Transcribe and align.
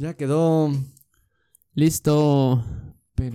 Ya 0.00 0.14
quedó. 0.14 0.72
Listo. 1.74 2.64
Si 3.18 3.30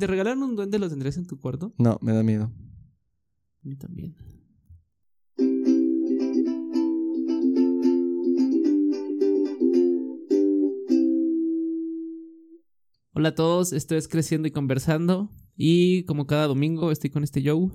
te 0.00 0.06
regalaron 0.08 0.42
un 0.42 0.56
duende, 0.56 0.80
¿lo 0.80 0.88
tendrías 0.88 1.16
en 1.16 1.28
tu 1.28 1.38
cuarto? 1.38 1.72
No, 1.78 1.96
me 2.02 2.12
da 2.12 2.24
miedo. 2.24 2.46
A 2.46 3.68
mí 3.68 3.76
también. 3.76 4.16
Hola 13.12 13.28
a 13.28 13.34
todos, 13.36 13.72
esto 13.72 13.94
es 13.94 14.08
Creciendo 14.08 14.48
y 14.48 14.50
Conversando. 14.50 15.30
Y 15.56 16.02
como 16.06 16.26
cada 16.26 16.48
domingo 16.48 16.90
estoy 16.90 17.10
con 17.10 17.22
este 17.22 17.48
Joe. 17.48 17.70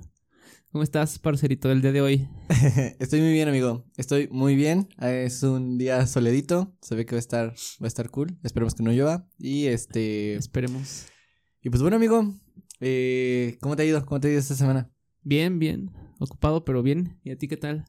¿Cómo 0.72 0.84
estás, 0.84 1.18
parcerito, 1.18 1.68
del 1.68 1.82
día 1.82 1.90
de 1.90 2.00
hoy? 2.00 2.28
Estoy 3.00 3.20
muy 3.20 3.32
bien, 3.32 3.48
amigo. 3.48 3.84
Estoy 3.96 4.28
muy 4.30 4.54
bien. 4.54 4.88
Es 5.00 5.42
un 5.42 5.78
día 5.78 6.06
soledito. 6.06 6.76
Se 6.80 6.94
ve 6.94 7.06
que 7.06 7.16
va 7.16 7.18
a 7.18 7.20
estar, 7.20 7.48
va 7.48 7.86
a 7.86 7.88
estar 7.88 8.08
cool. 8.10 8.38
Esperemos 8.44 8.76
que 8.76 8.84
no 8.84 8.92
llueva. 8.92 9.26
Y 9.36 9.66
este. 9.66 10.36
Esperemos. 10.36 11.06
Y 11.60 11.70
pues 11.70 11.82
bueno, 11.82 11.96
amigo. 11.96 12.34
eh, 12.78 13.58
¿Cómo 13.60 13.74
te 13.74 13.82
ha 13.82 13.86
ido? 13.86 14.06
¿Cómo 14.06 14.20
te 14.20 14.28
ha 14.28 14.30
ido 14.30 14.38
esta 14.38 14.54
semana? 14.54 14.92
Bien, 15.22 15.58
bien. 15.58 15.90
Ocupado, 16.20 16.64
pero 16.64 16.84
bien. 16.84 17.18
¿Y 17.24 17.32
a 17.32 17.36
ti 17.36 17.48
qué 17.48 17.56
tal? 17.56 17.84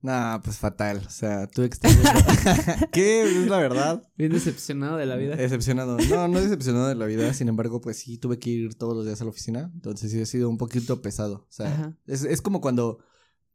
Nah, 0.00 0.38
pues 0.40 0.58
fatal. 0.58 1.02
O 1.06 1.10
sea, 1.10 1.46
tuve 1.48 1.68
que 1.70 1.74
estar. 1.74 1.90
viendo- 1.90 2.86
¿Qué? 2.92 3.22
Es 3.22 3.48
la 3.48 3.58
verdad. 3.58 4.02
Bien 4.16 4.30
decepcionado 4.32 4.96
de 4.96 5.06
la 5.06 5.16
vida. 5.16 5.34
Decepcionado. 5.36 5.96
No, 6.08 6.28
no 6.28 6.40
decepcionado 6.40 6.86
de 6.88 6.94
la 6.94 7.06
vida. 7.06 7.32
Sin 7.34 7.48
embargo, 7.48 7.80
pues 7.80 7.98
sí 7.98 8.16
tuve 8.18 8.38
que 8.38 8.50
ir 8.50 8.74
todos 8.74 8.96
los 8.96 9.04
días 9.06 9.20
a 9.20 9.24
la 9.24 9.30
oficina. 9.30 9.70
Entonces 9.74 10.12
sí 10.12 10.20
ha 10.20 10.26
sido 10.26 10.48
un 10.48 10.56
poquito 10.58 11.02
pesado. 11.02 11.46
O 11.48 11.52
sea, 11.52 11.96
es, 12.06 12.22
es 12.22 12.40
como 12.40 12.60
cuando 12.60 12.98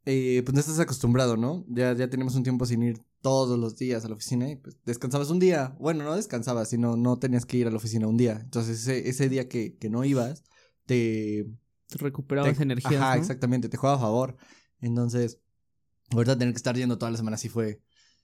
eh, 0.04 0.42
pues 0.44 0.52
no 0.54 0.60
estás 0.60 0.78
acostumbrado, 0.80 1.38
¿no? 1.38 1.64
Ya, 1.68 1.94
ya 1.94 2.10
tenemos 2.10 2.34
un 2.34 2.42
tiempo 2.42 2.66
sin 2.66 2.82
ir 2.82 2.98
todos 3.22 3.58
los 3.58 3.76
días 3.76 4.04
a 4.04 4.08
la 4.08 4.14
oficina 4.14 4.50
y 4.50 4.56
pues 4.56 4.76
descansabas 4.84 5.30
un 5.30 5.38
día. 5.38 5.74
Bueno, 5.80 6.04
no 6.04 6.14
descansabas, 6.14 6.68
sino 6.68 6.94
no 6.98 7.16
tenías 7.18 7.46
que 7.46 7.56
ir 7.56 7.66
a 7.66 7.70
la 7.70 7.78
oficina 7.78 8.06
un 8.06 8.18
día. 8.18 8.38
Entonces 8.42 8.80
ese, 8.82 9.08
ese 9.08 9.30
día 9.30 9.48
que, 9.48 9.76
que 9.78 9.88
no 9.88 10.04
ibas, 10.04 10.44
te... 10.84 11.46
Te 11.88 11.98
recuperabas 11.98 12.60
energías, 12.60 13.00
Ajá, 13.00 13.14
¿no? 13.14 13.20
exactamente, 13.20 13.68
te 13.70 13.76
juega 13.78 13.96
a 13.96 14.00
favor. 14.00 14.36
Entonces, 14.80 15.38
ahorita 16.10 16.38
tener 16.38 16.52
que 16.54 16.58
estar 16.58 16.76
yendo 16.76 16.98
toda 16.98 17.10
la 17.10 17.16
semana 17.16 17.36
sí 17.36 17.48
fue, 17.48 17.80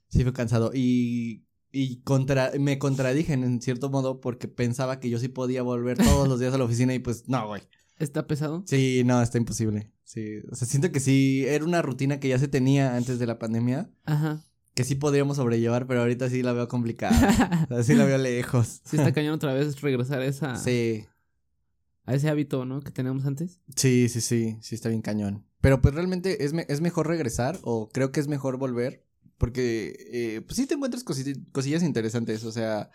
sí 0.09 0.23
fue 0.23 0.33
cansado. 0.33 0.71
Y, 0.75 1.45
y 1.73 2.01
contra, 2.03 2.53
me 2.59 2.79
contradije 2.79 3.33
en 3.33 3.61
cierto 3.63 3.91
modo 3.91 4.21
porque 4.21 4.49
pensaba 4.49 5.01
que 5.01 5.11
yo 5.11 5.19
sí 5.19 5.29
podía 5.29 5.63
volver 5.63 5.99
todos 5.99 6.29
los 6.29 6.41
días 6.41 6.53
a 6.55 6.59
la 6.59 6.65
oficina 6.65 6.95
y 6.95 6.99
pues 6.99 7.29
no, 7.29 7.47
güey. 7.47 7.63
¿Está 7.99 8.27
pesado? 8.27 8.65
Sí, 8.67 9.03
no, 9.05 9.21
está 9.21 9.37
imposible. 9.39 9.93
Sí, 10.05 10.39
o 10.51 10.55
sea, 10.57 10.67
siento 10.67 10.91
que 10.91 11.01
sí, 11.01 11.45
era 11.47 11.65
una 11.65 11.83
rutina 11.83 12.19
que 12.19 12.29
ya 12.29 12.39
se 12.39 12.49
tenía 12.49 12.97
antes 12.97 13.19
de 13.19 13.27
la 13.27 13.39
pandemia, 13.39 13.91
Ajá. 14.05 14.43
que 14.75 14.85
sí 14.85 14.95
podríamos 14.95 15.37
sobrellevar, 15.37 15.87
pero 15.87 16.01
ahorita 16.01 16.29
sí 16.31 16.43
la 16.43 16.53
veo 16.55 16.67
complicada. 16.67 17.67
O 17.71 17.75
sea, 17.75 17.83
sí 17.85 17.95
la 17.95 18.05
veo 18.07 18.19
lejos. 18.19 18.81
Sí 18.87 18.97
está 18.97 19.13
cañón 19.13 19.35
otra 19.35 19.53
vez 19.53 19.81
regresar 19.83 20.21
a 20.23 20.25
esa 20.27 20.57
Sí, 20.57 21.05
a 22.07 22.15
ese 22.15 22.29
hábito, 22.31 22.65
¿no? 22.65 22.81
Que 22.81 22.91
teníamos 22.91 23.25
antes. 23.27 23.61
sí, 23.77 24.09
sí, 24.09 24.21
sí, 24.23 24.57
sí 24.63 24.75
está 24.75 24.89
bien 24.89 25.03
cañón. 25.03 25.45
Pero 25.61 25.81
pues 25.81 25.95
realmente 25.95 26.45
es, 26.45 26.53
es 26.69 26.81
mejor 26.81 27.07
regresar 27.09 27.59
o 27.63 27.89
creo 27.91 28.13
que 28.13 28.21
es 28.21 28.29
mejor 28.29 28.57
volver 28.57 29.05
porque 29.39 29.95
eh, 30.13 30.41
pues 30.43 30.57
sí 30.57 30.67
te 30.67 30.75
encuentras 30.75 31.05
cosi- 31.05 31.45
cosillas 31.53 31.83
interesantes, 31.83 32.45
o 32.45 32.53
sea, 32.53 32.91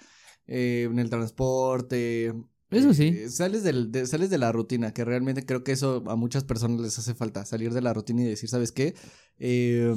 eh, 0.48 0.88
en 0.90 1.00
el 1.00 1.10
transporte. 1.10 2.34
Eso 2.76 2.94
sí. 2.94 3.08
eh, 3.08 3.30
sales, 3.30 3.64
del, 3.64 3.92
de, 3.92 4.06
sales 4.06 4.30
de 4.30 4.38
la 4.38 4.52
rutina, 4.52 4.94
que 4.94 5.04
realmente 5.06 5.46
creo 5.46 5.64
que 5.64 5.72
eso 5.72 6.04
a 6.08 6.16
muchas 6.16 6.44
personas 6.44 6.80
les 6.82 6.98
hace 7.00 7.14
falta, 7.14 7.46
salir 7.46 7.74
de 7.74 7.82
la 7.82 7.94
rutina 7.94 8.22
y 8.22 8.26
decir, 8.26 8.50
¿sabes 8.50 8.72
qué? 8.72 8.96
Eh, 9.38 9.94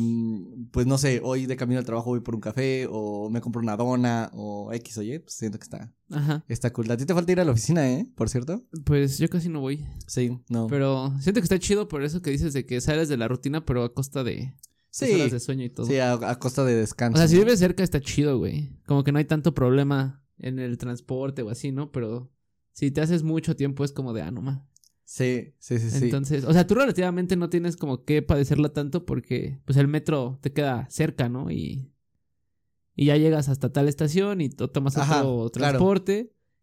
pues 0.73 0.87
no 0.87 0.99
sé, 0.99 1.21
hoy 1.23 1.47
de 1.47 1.57
camino 1.57 1.79
al 1.79 1.85
trabajo 1.87 2.11
voy 2.11 2.21
por 2.21 2.35
un 2.35 2.41
café 2.41 2.87
o 2.91 3.31
me 3.31 3.41
compro 3.41 3.61
una 3.63 3.77
dona 3.77 4.31
o 4.35 4.73
X 4.73 4.99
o 4.99 5.03
Y, 5.03 5.19
pues 5.21 5.35
siento 5.35 5.59
que 5.59 5.65
está, 5.65 5.93
Ajá. 6.11 6.45
está 6.49 6.73
cool. 6.73 6.91
A 6.91 6.97
ti 6.97 7.07
te 7.07 7.15
falta 7.15 7.33
ir 7.33 7.41
a 7.41 7.45
la 7.45 7.53
oficina, 7.53 7.89
¿eh? 7.89 8.07
Por 8.17 8.29
cierto. 8.29 8.65
Pues 8.85 9.19
yo 9.19 9.29
casi 9.29 9.49
no 9.49 9.61
voy. 9.61 9.85
Sí, 10.07 10.39
no. 10.49 10.67
Pero 10.67 11.13
siento 11.21 11.41
que 11.41 11.45
está 11.45 11.59
chido 11.59 11.89
por 11.89 12.03
eso 12.03 12.21
que 12.23 12.31
dices 12.31 12.53
de 12.53 12.67
que 12.67 12.81
sales 12.81 13.09
de 13.09 13.17
la 13.17 13.29
rutina, 13.29 13.65
pero 13.65 13.85
a 13.85 13.95
costa 13.95 14.25
de 14.25 14.55
sí, 14.91 15.13
horas 15.13 15.31
de 15.31 15.41
sueño 15.41 15.65
y 15.65 15.71
todo. 15.71 15.87
sí, 15.87 15.99
a, 15.99 16.13
a 16.15 16.39
costa 16.39 16.65
de 16.65 16.75
descanso. 16.75 17.17
o 17.17 17.19
sea, 17.19 17.29
si 17.29 17.37
vives 17.39 17.59
cerca 17.61 17.83
está 17.85 18.01
chido, 18.01 18.39
güey. 18.39 18.77
Como 18.87 19.05
que 19.05 19.13
no 19.13 19.19
hay 19.19 19.25
tanto 19.25 19.55
problema 19.55 20.25
en 20.39 20.59
el 20.59 20.79
transporte 20.79 21.43
o 21.43 21.51
así, 21.51 21.71
¿no? 21.73 21.93
Pero 21.93 22.31
si 22.79 22.93
te 22.93 23.01
haces 23.01 23.25
mucho 23.25 23.57
tiempo 23.57 23.83
es 23.83 23.91
como 23.91 24.13
de, 24.13 24.23
ah, 24.23 24.31
no 24.31 24.41
más. 24.41 24.61
Sí, 25.05 25.53
sí, 25.59 25.81
sí, 25.81 25.91
sí. 25.91 25.97
Entonces, 26.05 26.45
o 26.45 26.53
sea, 26.53 26.65
tú 26.65 26.77
relativamente 26.77 27.35
no 27.35 27.49
tienes 27.51 27.77
como 27.77 28.05
que 28.05 28.23
padecerla 28.23 28.69
tanto 28.69 29.05
porque 29.05 29.59
pues 29.65 29.77
el 29.79 29.89
metro 29.89 30.39
te 30.43 30.53
queda 30.53 30.87
cerca, 30.89 31.29
¿no? 31.29 31.51
Y, 31.51 31.91
y 32.95 33.07
ya 33.07 33.17
llegas 33.17 33.49
hasta 33.49 33.73
tal 33.73 33.89
estación 33.89 34.41
y 34.41 34.49
to- 34.49 34.71
tomas 34.71 34.97
Ajá, 34.97 35.25
otro 35.25 35.59
claro. 35.61 35.79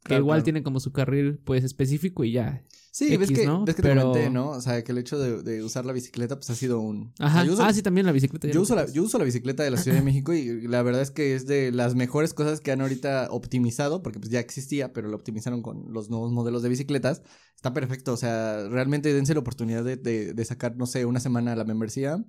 Que 0.05 0.09
Claro, 0.09 0.21
igual 0.23 0.37
claro. 0.37 0.43
tiene 0.43 0.63
como 0.63 0.79
su 0.79 0.91
carril 0.91 1.39
pues 1.43 1.63
específico 1.63 2.23
y 2.23 2.31
ya. 2.31 2.63
Sí, 2.91 3.17
ves 3.17 3.29
que, 3.31 3.45
¿no? 3.45 3.65
ves 3.65 3.75
que 3.75 3.81
te 3.81 3.89
Pero- 3.89 4.03
comenté, 4.11 4.29
¿no? 4.29 4.51
O 4.51 4.61
sea, 4.61 4.81
que 4.83 4.91
el 4.93 4.99
hecho 4.99 5.19
de, 5.19 5.41
de 5.43 5.61
usar 5.63 5.83
la 5.85 5.91
bicicleta, 5.91 6.35
pues 6.37 6.49
ha 6.51 6.55
sido 6.55 6.79
un... 6.79 7.11
o 7.19 7.23
Ajá. 7.25 7.43
sea, 7.43 7.51
uso, 7.51 7.63
ah, 7.63 7.73
sí, 7.73 7.81
también 7.81 8.05
la 8.05 8.13
bicicleta. 8.13 8.47
yo 8.47 8.61
uso 8.61 8.73
la, 8.75 8.85
yo 8.89 9.03
uso 9.03 9.17
la 9.17 9.25
bicicleta 9.25 9.63
de 9.63 9.71
la 9.71 9.77
Ciudad 9.77 9.97
de 9.97 10.03
México 10.05 10.33
y 10.33 10.65
la 10.67 10.81
verdad 10.83 11.01
es 11.01 11.11
que 11.11 11.35
es 11.35 11.45
de 11.47 11.71
las 11.73 11.95
mejores 11.95 12.33
cosas 12.33 12.61
que 12.61 12.71
han 12.71 12.79
ahorita 12.79 13.27
optimizado, 13.31 14.01
porque 14.01 14.19
pues 14.19 14.31
ya 14.31 14.39
existía, 14.39 14.93
pero 14.93 15.09
lo 15.09 15.17
optimizaron 15.17 15.61
con 15.61 15.91
los 15.91 16.09
nuevos 16.09 16.31
modelos 16.31 16.61
de 16.63 16.69
bicicletas. 16.69 17.21
Está 17.55 17.73
perfecto, 17.73 18.13
o 18.13 18.17
sea, 18.17 18.65
realmente 18.69 19.11
dense 19.13 19.33
la 19.33 19.39
oportunidad 19.41 19.83
de, 19.83 19.97
de, 19.97 20.33
de 20.33 20.45
sacar, 20.45 20.77
no 20.77 20.85
sé, 20.85 21.03
una 21.05 21.19
semana 21.19 21.53
la 21.55 21.65
membresía 21.65 22.23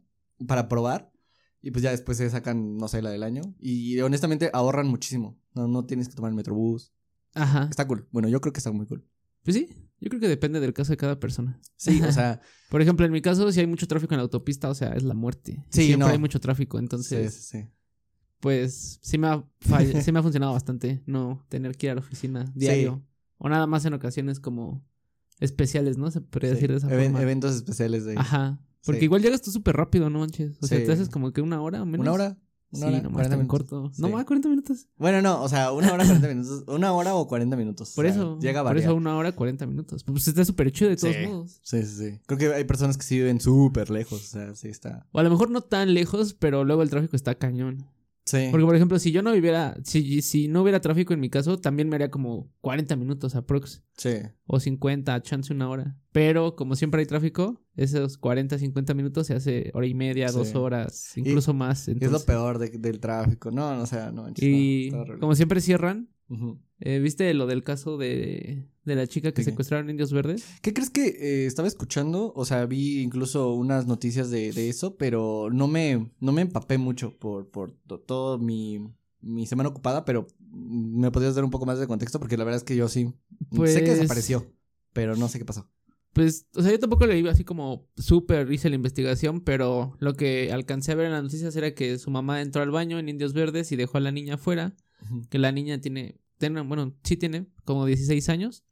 para 0.49 0.67
probar. 0.69 1.13
Y 1.63 1.71
pues 1.73 1.83
ya 1.83 1.91
después 1.91 2.19
se 2.19 2.29
sacan, 2.31 2.77
no 2.77 2.87
sé, 2.89 3.03
la 3.03 3.11
del 3.11 3.23
año. 3.25 3.43
Y 3.59 3.99
honestamente 4.01 4.51
ahorran 4.53 4.87
muchísimo. 4.89 5.37
No, 5.55 5.67
no 5.69 5.85
tienes 5.85 6.09
que 6.09 6.15
tomar 6.15 6.31
el 6.31 6.37
metrobús. 6.37 6.93
Ajá. 7.37 7.67
Está 7.71 7.87
cool. 7.87 8.09
Bueno, 8.11 8.29
yo 8.29 8.41
creo 8.41 8.53
que 8.53 8.59
está 8.61 8.73
muy 8.73 8.87
cool. 8.87 9.05
Pues 9.45 9.57
sí, 9.57 9.69
yo 10.01 10.09
creo 10.09 10.21
que 10.21 10.29
depende 10.29 10.59
del 10.61 10.73
caso 10.73 10.93
de 10.93 10.97
cada 10.97 11.21
persona. 11.21 11.61
Sí, 11.77 12.03
o 12.03 12.11
sea, 12.13 12.41
Por 12.69 12.83
ejemplo, 12.83 13.07
en 13.07 13.13
mi 13.13 13.21
caso, 13.23 13.51
si 13.53 13.61
hay 13.61 13.67
mucho 13.67 13.87
tráfico 13.87 14.15
en 14.15 14.19
la 14.19 14.23
autopista, 14.25 14.69
o 14.69 14.75
sea, 14.75 14.89
es 14.95 15.03
la 15.05 15.15
muerte. 15.15 15.65
Sí, 15.71 15.85
Siempre 15.87 16.07
no. 16.09 16.13
hay 16.13 16.19
mucho 16.19 16.41
tráfico, 16.41 16.79
entonces, 16.79 17.33
sí, 17.35 17.59
sí. 17.61 17.69
pues 18.41 18.99
sí 19.03 19.19
me, 19.19 19.29
ha 19.29 19.45
fall- 19.61 20.01
sí 20.03 20.13
me 20.13 20.19
ha 20.19 20.23
funcionado 20.23 20.53
bastante 20.53 21.03
no 21.07 21.45
tener 21.49 21.77
que 21.77 21.87
ir 21.87 21.91
a 21.93 21.95
la 21.95 22.01
oficina 22.01 22.51
diario. 22.55 23.05
O 23.39 23.49
nada 23.49 23.67
más 23.67 23.85
en 23.85 23.93
ocasiones 23.95 24.41
como 24.41 24.83
especiales, 25.41 25.99
¿no? 25.99 26.11
Se 26.11 26.21
podría 26.21 26.51
Sí, 26.51 26.55
decir 26.55 26.71
de 26.73 26.79
esa 26.79 26.89
even- 26.89 27.13
forma. 27.13 27.23
Eventos 27.23 27.55
especiales 27.55 28.05
de 28.05 28.17
Ajá. 28.17 28.59
Porque 28.85 29.05
igual 29.05 29.21
llegas 29.21 29.43
tú 29.43 29.51
súper 29.51 29.77
rápido, 29.77 30.09
¿no, 30.11 30.21
manches? 30.21 30.57
O 30.63 30.67
sea, 30.67 30.83
te 30.83 30.93
haces 30.93 31.09
como 31.09 31.33
que 31.33 31.41
una 31.41 31.61
hora 31.61 31.83
o 31.83 31.87
menos. 31.87 32.05
una 32.05 32.13
hora. 32.13 32.39
Una 32.73 32.81
sí, 32.81 32.87
hora, 32.95 33.03
nomás 33.03 33.13
40 33.15 33.23
está 33.23 33.37
bien 33.37 33.47
minutos. 33.47 33.69
corto. 33.71 33.95
Sí. 33.95 34.03
No 34.03 34.09
más 34.11 34.25
40 34.25 34.49
minutos. 34.49 34.89
Bueno, 34.97 35.23
no, 35.23 35.43
o 35.43 35.49
sea, 35.49 35.73
una 35.73 35.93
hora, 35.93 36.05
40 36.05 36.29
minutos. 36.29 36.65
Una 36.69 36.93
hora 36.93 37.15
o 37.15 37.27
40 37.27 37.57
minutos. 37.57 37.93
Por 37.95 38.05
o 38.05 38.09
sea, 38.09 38.17
eso. 38.17 38.39
Llega 38.41 38.61
a 38.61 38.65
por 38.65 38.77
eso 38.77 38.95
una 38.95 39.17
hora 39.17 39.33
40 39.33 39.67
minutos. 39.67 40.03
Pues 40.05 40.29
está 40.29 40.45
súper 40.45 40.73
chido 40.73 40.91
de 40.91 40.97
todos 40.97 41.15
Sí. 41.15 41.27
modos. 41.27 41.61
Sí, 41.63 41.83
sí, 41.83 41.97
sí. 42.13 42.21
Creo 42.27 42.39
que 42.39 42.55
hay 42.55 42.65
personas 42.65 42.97
que 42.97 43.05
sí 43.05 43.17
viven 43.19 43.41
súper 43.41 43.91
lejos. 43.91 44.21
O 44.23 44.27
sea, 44.27 44.55
sí 44.55 44.69
está. 44.69 45.07
O 45.13 45.19
a 45.21 45.23
lo 45.23 45.31
mejor 45.31 45.51
no 45.51 45.61
tan 45.63 45.95
lejos, 45.95 46.35
pero 46.35 46.65
luego 46.65 46.83
el 46.83 46.91
tráfico 46.91 47.15
está 47.17 47.35
cañón. 47.37 47.87
Sí. 48.27 48.49
Porque, 48.51 48.67
por 48.67 48.75
ejemplo, 48.75 48.99
si 48.99 49.13
yo 49.13 49.23
no 49.23 49.33
viviera, 49.33 49.77
si, 49.85 50.21
si 50.21 50.49
no 50.49 50.63
hubiera 50.63 50.81
tráfico 50.81 51.15
en 51.15 51.21
mi 51.21 51.31
caso, 51.31 51.59
también 51.59 51.89
me 51.89 51.95
haría 51.95 52.11
como 52.11 52.51
40 52.61 52.97
minutos 52.97 53.37
aprox. 53.37 53.85
Sí. 53.97 54.15
O 54.47 54.59
50, 54.59 55.23
chance 55.23 55.53
una 55.53 55.69
hora. 55.71 55.97
Pero 56.11 56.57
como 56.57 56.75
siempre 56.75 57.01
hay 57.01 57.07
tráfico, 57.07 57.63
esos 57.77 58.19
40, 58.19 58.59
50 58.59 58.95
minutos 58.95 59.29
se 59.29 59.35
hace 59.35 59.71
hora 59.75 59.87
y 59.87 59.95
media, 59.95 60.29
Sí. 60.29 60.39
dos 60.39 60.55
horas, 60.57 61.17
incluso 61.17 61.55
más. 61.55 61.87
Es 61.87 62.11
lo 62.11 62.19
peor 62.21 62.59
de- 62.59 62.71
del 62.71 62.99
tráfico. 62.99 63.51
No, 63.53 63.77
no, 63.77 63.83
o 63.83 63.87
sea, 63.87 64.11
no. 64.11 64.23
manches, 64.25 64.45
Y 64.45 64.91
no, 64.93 65.05
como 65.21 65.35
siempre 65.37 65.61
cierran, 65.61 66.09
Eh, 66.81 66.99
¿viste 66.99 67.33
lo 67.35 67.47
del 67.47 67.63
caso 67.63 67.97
de, 67.97 68.67
de 68.85 68.95
la 68.97 69.07
chica 69.07 69.33
que 69.33 69.43
secuestraron 69.45 69.89
indios 69.91 70.13
verdes? 70.13 70.45
¿Qué 70.61 70.73
crees 70.75 70.91
que 70.91 71.07
eh, 71.07 71.47
estaba 71.47 71.69
escuchando? 71.69 72.33
O 72.35 72.45
sea, 72.45 72.67
vi 72.67 73.01
incluso 73.01 73.55
unas 73.55 73.87
noticias 73.87 74.31
de, 74.31 74.53
de 74.53 74.69
eso, 74.69 74.97
pero 74.97 75.49
no 75.53 75.69
me, 75.69 76.11
no 76.21 76.33
me 76.33 76.43
empapé 76.43 76.79
mucho 76.79 77.17
por, 77.19 77.49
por 77.51 77.73
to- 77.87 78.01
todo 78.01 78.39
mi, 78.39 78.89
mi 79.21 79.47
semana 79.47 79.69
ocupada, 79.69 80.05
pero 80.05 80.27
me 80.51 81.11
podrías 81.11 81.35
dar 81.35 81.45
un 81.45 81.51
poco 81.51 81.67
más 81.67 81.79
de 81.79 81.87
contexto 81.87 82.19
porque 82.19 82.37
la 82.37 82.45
verdad 82.45 82.59
es 82.59 82.65
que 82.65 82.77
yo 82.77 82.89
sí 82.89 83.13
Pues- 83.51 83.73
sé 83.75 83.85
que 83.85 83.91
desapareció, 83.95 84.53
pero 84.93 85.17
no 85.17 85.29
sé 85.29 85.39
qué 85.39 85.45
pasó. 85.45 85.71
Pues, 86.13 86.47
o 86.55 86.63
sea, 86.63 86.73
yo 86.73 86.79
tampoco 86.79 87.05
le 87.07 87.19
iba 87.19 87.31
así 87.31 87.45
como 87.45 87.91
súper, 87.99 88.51
hice 88.51 88.71
la 88.71 88.77
investigación, 88.77 89.43
pero 89.43 89.97
lo 90.01 90.15
que 90.15 90.51
alcancé 90.51 90.93
a 90.93 90.95
ver 90.95 91.07
en 91.07 91.13
las 91.13 91.23
noticias 91.23 91.55
era 91.57 91.75
que 91.75 91.99
su 91.99 92.11
mamá 92.11 92.41
entró 92.41 92.63
al 92.63 92.71
baño 92.71 92.99
en 92.99 93.11
Indios 93.11 93.35
Verdes 93.35 93.71
y 93.71 93.77
dejó 93.77 93.99
a 93.99 94.01
la 94.01 94.13
niña 94.13 94.35
afuera. 94.37 94.75
Que 95.29 95.39
la 95.39 95.53
niña 95.53 95.81
tiene, 95.81 96.21
tiene, 96.39 96.61
bueno, 96.63 96.95
sí 97.05 97.17
tiene 97.17 97.47
como 97.65 97.87
16 97.87 98.29
años. 98.29 98.65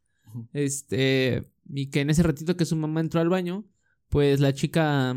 Este, 0.53 1.49
y 1.69 1.87
que 1.91 2.00
en 2.00 2.11
ese 2.11 2.23
ratito 2.23 2.56
que 2.56 2.65
su 2.65 2.76
mamá 2.76 3.00
entró 3.00 3.21
al 3.21 3.29
baño, 3.29 3.65
pues 4.09 4.41
la 4.41 4.53
chica 4.53 5.17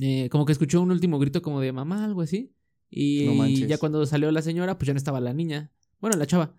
eh, 0.00 0.28
como 0.30 0.44
que 0.44 0.52
escuchó 0.52 0.80
un 0.82 0.90
último 0.90 1.18
grito 1.18 1.42
como 1.42 1.60
de 1.60 1.72
mamá, 1.72 2.04
algo 2.04 2.22
así. 2.22 2.52
Y 2.90 3.24
No 3.26 3.34
manches. 3.34 3.68
ya 3.68 3.78
cuando 3.78 4.04
salió 4.06 4.30
la 4.30 4.42
señora, 4.42 4.76
pues 4.78 4.86
ya 4.88 4.92
no 4.92 4.98
estaba 4.98 5.20
la 5.20 5.32
niña. 5.32 5.70
Bueno, 6.00 6.16
la 6.16 6.26
chava. 6.26 6.54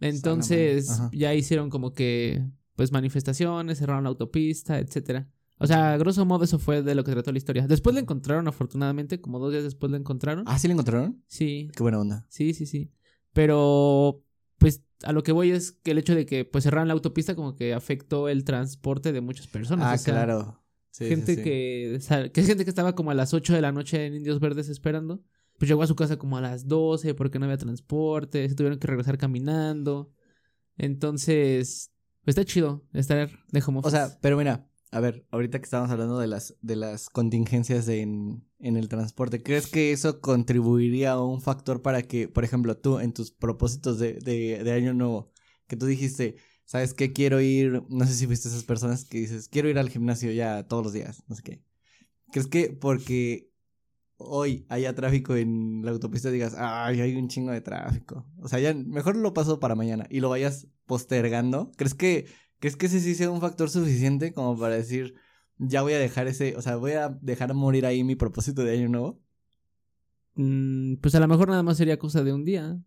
Entonces 0.00 1.00
ya 1.12 1.34
hicieron 1.34 1.70
como 1.70 1.92
que 1.92 2.44
pues 2.74 2.90
manifestaciones, 2.92 3.78
cerraron 3.78 4.04
la 4.04 4.10
autopista, 4.10 4.78
etcétera. 4.78 5.28
O 5.62 5.66
sea, 5.66 5.96
grosso 5.96 6.24
modo 6.24 6.42
eso 6.42 6.58
fue 6.58 6.82
de 6.82 6.96
lo 6.96 7.04
que 7.04 7.12
trató 7.12 7.30
la 7.30 7.38
historia. 7.38 7.68
Después 7.68 7.94
la 7.94 8.00
encontraron, 8.00 8.48
afortunadamente, 8.48 9.20
como 9.20 9.38
dos 9.38 9.52
días 9.52 9.62
después 9.62 9.92
la 9.92 9.98
encontraron. 9.98 10.42
Ah, 10.48 10.58
¿sí 10.58 10.66
la 10.66 10.74
encontraron? 10.74 11.22
Sí, 11.28 11.70
Qué 11.76 11.82
buena 11.84 12.00
onda. 12.00 12.26
sí, 12.28 12.52
sí, 12.52 12.66
sí. 12.66 12.90
Pero, 13.32 14.24
pues, 14.58 14.82
a 15.04 15.12
lo 15.12 15.22
que 15.22 15.30
voy 15.30 15.52
es 15.52 15.70
que 15.70 15.92
el 15.92 15.98
hecho 15.98 16.16
de 16.16 16.26
que 16.26 16.44
pues 16.44 16.64
cerraran 16.64 16.88
la 16.88 16.94
autopista 16.94 17.36
como 17.36 17.54
que 17.54 17.74
afectó 17.74 18.28
el 18.28 18.42
transporte 18.42 19.12
de 19.12 19.20
muchas 19.20 19.46
personas. 19.46 19.86
Ah, 19.86 19.94
o 19.94 19.98
sea, 19.98 20.14
claro. 20.14 20.64
Sí, 20.90 21.06
gente 21.06 21.36
sí. 21.36 21.42
que, 21.42 21.94
o 21.96 22.00
sea, 22.00 22.28
que 22.28 22.40
es 22.40 22.46
gente 22.46 22.64
que 22.64 22.70
estaba 22.70 22.94
como 22.96 23.12
a 23.12 23.14
las 23.14 23.32
8 23.32 23.54
de 23.54 23.62
la 23.62 23.70
noche 23.70 24.04
en 24.04 24.14
Indios 24.16 24.40
Verdes 24.40 24.68
esperando. 24.68 25.22
Pues 25.58 25.68
llegó 25.68 25.84
a 25.84 25.86
su 25.86 25.94
casa 25.94 26.16
como 26.16 26.38
a 26.38 26.40
las 26.40 26.66
12 26.66 27.14
porque 27.14 27.38
no 27.38 27.44
había 27.44 27.56
transporte, 27.56 28.48
se 28.48 28.54
tuvieron 28.56 28.80
que 28.80 28.88
regresar 28.88 29.16
caminando. 29.16 30.12
Entonces, 30.76 31.92
pues 32.24 32.36
está 32.36 32.44
chido 32.44 32.84
estar 32.92 33.30
de 33.50 33.62
home 33.64 33.80
O 33.84 33.90
sea, 33.90 34.18
pero 34.20 34.36
mira, 34.36 34.66
a 34.92 35.00
ver, 35.00 35.26
ahorita 35.30 35.58
que 35.58 35.64
estábamos 35.64 35.90
hablando 35.90 36.18
de 36.18 36.26
las, 36.26 36.54
de 36.60 36.76
las 36.76 37.08
contingencias 37.08 37.88
en, 37.88 38.44
en 38.58 38.76
el 38.76 38.88
transporte, 38.88 39.42
¿crees 39.42 39.66
que 39.66 39.90
eso 39.90 40.20
contribuiría 40.20 41.12
a 41.12 41.24
un 41.24 41.40
factor 41.40 41.80
para 41.80 42.02
que, 42.02 42.28
por 42.28 42.44
ejemplo, 42.44 42.76
tú 42.76 42.98
en 42.98 43.14
tus 43.14 43.30
propósitos 43.30 43.98
de, 43.98 44.12
de, 44.12 44.72
año 44.72 44.92
nuevo, 44.92 45.32
que 45.66 45.76
tú 45.76 45.86
dijiste, 45.86 46.36
¿sabes 46.66 46.92
qué? 46.92 47.14
Quiero 47.14 47.40
ir, 47.40 47.82
no 47.88 48.06
sé 48.06 48.12
si 48.12 48.26
fuiste 48.26 48.48
esas 48.48 48.64
personas 48.64 49.06
que 49.06 49.16
dices, 49.16 49.48
quiero 49.48 49.70
ir 49.70 49.78
al 49.78 49.88
gimnasio 49.88 50.30
ya 50.30 50.68
todos 50.68 50.84
los 50.84 50.92
días, 50.92 51.24
no 51.26 51.36
sé 51.36 51.42
qué. 51.42 51.62
¿Crees 52.30 52.46
que 52.46 52.76
porque 52.78 53.50
hoy 54.18 54.66
haya 54.68 54.94
tráfico 54.94 55.36
en 55.36 55.80
la 55.86 55.92
autopista 55.92 56.30
digas, 56.30 56.54
ay, 56.58 57.00
hay 57.00 57.16
un 57.16 57.28
chingo 57.28 57.50
de 57.50 57.62
tráfico? 57.62 58.26
O 58.42 58.48
sea, 58.48 58.58
ya 58.58 58.74
mejor 58.74 59.16
lo 59.16 59.32
paso 59.32 59.58
para 59.58 59.74
mañana 59.74 60.06
y 60.10 60.20
lo 60.20 60.28
vayas 60.28 60.68
postergando. 60.84 61.72
¿Crees 61.76 61.94
que 61.94 62.26
¿Crees 62.62 62.76
que 62.76 62.86
ese 62.86 63.00
sí 63.00 63.16
sea 63.16 63.28
un 63.28 63.40
factor 63.40 63.68
suficiente 63.70 64.32
como 64.32 64.56
para 64.56 64.76
decir, 64.76 65.16
ya 65.58 65.82
voy 65.82 65.94
a 65.94 65.98
dejar 65.98 66.28
ese, 66.28 66.54
o 66.56 66.62
sea, 66.62 66.76
voy 66.76 66.92
a 66.92 67.08
dejar 67.08 67.52
morir 67.54 67.84
ahí 67.86 68.04
mi 68.04 68.14
propósito 68.14 68.62
de 68.62 68.78
año 68.78 68.88
nuevo? 68.88 69.20
Mm, 70.36 70.94
pues 71.00 71.12
a 71.16 71.18
lo 71.18 71.26
mejor 71.26 71.48
nada 71.48 71.64
más 71.64 71.76
sería 71.76 71.98
cosa 71.98 72.22
de 72.22 72.32
un 72.32 72.44
día. 72.44 72.80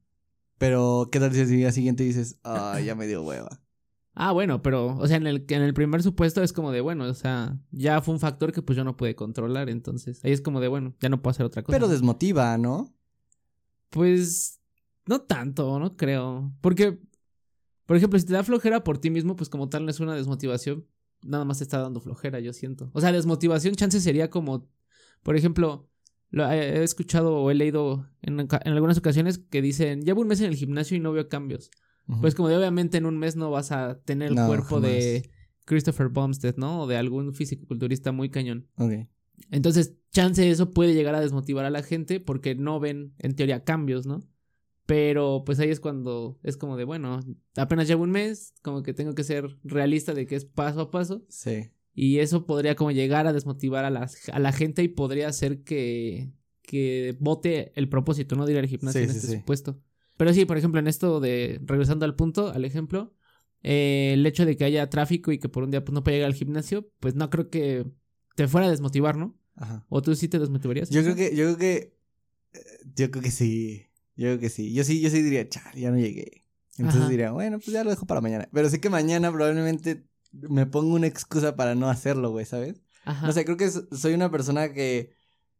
Pero, 0.60 1.10
¿qué 1.12 1.20
tal 1.20 1.34
si 1.34 1.42
al 1.42 1.50
día 1.50 1.74
siguiente 1.74 2.06
dices, 2.06 2.40
ah, 2.46 2.80
ya 2.80 2.96
me 2.96 3.06
dio 3.06 3.22
hueva? 3.24 3.62
Ah, 4.14 4.32
bueno, 4.32 4.62
pero, 4.62 4.96
o 4.96 5.08
sea, 5.10 5.18
en 5.18 5.28
el, 5.28 5.46
en 5.50 5.62
el 5.62 5.74
primer 5.74 6.02
supuesto 6.02 6.42
es 6.42 6.54
como 6.54 6.72
de, 6.72 6.80
bueno, 6.80 7.04
o 7.04 7.14
sea, 7.14 7.60
ya 7.72 8.00
fue 8.00 8.14
un 8.14 8.22
factor 8.22 8.54
que 8.54 8.62
pues 8.62 8.78
yo 8.78 8.86
no 8.86 8.96
pude 8.96 9.14
controlar, 9.14 9.70
entonces 9.70 10.24
ahí 10.24 10.32
es 10.32 10.40
como 10.40 10.62
de, 10.62 10.70
bueno, 10.70 10.96
ya 11.02 11.10
no 11.10 11.22
puedo 11.22 11.32
hacer 11.32 11.46
otra 11.46 11.64
cosa. 11.64 11.76
Pero 11.76 11.90
desmotiva, 11.90 12.58
¿no? 12.58 12.96
Pues 13.90 14.62
no 15.06 15.20
tanto, 15.20 15.78
no 15.80 15.98
creo. 15.98 16.54
Porque, 16.62 16.98
por 17.86 17.98
ejemplo, 17.98 18.20
si 18.20 18.26
te 18.26 18.34
da 18.34 18.44
flojera 18.44 18.84
por 18.84 18.98
ti 18.98 19.10
mismo, 19.10 19.36
pues 19.36 19.50
como 19.50 19.70
tal 19.70 19.86
no 19.86 19.92
es 19.92 20.00
una 20.00 20.16
desmotivación. 20.16 20.86
Nada 21.24 21.46
más 21.46 21.60
te 21.60 21.64
está 21.64 21.80
dando 21.80 22.02
flojera, 22.02 22.40
yo 22.40 22.54
siento. 22.54 22.90
O 22.94 23.02
sea, 23.02 23.12
desmotivación, 23.12 23.76
chance 23.76 24.00
sería 24.00 24.30
como, 24.30 24.68
por 25.24 25.36
ejemplo, 25.36 25.90
lo, 26.30 26.50
he 26.52 26.84
escuchado 26.84 27.36
o 27.36 27.52
he 27.52 27.56
leído 27.56 28.08
en, 28.22 28.40
en, 28.40 28.74
algunas 28.74 28.98
ocasiones 28.98 29.38
que 29.38 29.62
dicen, 29.62 30.02
llevo 30.02 30.22
un 30.22 30.28
mes 30.28 30.42
en 30.42 30.48
el 30.48 30.56
gimnasio 30.56 30.98
y 30.98 31.00
no 31.00 31.12
veo 31.12 31.30
cambios. 31.30 31.72
Uh 32.08 32.16
-huh. 32.16 32.22
Pues 32.22 32.36
como 32.36 32.50
de 32.50 32.58
obviamente 32.58 32.98
en 32.98 33.06
un 33.06 33.18
mes 33.18 33.36
no 33.36 33.50
vas 33.52 33.72
a 33.72 34.00
tener 34.02 34.30
el 34.30 34.36
no, 34.36 34.48
cuerpo 34.48 34.76
jamás. 34.76 34.92
de 34.92 35.30
Christopher 35.66 36.10
Bumstead, 36.10 36.56
¿no? 36.58 36.82
O 36.82 36.88
de 36.88 36.98
algún 36.98 37.34
fisicoculturista 37.34 38.12
muy 38.12 38.30
cañón. 38.30 38.68
Ok. 38.78 39.08
Entonces, 39.52 39.96
chance 40.12 40.50
eso 40.50 40.72
puede 40.72 40.94
llegar 40.94 41.16
a 41.16 41.20
desmotivar 41.20 41.66
a 41.66 41.70
la 41.70 41.84
gente 41.84 42.20
porque 42.20 42.56
no 42.56 42.80
ven, 42.80 43.14
en 43.20 43.36
teoría, 43.36 43.64
cambios, 43.64 44.06
¿no? 44.06 44.22
Pero 44.86 45.44
pues 45.46 45.60
ahí 45.60 45.70
es 45.70 45.80
cuando 45.80 46.40
es 46.44 46.58
como 46.58 46.78
de, 46.78 46.84
bueno, 46.84 47.20
apenas 47.56 47.88
llevo 47.88 48.04
un 48.04 48.12
mes, 48.12 48.54
como 48.62 48.84
que 48.84 48.94
tengo 48.94 49.16
que 49.16 49.24
ser 49.24 49.58
realista 49.64 50.14
de 50.14 50.28
que 50.28 50.36
es 50.36 50.46
paso 50.46 50.82
a 50.82 50.92
paso. 50.92 51.26
Sí. 51.28 51.72
Y 51.94 52.20
eso 52.20 52.46
podría 52.46 52.76
como 52.76 52.92
llegar 52.92 53.26
a 53.26 53.34
desmotivar 53.34 53.86
a 53.86 53.90
la, 53.90 54.10
a 54.32 54.40
la 54.40 54.52
gente 54.52 54.84
y 54.84 54.90
podría 54.90 55.30
hacer 55.30 55.64
que, 55.64 56.34
que 56.62 57.16
vote 57.20 57.72
el 57.76 57.90
propósito, 57.90 58.36
¿no? 58.36 58.46
De 58.46 58.54
ir 58.54 58.60
al 58.60 58.68
gimnasio 58.68 59.02
sí, 59.02 59.06
en 59.06 59.12
sí, 59.12 59.18
este 59.18 59.32
sí. 59.32 59.38
supuesto. 59.38 59.82
Pero 60.18 60.34
sí, 60.34 60.46
por 60.46 60.58
ejemplo, 60.58 60.80
en 60.80 60.88
esto 60.88 61.20
de, 61.20 61.60
regresando 61.64 62.06
al 62.06 62.16
punto, 62.16 62.50
al 62.50 62.66
ejemplo, 62.66 63.14
eh, 63.64 64.12
el 64.14 64.26
hecho 64.26 64.46
de 64.46 64.56
que 64.56 64.66
haya 64.66 64.90
tráfico 64.90 65.32
y 65.32 65.40
que 65.40 65.50
por 65.50 65.64
un 65.64 65.72
día 65.72 65.84
pues, 65.84 65.94
no 65.94 66.04
pueda 66.04 66.18
llegar 66.18 66.30
al 66.30 66.36
gimnasio, 66.36 66.90
pues 67.00 67.16
no 67.16 67.30
creo 67.30 67.50
que 67.50 67.86
te 68.36 68.48
fuera 68.48 68.68
a 68.68 68.70
desmotivar, 68.70 69.18
¿no? 69.18 69.38
Ajá. 69.56 69.86
¿O 69.90 70.02
tú 70.02 70.16
sí 70.16 70.28
te 70.28 70.38
desmotivarías? 70.38 70.90
Yo 70.90 71.02
creo 71.02 71.16
que, 71.16 71.36
yo 71.36 71.46
creo 71.46 71.58
que, 71.58 71.98
eh, 72.54 72.60
yo 72.96 73.10
creo 73.10 73.24
que 73.24 73.32
sí. 73.32 73.85
Yo 74.16 74.28
creo 74.28 74.40
que 74.40 74.50
sí. 74.50 74.74
Yo 74.74 74.84
sí, 74.84 75.02
yo 75.02 75.10
sí 75.10 75.22
diría, 75.22 75.48
chal, 75.50 75.74
ya 75.76 75.92
no 75.92 75.98
llegué. 75.98 76.46
Entonces 76.78 77.02
Ajá. 77.02 77.10
diría, 77.10 77.32
bueno, 77.32 77.58
pues 77.60 77.72
ya 77.72 77.84
lo 77.84 77.90
dejo 77.90 78.06
para 78.06 78.22
mañana. 78.22 78.50
Pero 78.52 78.70
sí 78.70 78.80
que 78.80 78.90
mañana 78.90 79.32
probablemente 79.32 80.06
me 80.32 80.66
pongo 80.66 80.96
una 80.96 81.08
excusa 81.08 81.56
para 81.56 81.76
no 81.76 81.90
hacerlo, 81.90 82.32
güey, 82.32 82.46
¿sabes? 82.46 82.82
Ajá. 83.06 83.28
No 83.28 83.34
sé, 83.34 83.46
creo 83.46 83.58
que 83.58 83.70
soy 83.70 84.14
una 84.14 84.32
persona 84.32 84.74
que, 84.74 85.14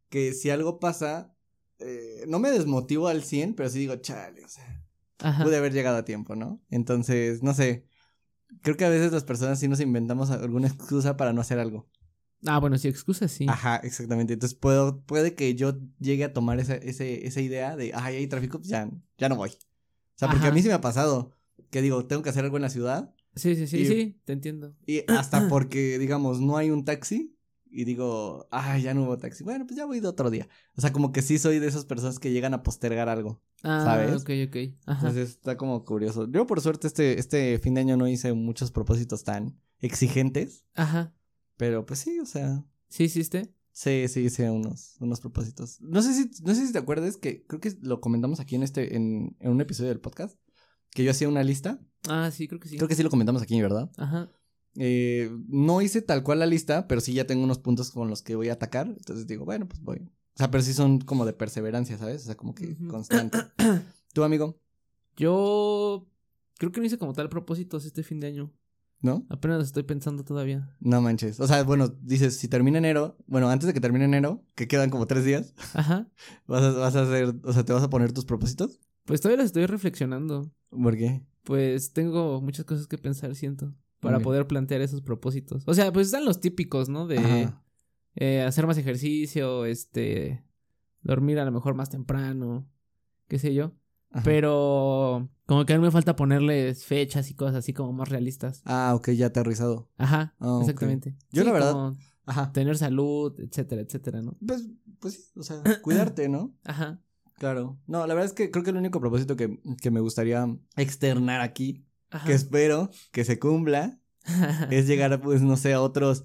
que 0.10 0.34
si 0.34 0.50
algo 0.50 0.80
pasa, 0.80 1.36
eh, 1.80 2.26
no 2.28 2.40
me 2.40 2.52
desmotivo 2.52 3.08
al 3.08 3.24
100, 3.24 3.54
pero 3.56 3.70
sí 3.70 3.80
digo, 3.80 3.96
chale, 3.98 4.44
o 4.44 4.48
sea, 4.48 4.84
Ajá. 5.20 5.44
pude 5.44 5.58
haber 5.58 5.74
llegado 5.74 5.98
a 5.98 6.06
tiempo, 6.06 6.36
¿no? 6.36 6.62
Entonces, 6.70 7.44
no 7.44 7.54
sé. 7.54 7.86
Creo 8.62 8.78
que 8.78 8.86
a 8.86 8.90
veces 8.90 9.12
las 9.12 9.24
personas 9.24 9.60
sí 9.60 9.68
nos 9.68 9.80
inventamos 9.80 10.32
alguna 10.32 10.68
excusa 10.68 11.18
para 11.18 11.34
no 11.34 11.42
hacer 11.42 11.60
algo. 11.60 11.90
Ah, 12.46 12.60
bueno, 12.60 12.78
sí, 12.78 12.88
excusas 12.88 13.32
sí. 13.32 13.46
Ajá, 13.50 13.78
exactamente. 13.78 14.34
Entonces 14.34 14.58
puedo, 14.58 15.02
puede 15.02 15.34
que 15.36 15.56
yo 15.56 15.78
llegue 16.00 16.24
a 16.26 16.34
tomar 16.34 16.60
esa, 16.60 16.76
ese, 16.76 17.26
esa 17.28 17.42
idea 17.42 17.76
de, 17.76 17.92
ay, 17.94 18.18
hay 18.18 18.28
tráfico, 18.28 18.60
pues 18.60 18.70
ya, 18.70 18.90
ya 19.18 19.30
no 19.30 19.36
voy. 19.36 19.50
O 19.50 20.18
sea, 20.18 20.28
porque 20.30 20.44
Ajá. 20.46 20.50
a 20.50 20.54
mí 20.54 20.62
sí 20.62 20.68
me 20.68 20.74
ha 20.74 20.82
pasado 20.82 21.32
que 21.70 21.82
digo, 21.82 22.06
tengo 22.06 22.22
que 22.22 22.30
hacer 22.30 22.44
algo 22.44 22.58
en 22.58 22.62
la 22.64 22.70
ciudad 22.70 23.14
Sí, 23.36 23.56
sí, 23.56 23.68
sí, 23.68 23.80
Y- 23.80 23.86
sí, 23.86 24.22
te 24.24 24.32
entiendo. 24.34 24.76
y 24.86 25.02
hasta 25.12 25.50
porque, 25.50 26.00
digamos, 26.00 26.40
no 26.40 26.56
hay 26.56 26.70
un 26.72 26.86
taxi 26.86 27.36
y 27.70 27.84
digo, 27.84 28.48
ay, 28.52 28.84
ya 28.84 28.94
no 28.94 29.04
hubo 29.04 29.18
taxi. 29.18 29.44
Bueno, 29.44 29.66
pues 29.66 29.76
ya 29.78 29.86
voy 29.86 30.00
de 30.00 30.08
otro 30.08 30.30
día. 30.30 30.48
O 30.78 30.82
sea, 30.82 30.94
como 30.94 31.12
que 31.12 31.22
sí 31.22 31.38
soy 31.38 31.60
de 31.60 31.68
esas 31.68 31.84
personas 31.84 32.20
que 32.20 32.32
llegan 32.32 32.54
a 32.54 32.64
postergar 32.64 33.10
algo. 33.10 33.42
Ah, 33.64 33.82
¿sabes? 33.84 34.22
ok, 34.22 34.30
ok. 34.48 34.56
Ajá. 34.86 35.08
Entonces 35.08 35.32
está 35.32 35.58
como 35.58 35.84
curioso. 35.84 36.32
Yo 36.32 36.48
por 36.48 36.62
suerte 36.62 36.88
este, 36.88 37.20
este 37.20 37.60
fin 37.60 37.74
de 37.74 37.82
año 37.82 37.98
no 37.98 38.08
hice 38.08 38.32
muchos 38.32 38.72
propósitos 38.72 39.26
tan 39.26 39.60
exigentes, 39.80 40.64
Ajá. 40.76 41.14
Pero 41.58 41.86
pues 41.86 42.00
sí, 42.00 42.20
o 42.20 42.26
sea, 42.26 42.64
¿Sí 42.96 43.04
hiciste? 43.04 43.54
Sí, 43.72 44.08
sí, 44.08 44.22
hice 44.22 44.50
unos, 44.50 44.96
unos 45.02 45.20
propósitos. 45.20 45.82
No 45.82 46.02
sé 46.02 46.14
si, 46.14 46.44
no 46.44 46.56
sé 46.56 46.66
si 46.66 46.72
te 46.72 46.80
acuerdas 46.80 47.18
que 47.18 47.46
creo 47.46 47.60
que 47.60 47.74
lo 47.82 48.00
comentamos 48.00 48.40
aquí 48.40 48.56
en 48.56 48.64
este, 48.64 48.96
en, 48.96 49.36
en 49.42 49.52
un 49.52 49.60
episodio 49.60 49.90
del 49.90 50.00
podcast. 50.00 50.40
Que 50.92 51.04
yo 51.04 51.12
hacía 51.12 51.28
una 51.28 51.44
lista. 51.44 51.82
Ah, 52.08 52.32
sí, 52.32 52.48
creo 52.48 52.62
que 52.62 52.70
sí. 52.70 52.78
Creo 52.78 52.88
que 52.88 52.96
sí 52.96 53.04
lo 53.04 53.10
comentamos 53.10 53.42
aquí, 53.42 53.62
¿verdad? 53.62 53.92
Ajá. 53.98 54.32
Eh, 54.76 55.30
no 55.48 55.82
hice 55.82 56.02
tal 56.02 56.24
cual 56.24 56.40
la 56.40 56.46
lista, 56.46 56.88
pero 56.88 57.02
sí 57.02 57.14
ya 57.14 57.28
tengo 57.28 57.44
unos 57.44 57.60
puntos 57.60 57.92
con 57.92 58.10
los 58.10 58.22
que 58.22 58.36
voy 58.36 58.48
a 58.48 58.54
atacar. 58.54 58.88
Entonces 58.88 59.28
digo, 59.28 59.44
bueno, 59.44 59.68
pues 59.68 59.82
voy. 59.82 59.98
O 59.98 60.38
sea, 60.38 60.50
pero 60.50 60.64
sí 60.64 60.74
son 60.74 61.00
como 61.00 61.26
de 61.26 61.34
perseverancia, 61.34 61.98
¿sabes? 61.98 62.22
O 62.22 62.26
sea, 62.28 62.36
como 62.36 62.56
que 62.56 62.78
constante. 62.88 63.40
¿Tu 64.14 64.24
amigo? 64.24 64.58
Yo 65.18 66.08
creo 66.58 66.72
que 66.72 66.80
no 66.80 66.86
hice 66.86 66.98
como 66.98 67.12
tal 67.12 67.28
propósitos 67.28 67.86
este 67.86 68.04
fin 68.04 68.22
de 68.22 68.28
año. 68.28 68.54
¿No? 69.06 69.24
Apenas 69.30 69.64
estoy 69.64 69.84
pensando 69.84 70.24
todavía. 70.24 70.76
No 70.80 71.00
manches. 71.00 71.40
O 71.40 71.46
sea, 71.46 71.62
bueno, 71.62 71.90
dices, 72.02 72.38
si 72.38 72.48
termina 72.48 72.80
enero, 72.80 73.16
bueno, 73.28 73.50
antes 73.50 73.68
de 73.68 73.74
que 73.76 73.80
termine 73.80 74.06
enero, 74.06 74.44
que 74.56 74.68
quedan 74.68 74.90
como 74.90 75.06
tres 75.06 75.24
días, 75.24 75.54
Ajá. 75.76 76.10
vas 76.48 76.64
a, 76.64 76.72
vas 76.72 76.96
a 76.96 77.04
hacer, 77.04 77.36
o 77.44 77.54
sea, 77.54 77.64
te 77.64 77.72
vas 77.72 77.84
a 77.84 77.90
poner 77.92 78.14
tus 78.14 78.26
propósitos. 78.26 78.80
Pues 79.04 79.22
todavía 79.22 79.44
los 79.44 79.46
estoy 79.46 79.68
reflexionando. 79.68 80.52
¿Por 80.72 80.98
qué? 80.98 81.24
Pues 81.44 81.94
tengo 81.94 82.42
muchas 82.42 82.66
cosas 82.66 82.88
que 82.88 82.98
pensar, 82.98 83.36
siento. 83.36 83.76
Para 84.00 84.20
poder 84.20 84.48
plantear 84.48 84.82
esos 84.82 85.02
propósitos. 85.02 85.64
O 85.68 85.76
sea, 85.76 85.94
pues 85.94 86.08
están 86.08 86.26
los 86.26 86.40
típicos, 86.40 86.90
¿no? 86.90 87.06
De 87.06 87.52
eh, 88.16 88.42
hacer 88.42 88.66
más 88.66 88.80
ejercicio, 88.80 89.66
este. 89.66 90.44
Dormir 91.04 91.38
a 91.38 91.46
lo 91.46 91.52
mejor 91.52 91.76
más 91.76 91.92
temprano. 91.92 92.68
Qué 93.28 93.38
sé 93.38 93.54
yo. 93.54 93.74
Ajá. 94.16 94.24
Pero 94.24 95.30
como 95.46 95.66
que 95.66 95.74
a 95.74 95.78
mí 95.78 95.84
me 95.84 95.92
falta 95.92 96.16
ponerles 96.16 96.86
fechas 96.86 97.30
y 97.30 97.36
cosas 97.36 97.56
así 97.58 97.74
como 97.74 97.92
más 97.94 98.10
realistas. 98.10 98.62
Ah, 98.66 98.94
ok, 98.96 99.10
ya 99.12 99.28
aterrizado. 99.28 99.90
Ajá, 99.98 100.36
Ah, 100.40 100.60
exactamente. 100.62 101.16
Yo 101.32 101.44
la 101.44 101.52
verdad- 101.52 101.74
como 101.74 101.98
Ajá. 102.26 102.52
tener 102.54 102.78
salud, 102.78 103.38
etcétera, 103.40 103.82
etcétera, 103.82 104.22
¿no? 104.22 104.38
Pues, 104.46 104.68
pues 105.00 105.14
sí, 105.16 105.40
o 105.40 105.44
sea, 105.44 105.62
cuidarte, 105.84 106.30
¿no? 106.30 106.56
Ajá. 106.64 107.02
Claro. 107.38 107.78
No, 107.88 108.08
la 108.08 108.14
verdad 108.14 108.26
es 108.26 108.34
que 108.34 108.50
creo 108.50 108.64
que 108.64 108.70
el 108.72 108.78
único 108.78 109.02
propósito 109.02 109.36
que, 109.36 109.60
que 109.82 109.92
me 109.92 110.00
gustaría 110.00 110.48
externar 110.78 111.42
aquí, 111.42 111.86
Ajá. 112.10 112.26
que 112.26 112.34
espero 112.34 112.90
que 113.12 113.26
se 113.26 113.38
cumpla, 113.40 114.00
es 114.72 114.88
llegar, 114.88 115.22
pues, 115.22 115.42
no 115.42 115.58
sé, 115.58 115.74
a 115.74 115.82
otros. 115.82 116.24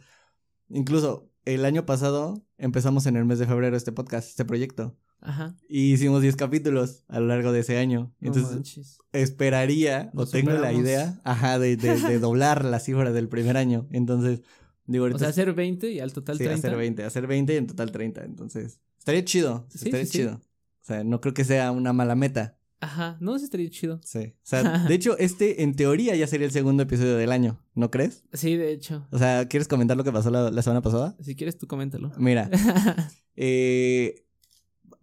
Incluso 0.69 1.29
el 1.45 1.65
año 1.65 1.85
pasado 1.85 2.45
empezamos 2.59 3.07
en 3.07 3.17
el 3.17 3.25
mes 3.25 3.39
de 3.41 3.47
febrero 3.47 3.77
este 3.77 3.91
podcast, 3.93 4.29
este 4.29 4.45
proyecto. 4.45 4.97
Ajá. 5.23 5.57
Y 5.69 5.93
hicimos 5.93 6.23
10 6.23 6.37
capítulos 6.37 7.05
a 7.09 7.21
lo 7.21 7.27
largo 7.27 7.53
de 7.53 7.61
ese 7.61 7.79
año. 7.79 8.15
Entonces, 8.21 8.99
esperaría, 9.13 10.11
o 10.15 10.27
tengo 10.27 10.53
la 10.53 10.73
idea, 10.73 11.21
ajá, 11.25 11.59
de, 11.59 11.77
de, 11.77 11.97
de 11.97 12.19
doblar 12.21 12.65
la 12.65 12.81
cifra 12.81 13.13
del 13.13 13.29
primer 13.29 13.57
año. 13.57 13.87
Entonces, 13.91 14.43
digo, 14.87 15.05
ahorita 15.05 15.17
O 15.17 15.19
sea, 15.19 15.29
hacer 15.29 15.53
20 15.53 15.91
y 15.93 16.01
al 16.01 16.13
total 16.13 16.39
sí, 16.39 16.45
30. 16.45 16.67
hacer 16.69 16.79
20, 16.79 17.05
hacer 17.05 17.27
20 17.27 17.55
y 17.55 17.57
en 17.57 17.67
total 17.67 17.93
30. 17.93 18.25
Entonces, 18.25 18.81
estaría 18.99 19.25
chido, 19.25 19.67
Sí, 19.69 19.87
estaría 19.87 20.07
sí. 20.07 20.13
chido. 20.13 20.35
O 20.35 20.85
sea, 20.85 21.05
no 21.05 21.21
creo 21.21 21.35
que 21.35 21.45
sea 21.45 21.71
una 21.73 21.93
mala 21.93 22.15
meta, 22.15 22.57
Ajá, 22.83 23.19
no, 23.21 23.39
sí 23.39 23.45
estaría 23.45 23.69
chido. 23.69 24.01
Sí. 24.03 24.33
O 24.37 24.41
sea, 24.43 24.63
de 24.89 24.95
hecho, 24.95 25.19
este 25.19 25.63
en 25.63 25.77
teoría 25.77 26.17
ya 26.17 26.27
sería 26.27 26.47
el 26.47 26.53
segundo 26.53 26.83
episodio 26.83 27.17
del 27.19 27.31
año, 27.31 27.63
¿no 27.75 27.91
crees? 27.91 28.25
Sí, 28.33 28.57
de 28.57 28.73
hecho. 28.73 29.07
O 29.11 29.19
sea, 29.19 29.47
¿quieres 29.49 29.69
comentar 29.69 29.99
lo 29.99 30.05
que 30.05 30.13
pasó 30.13 30.31
la, 30.31 30.51
la 30.51 30.63
semana 30.63 30.81
pasada? 30.81 31.15
Si 31.21 31.37
quieres, 31.37 31.59
tú 31.59 31.67
coméntalo. 31.67 32.11
Mira, 32.17 32.49
eh, 33.37 34.25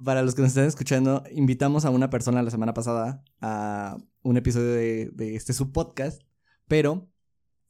para 0.03 0.21
los 0.21 0.35
que 0.35 0.41
nos 0.41 0.49
están 0.49 0.65
escuchando, 0.65 1.23
invitamos 1.31 1.85
a 1.85 1.89
una 1.89 2.09
persona 2.09 2.43
la 2.43 2.51
semana 2.51 2.73
pasada 2.73 3.23
a 3.41 3.97
un 4.21 4.37
episodio 4.37 4.71
de, 4.73 5.09
de 5.13 5.35
este 5.35 5.53
subpodcast, 5.53 6.21
pero 6.67 7.09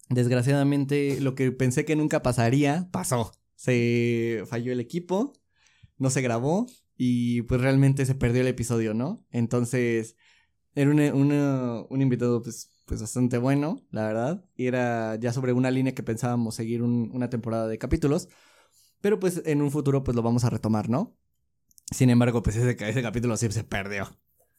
desgraciadamente 0.10 1.20
lo 1.22 1.36
que 1.36 1.52
pensé 1.52 1.86
que 1.86 1.96
nunca 1.96 2.22
pasaría, 2.24 2.90
pasó. 2.92 3.32
Se 3.56 4.44
falló 4.48 4.72
el 4.72 4.80
equipo, 4.80 5.34
no 5.98 6.10
se 6.10 6.22
grabó 6.22 6.68
y 6.96 7.42
pues 7.44 7.62
realmente 7.62 8.06
se 8.06 8.16
perdió 8.16 8.42
el 8.42 8.48
episodio, 8.48 8.94
¿no? 8.94 9.26
Entonces, 9.32 10.16
era 10.76 10.92
un, 10.92 11.02
un 11.90 12.02
invitado 12.02 12.42
pues, 12.42 12.72
pues 12.86 13.02
bastante 13.02 13.38
bueno, 13.38 13.78
la 13.92 14.04
verdad. 14.08 14.46
Y 14.56 14.68
era 14.68 15.16
ya 15.16 15.34
sobre 15.34 15.54
una 15.54 15.72
línea 15.72 15.96
que 15.96 16.04
pensábamos 16.04 16.56
seguir 16.56 16.84
un- 16.84 17.12
una 17.14 17.30
temporada 17.30 17.68
de 17.68 17.78
capítulos. 17.78 18.30
Pero 19.02 19.20
pues 19.20 19.42
en 19.46 19.62
un 19.62 19.72
futuro 19.72 20.04
pues 20.04 20.16
lo 20.16 20.22
vamos 20.24 20.44
a 20.44 20.50
retomar, 20.50 20.90
¿no? 20.90 21.16
Sin 21.92 22.10
embargo, 22.10 22.44
pues 22.44 22.56
ese, 22.56 22.76
ese 22.90 23.02
capítulo 23.02 23.38
sí 23.38 23.50
se 23.52 23.64
perdió. 23.64 24.06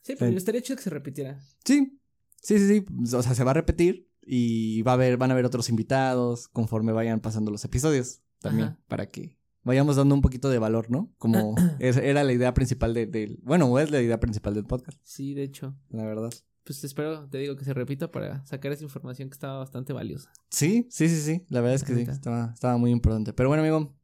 Sí, 0.03 0.15
pero 0.19 0.31
Sí. 0.31 0.37
estaría 0.37 0.63
chido 0.63 0.77
que 0.77 0.83
se 0.83 0.91
repitiera. 0.91 1.41
Sí, 1.65 2.01
sí, 2.41 2.59
sí, 2.59 2.69
sí. 2.81 3.15
O 3.17 3.23
sea, 3.23 3.35
se 3.35 3.45
va 3.45 3.51
a 3.51 3.55
repetir 3.55 4.09
y 4.23 4.83
va 4.83 4.93
a 4.93 4.95
haber, 4.95 5.17
van 5.19 5.31
a 5.31 5.35
haber 5.35 5.45
otros 5.45 5.69
invitados 5.69 6.49
conforme 6.49 6.93
vayan 6.93 7.21
pasando 7.21 7.51
los 7.51 7.65
episodios 7.65 8.23
también 8.41 8.69
Ajá. 8.69 8.81
para 8.87 9.07
que 9.09 9.39
vayamos 9.65 9.97
dando 9.97 10.15
un 10.15 10.23
poquito 10.23 10.49
de 10.49 10.59
valor, 10.59 10.91
¿no? 10.91 11.13
Como 11.19 11.55
es- 11.81 11.97
era 11.99 12.25
la 12.25 12.33
idea 12.33 12.55
principal 12.55 12.95
de- 12.95 13.07
del, 13.07 13.41
bueno, 13.43 13.67
o 13.67 13.79
es 13.79 13.91
la 13.91 14.01
idea 14.01 14.19
principal 14.21 14.55
del 14.55 14.65
podcast, 14.65 14.99
Sí, 15.03 15.35
de 15.35 15.43
hecho. 15.43 15.77
la 15.91 16.05
verdad. 16.05 16.31
Pues 16.65 16.85
espero, 16.85 17.29
te 17.31 17.39
digo, 17.39 17.57
que 17.57 17.65
se 17.65 17.73
repita 17.75 18.11
para 18.11 18.45
sacar 18.47 18.73
esa 18.73 18.85
información 18.85 19.31
que 19.31 19.35
estaba 19.35 19.59
bastante 19.59 19.95
valiosa. 19.95 20.31
Sí, 20.51 20.87
sí, 20.91 21.09
sí, 21.09 21.21
sí, 21.21 21.47
la 21.49 21.61
verdad 21.63 21.77
es 21.77 21.85
que 21.85 21.95
sí, 21.95 22.03
estaba, 22.03 22.51
estaba 22.55 22.77
muy 22.77 22.91
importante. 22.91 23.33
Pero 23.33 23.49
bueno, 23.49 23.63
amigo, 23.63 23.95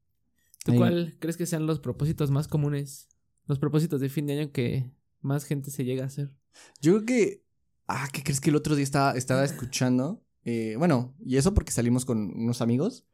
¿Tú 0.65 0.73
Ahí. 0.73 0.79
cuál 0.79 1.17
crees 1.21 1.37
que 1.37 1.45
sean 1.45 1.67
los 1.67 1.79
propósitos 1.81 2.31
más 2.31 2.49
comunes? 2.49 3.09
Los 3.47 3.59
propósitos 3.59 4.01
de 4.01 4.09
fin 4.09 4.27
de 4.27 4.39
año 4.39 4.53
que 4.53 4.91
más 5.21 5.45
gente 5.45 5.71
se 5.71 5.85
llega 5.85 6.05
a 6.05 6.09
hacer. 6.09 6.31
yo 6.81 6.93
creo 6.95 7.07
que, 7.07 7.45
ah, 7.87 8.09
¿qué 8.13 8.23
crees 8.23 8.41
que 8.41 8.51
el 8.51 8.57
otro 8.57 8.75
día 8.75 8.85
estaba, 8.85 9.13
estaba 9.13 9.45
escuchando? 9.45 10.23
Eh, 10.45 10.77
bueno, 10.79 11.15
y 11.25 11.37
eso 11.37 11.55
porque 11.55 11.73
salimos 11.73 12.05
con 12.05 12.19
unos 12.37 12.61
amigos. 12.61 13.07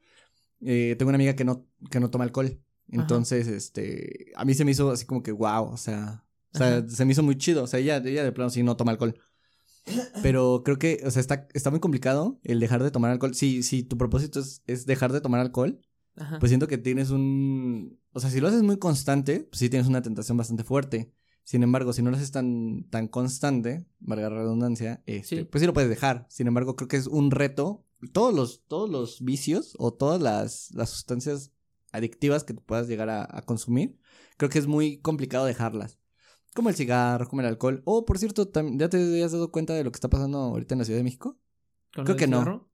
Eh, 0.60 0.96
tengo 0.98 1.08
una 1.08 1.16
amiga 1.16 1.34
que 1.34 1.44
no, 1.44 1.66
que 1.90 2.00
no 2.00 2.10
toma 2.10 2.24
alcohol. 2.24 2.60
Entonces, 2.88 3.46
este, 3.46 4.32
a 4.34 4.44
mí 4.44 4.54
se 4.54 4.64
me 4.64 4.72
hizo 4.72 4.90
así 4.90 5.06
como 5.06 5.22
que 5.22 5.30
wow, 5.30 5.64
o 5.64 5.76
sea, 5.76 6.24
o 6.52 6.58
sea, 6.58 6.78
Ajá. 6.78 6.88
se 6.88 7.04
me 7.04 7.12
hizo 7.12 7.22
muy 7.22 7.38
chido. 7.38 7.62
O 7.62 7.66
sea, 7.66 7.78
ella, 7.78 7.98
ella 7.98 8.24
de 8.24 8.32
plano 8.32 8.50
sí 8.50 8.62
no 8.62 8.76
toma 8.76 8.92
alcohol. 8.92 9.16
Pero 10.22 10.62
creo 10.64 10.78
que, 10.78 11.00
o 11.04 11.10
sea, 11.10 11.20
está, 11.20 11.48
está 11.54 11.70
muy 11.70 11.80
complicado 11.80 12.40
el 12.44 12.60
dejar 12.60 12.82
de 12.82 12.90
tomar 12.90 13.10
alcohol. 13.10 13.34
Si, 13.34 13.62
si 13.62 13.82
tu 13.82 13.96
propósito 13.96 14.40
es, 14.40 14.62
es 14.66 14.86
dejar 14.86 15.12
de 15.12 15.20
tomar 15.20 15.40
alcohol, 15.40 15.80
Ajá. 16.20 16.38
pues 16.38 16.50
siento 16.50 16.68
que 16.68 16.78
tienes 16.78 17.10
un... 17.10 17.98
O 18.12 18.20
sea, 18.20 18.30
si 18.30 18.40
lo 18.40 18.48
haces 18.48 18.62
muy 18.62 18.78
constante, 18.78 19.40
pues 19.50 19.58
sí 19.58 19.68
tienes 19.70 19.88
una 19.88 20.02
tentación 20.02 20.36
bastante 20.36 20.64
fuerte. 20.64 21.12
Sin 21.44 21.62
embargo, 21.62 21.92
si 21.92 22.02
no 22.02 22.10
lo 22.10 22.16
haces 22.16 22.30
tan, 22.30 22.84
tan 22.90 23.08
constante, 23.08 23.86
valga 23.98 24.28
la 24.30 24.36
redundancia, 24.36 25.02
este, 25.06 25.38
Sí. 25.38 25.44
pues 25.44 25.60
sí 25.60 25.66
lo 25.66 25.72
puedes 25.72 25.90
dejar. 25.90 26.26
Sin 26.28 26.46
embargo, 26.46 26.76
creo 26.76 26.86
que 26.88 26.96
es 26.96 27.06
un 27.06 27.30
reto. 27.30 27.84
Todos 28.12 28.34
los, 28.34 28.64
todos 28.68 28.88
los 28.88 29.22
vicios 29.24 29.74
o 29.78 29.92
todas 29.92 30.20
las, 30.22 30.70
las 30.72 30.90
sustancias 30.90 31.52
adictivas 31.92 32.44
que 32.44 32.54
puedas 32.54 32.86
llegar 32.88 33.10
a, 33.10 33.26
a 33.28 33.42
consumir, 33.42 33.98
creo 34.36 34.48
que 34.50 34.58
es 34.58 34.66
muy 34.66 35.00
complicado 35.00 35.44
dejarlas. 35.44 35.98
Como 36.54 36.68
el 36.68 36.74
cigarro, 36.74 37.28
como 37.28 37.42
el 37.42 37.48
alcohol. 37.48 37.82
O, 37.84 38.04
por 38.04 38.18
cierto, 38.18 38.50
¿ya 38.74 38.88
te 38.88 39.22
has 39.24 39.32
dado 39.32 39.50
cuenta 39.52 39.74
de 39.74 39.84
lo 39.84 39.92
que 39.92 39.96
está 39.96 40.08
pasando 40.10 40.38
ahorita 40.38 40.74
en 40.74 40.78
la 40.80 40.84
Ciudad 40.84 40.98
de 40.98 41.04
México? 41.04 41.38
¿Con 41.94 42.04
creo 42.04 42.04
lo 42.04 42.14
del 42.14 42.16
que 42.16 42.26
no. 42.26 42.70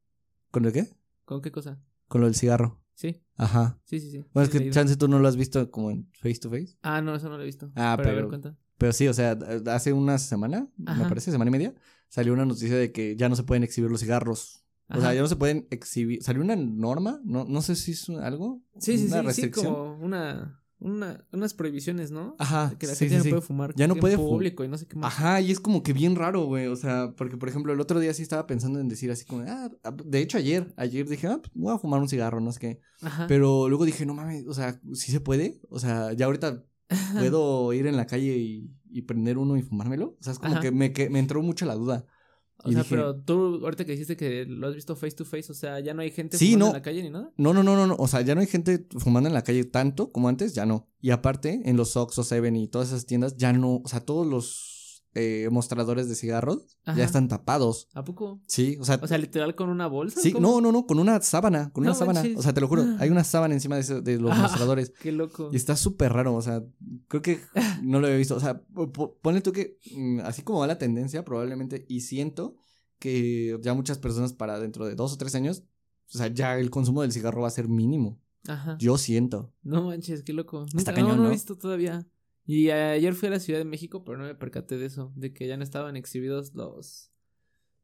¿Con 0.50 0.62
lo 0.62 0.72
qué? 0.72 0.88
¿Con 1.24 1.42
qué 1.42 1.50
cosa? 1.50 1.80
Con 2.08 2.20
lo 2.20 2.26
del 2.26 2.36
cigarro. 2.36 2.80
Sí, 2.94 3.22
Ajá. 3.36 3.78
sí, 3.84 4.00
sí, 4.00 4.10
sí. 4.10 4.24
Bueno, 4.32 4.50
Sí, 4.50 4.56
es 4.58 4.62
que 4.64 4.70
chance 4.70 4.96
tú 4.96 5.08
no 5.08 5.18
lo 5.18 5.28
has 5.28 5.36
visto 5.36 5.70
como 5.70 5.90
en 5.90 6.08
face 6.20 6.36
to 6.40 6.50
face. 6.50 6.76
Ah, 6.82 7.00
no, 7.02 7.14
eso 7.14 7.28
no 7.28 7.36
lo 7.36 7.42
he 7.42 7.46
visto. 7.46 7.70
Ah, 7.74 7.94
pero... 7.96 8.08
A 8.10 8.12
pero- 8.12 8.16
ver, 8.16 8.28
cuenta. 8.28 8.56
Pero 8.78 8.92
sí, 8.92 9.08
o 9.08 9.14
sea, 9.14 9.38
hace 9.72 9.92
una 9.94 10.18
semana, 10.18 10.68
me 10.76 11.04
parece, 11.08 11.30
semana 11.30 11.48
y 11.48 11.52
media, 11.52 11.74
salió 12.08 12.34
una 12.34 12.44
noticia 12.44 12.76
de 12.76 12.92
que 12.92 13.16
ya 13.16 13.28
no 13.30 13.34
se 13.34 13.42
pueden 13.42 13.62
exhibir 13.64 13.90
los 13.90 14.00
cigarros. 14.00 14.64
O 14.90 15.00
sea, 15.00 15.14
ya 15.14 15.22
no 15.22 15.28
se 15.28 15.36
pueden 15.36 15.66
exhibir. 15.70 16.22
Salió 16.22 16.42
una 16.42 16.56
norma, 16.56 17.20
no, 17.24 17.44
no 17.46 17.62
sé 17.62 17.74
si 17.74 17.92
es 17.92 18.06
algo. 18.10 18.62
Sí, 18.78 18.98
sí, 18.98 19.06
una 19.06 19.16
sí, 19.16 19.20
sí, 19.20 19.26
restricción. 19.26 19.74
como 19.74 19.96
una, 20.04 20.62
una, 20.86 21.26
unas 21.32 21.52
prohibiciones, 21.54 22.10
¿no? 22.10 22.36
Ajá. 22.38 22.70
De 22.70 22.76
que 22.78 22.86
la 22.86 22.94
sí, 22.94 23.08
gente 23.08 23.14
sí, 23.14 23.18
no 23.18 23.24
sí. 23.24 23.30
puede 23.30 23.42
fumar 23.42 23.74
Ya 23.74 23.86
no 23.88 23.96
puede 23.96 24.16
fu- 24.16 24.28
público 24.28 24.64
y 24.64 24.68
no 24.68 24.78
sé 24.78 24.86
qué 24.86 24.96
más. 24.96 25.12
Ajá, 25.12 25.40
y 25.40 25.50
es 25.50 25.60
como 25.60 25.82
que 25.82 25.92
bien 25.92 26.16
raro, 26.16 26.44
güey. 26.46 26.66
O 26.68 26.76
sea, 26.76 27.12
porque 27.16 27.36
por 27.36 27.48
ejemplo, 27.48 27.72
el 27.72 27.80
otro 27.80 28.00
día 28.00 28.14
sí 28.14 28.22
estaba 28.22 28.46
pensando 28.46 28.80
en 28.80 28.88
decir 28.88 29.10
así 29.10 29.24
como, 29.24 29.44
ah, 29.46 29.70
de 30.04 30.20
hecho 30.20 30.38
ayer, 30.38 30.72
ayer 30.76 31.08
dije, 31.08 31.26
ah, 31.26 31.38
pues, 31.42 31.52
voy 31.54 31.74
a 31.74 31.78
fumar 31.78 32.00
un 32.00 32.08
cigarro, 32.08 32.40
no 32.40 32.52
sé 32.52 32.60
qué. 32.60 32.80
Ajá. 33.02 33.26
Pero 33.26 33.68
luego 33.68 33.84
dije, 33.84 34.06
no 34.06 34.14
mames, 34.14 34.46
o 34.46 34.54
sea, 34.54 34.80
sí 34.94 35.12
se 35.12 35.20
puede. 35.20 35.60
O 35.68 35.78
sea, 35.78 36.12
ya 36.14 36.26
ahorita 36.26 36.64
puedo 37.18 37.72
ir 37.72 37.86
en 37.86 37.96
la 37.96 38.06
calle 38.06 38.36
y, 38.36 38.70
y 38.90 39.02
prender 39.02 39.38
uno 39.38 39.56
y 39.56 39.62
fumármelo. 39.62 40.16
O 40.18 40.22
sea, 40.22 40.32
es 40.32 40.38
como 40.38 40.52
Ajá. 40.52 40.60
que 40.62 40.70
me, 40.70 40.92
que 40.92 41.10
me 41.10 41.18
entró 41.18 41.42
mucho 41.42 41.66
la 41.66 41.74
duda. 41.74 42.06
O 42.64 42.70
y 42.70 42.72
sea, 42.72 42.82
dije- 42.82 42.94
pero 42.96 43.14
tú, 43.16 43.60
ahorita 43.64 43.84
que 43.84 43.92
dijiste 43.92 44.16
que 44.16 44.44
lo 44.46 44.66
has 44.68 44.74
visto 44.74 44.96
face 44.96 45.14
to 45.16 45.24
face, 45.24 45.52
o 45.52 45.54
sea, 45.54 45.78
ya 45.80 45.94
no 45.94 46.02
hay 46.02 46.10
gente 46.10 46.36
Sí, 46.38 46.46
fumando 46.52 46.64
no. 46.64 46.70
en 46.70 46.74
la 46.74 46.82
calle 46.82 47.02
ni 47.02 47.10
nada. 47.10 47.30
No, 47.36 47.52
no, 47.52 47.62
no, 47.62 47.76
no, 47.76 47.86
no. 47.86 47.96
O 47.98 48.08
sea, 48.08 48.22
ya 48.22 48.34
no 48.34 48.40
hay 48.40 48.46
gente 48.46 48.86
fumando 48.98 49.28
en 49.28 49.34
la 49.34 49.42
calle 49.42 49.64
tanto 49.64 50.10
como 50.10 50.28
antes, 50.28 50.54
ya 50.54 50.66
no. 50.66 50.88
Y 51.00 51.10
aparte, 51.10 51.60
en 51.64 51.76
los 51.76 51.96
Oxxo, 51.96 52.24
Seven 52.24 52.56
y 52.56 52.68
todas 52.68 52.88
esas 52.88 53.06
tiendas, 53.06 53.36
ya 53.36 53.52
no. 53.52 53.82
O 53.84 53.88
sea, 53.88 54.00
todos 54.00 54.26
los 54.26 54.75
eh, 55.18 55.48
mostradores 55.50 56.08
de 56.08 56.14
cigarros 56.14 56.78
Ajá. 56.84 56.98
ya 56.98 57.04
están 57.04 57.26
tapados. 57.28 57.88
¿A 57.94 58.04
poco? 58.04 58.40
Sí, 58.46 58.76
o 58.80 58.84
sea. 58.84 59.00
O 59.02 59.06
sea, 59.06 59.16
literal 59.18 59.54
con 59.54 59.70
una 59.70 59.86
bolsa. 59.86 60.20
sí, 60.20 60.30
¿cómo? 60.32 60.46
no, 60.48 60.60
no, 60.60 60.72
no, 60.72 60.86
con 60.86 60.98
una 60.98 61.20
sábana, 61.22 61.70
con 61.72 61.82
una 61.84 61.92
No 61.92 61.98
sábana. 61.98 62.22
O 62.36 62.42
sea, 62.42 62.52
te 62.52 62.60
lo 62.60 62.68
juro, 62.68 62.84
hay 62.98 63.08
una 63.10 63.24
sábana 63.24 63.54
encima 63.54 63.76
de, 63.76 63.80
ese- 63.82 64.00
de 64.02 64.18
los 64.18 64.30
Ah. 64.32 64.42
mostradores. 64.42 64.92
Qué 65.00 65.12
loco. 65.12 65.48
Y 65.52 65.56
está 65.56 65.74
súper 65.76 66.12
raro, 66.12 66.34
o 66.34 66.42
sea, 66.42 66.62
creo 67.08 67.22
que 67.22 67.40
no 67.82 67.98
lo 68.00 68.06
había 68.06 68.18
visto. 68.18 68.36
O 68.36 68.40
sea, 68.40 68.60
po- 68.62 68.92
po- 68.92 69.16
ponle 69.22 69.40
tú 69.40 69.52
que, 69.52 69.78
mm, 69.94 70.20
así 70.20 70.42
como 70.42 70.58
va 70.60 70.66
la 70.66 70.78
tendencia, 70.78 71.24
probablemente, 71.24 71.84
y 71.88 72.02
siento 72.02 72.56
que 72.98 73.58
ya 73.62 73.74
muchas 73.74 73.98
personas 73.98 74.32
para 74.32 74.58
dentro 74.58 74.86
de 74.86 74.94
dos 74.94 75.12
o 75.12 75.16
tres 75.18 75.34
años, 75.34 75.64
o 76.14 76.18
sea, 76.18 76.28
ya 76.28 76.58
el 76.58 76.70
consumo 76.70 77.02
del 77.02 77.12
cigarro 77.12 77.42
va 77.42 77.48
a 77.48 77.50
ser 77.50 77.68
mínimo. 77.68 78.20
Ajá. 78.48 78.76
Yo 78.78 78.96
siento. 78.96 79.52
No 79.62 79.82
manches, 79.84 80.22
qué 80.22 80.32
loco. 80.32 80.64
Está 80.66 80.76
Nunca- 80.78 80.94
cañón, 80.94 81.08
no, 81.10 81.16
no 81.16 81.22
¿no? 81.24 81.28
he 81.28 81.32
visto 81.32 81.56
todavía. 81.58 82.06
Y 82.46 82.70
ayer 82.70 83.14
fui 83.14 83.28
a 83.28 83.32
la 83.32 83.40
Ciudad 83.40 83.58
de 83.58 83.64
México, 83.64 84.04
pero 84.04 84.18
no 84.18 84.24
me 84.24 84.34
percaté 84.34 84.78
de 84.78 84.86
eso, 84.86 85.12
de 85.16 85.32
que 85.32 85.46
ya 85.46 85.56
no 85.56 85.64
estaban 85.64 85.96
exhibidos 85.96 86.54
los 86.54 87.10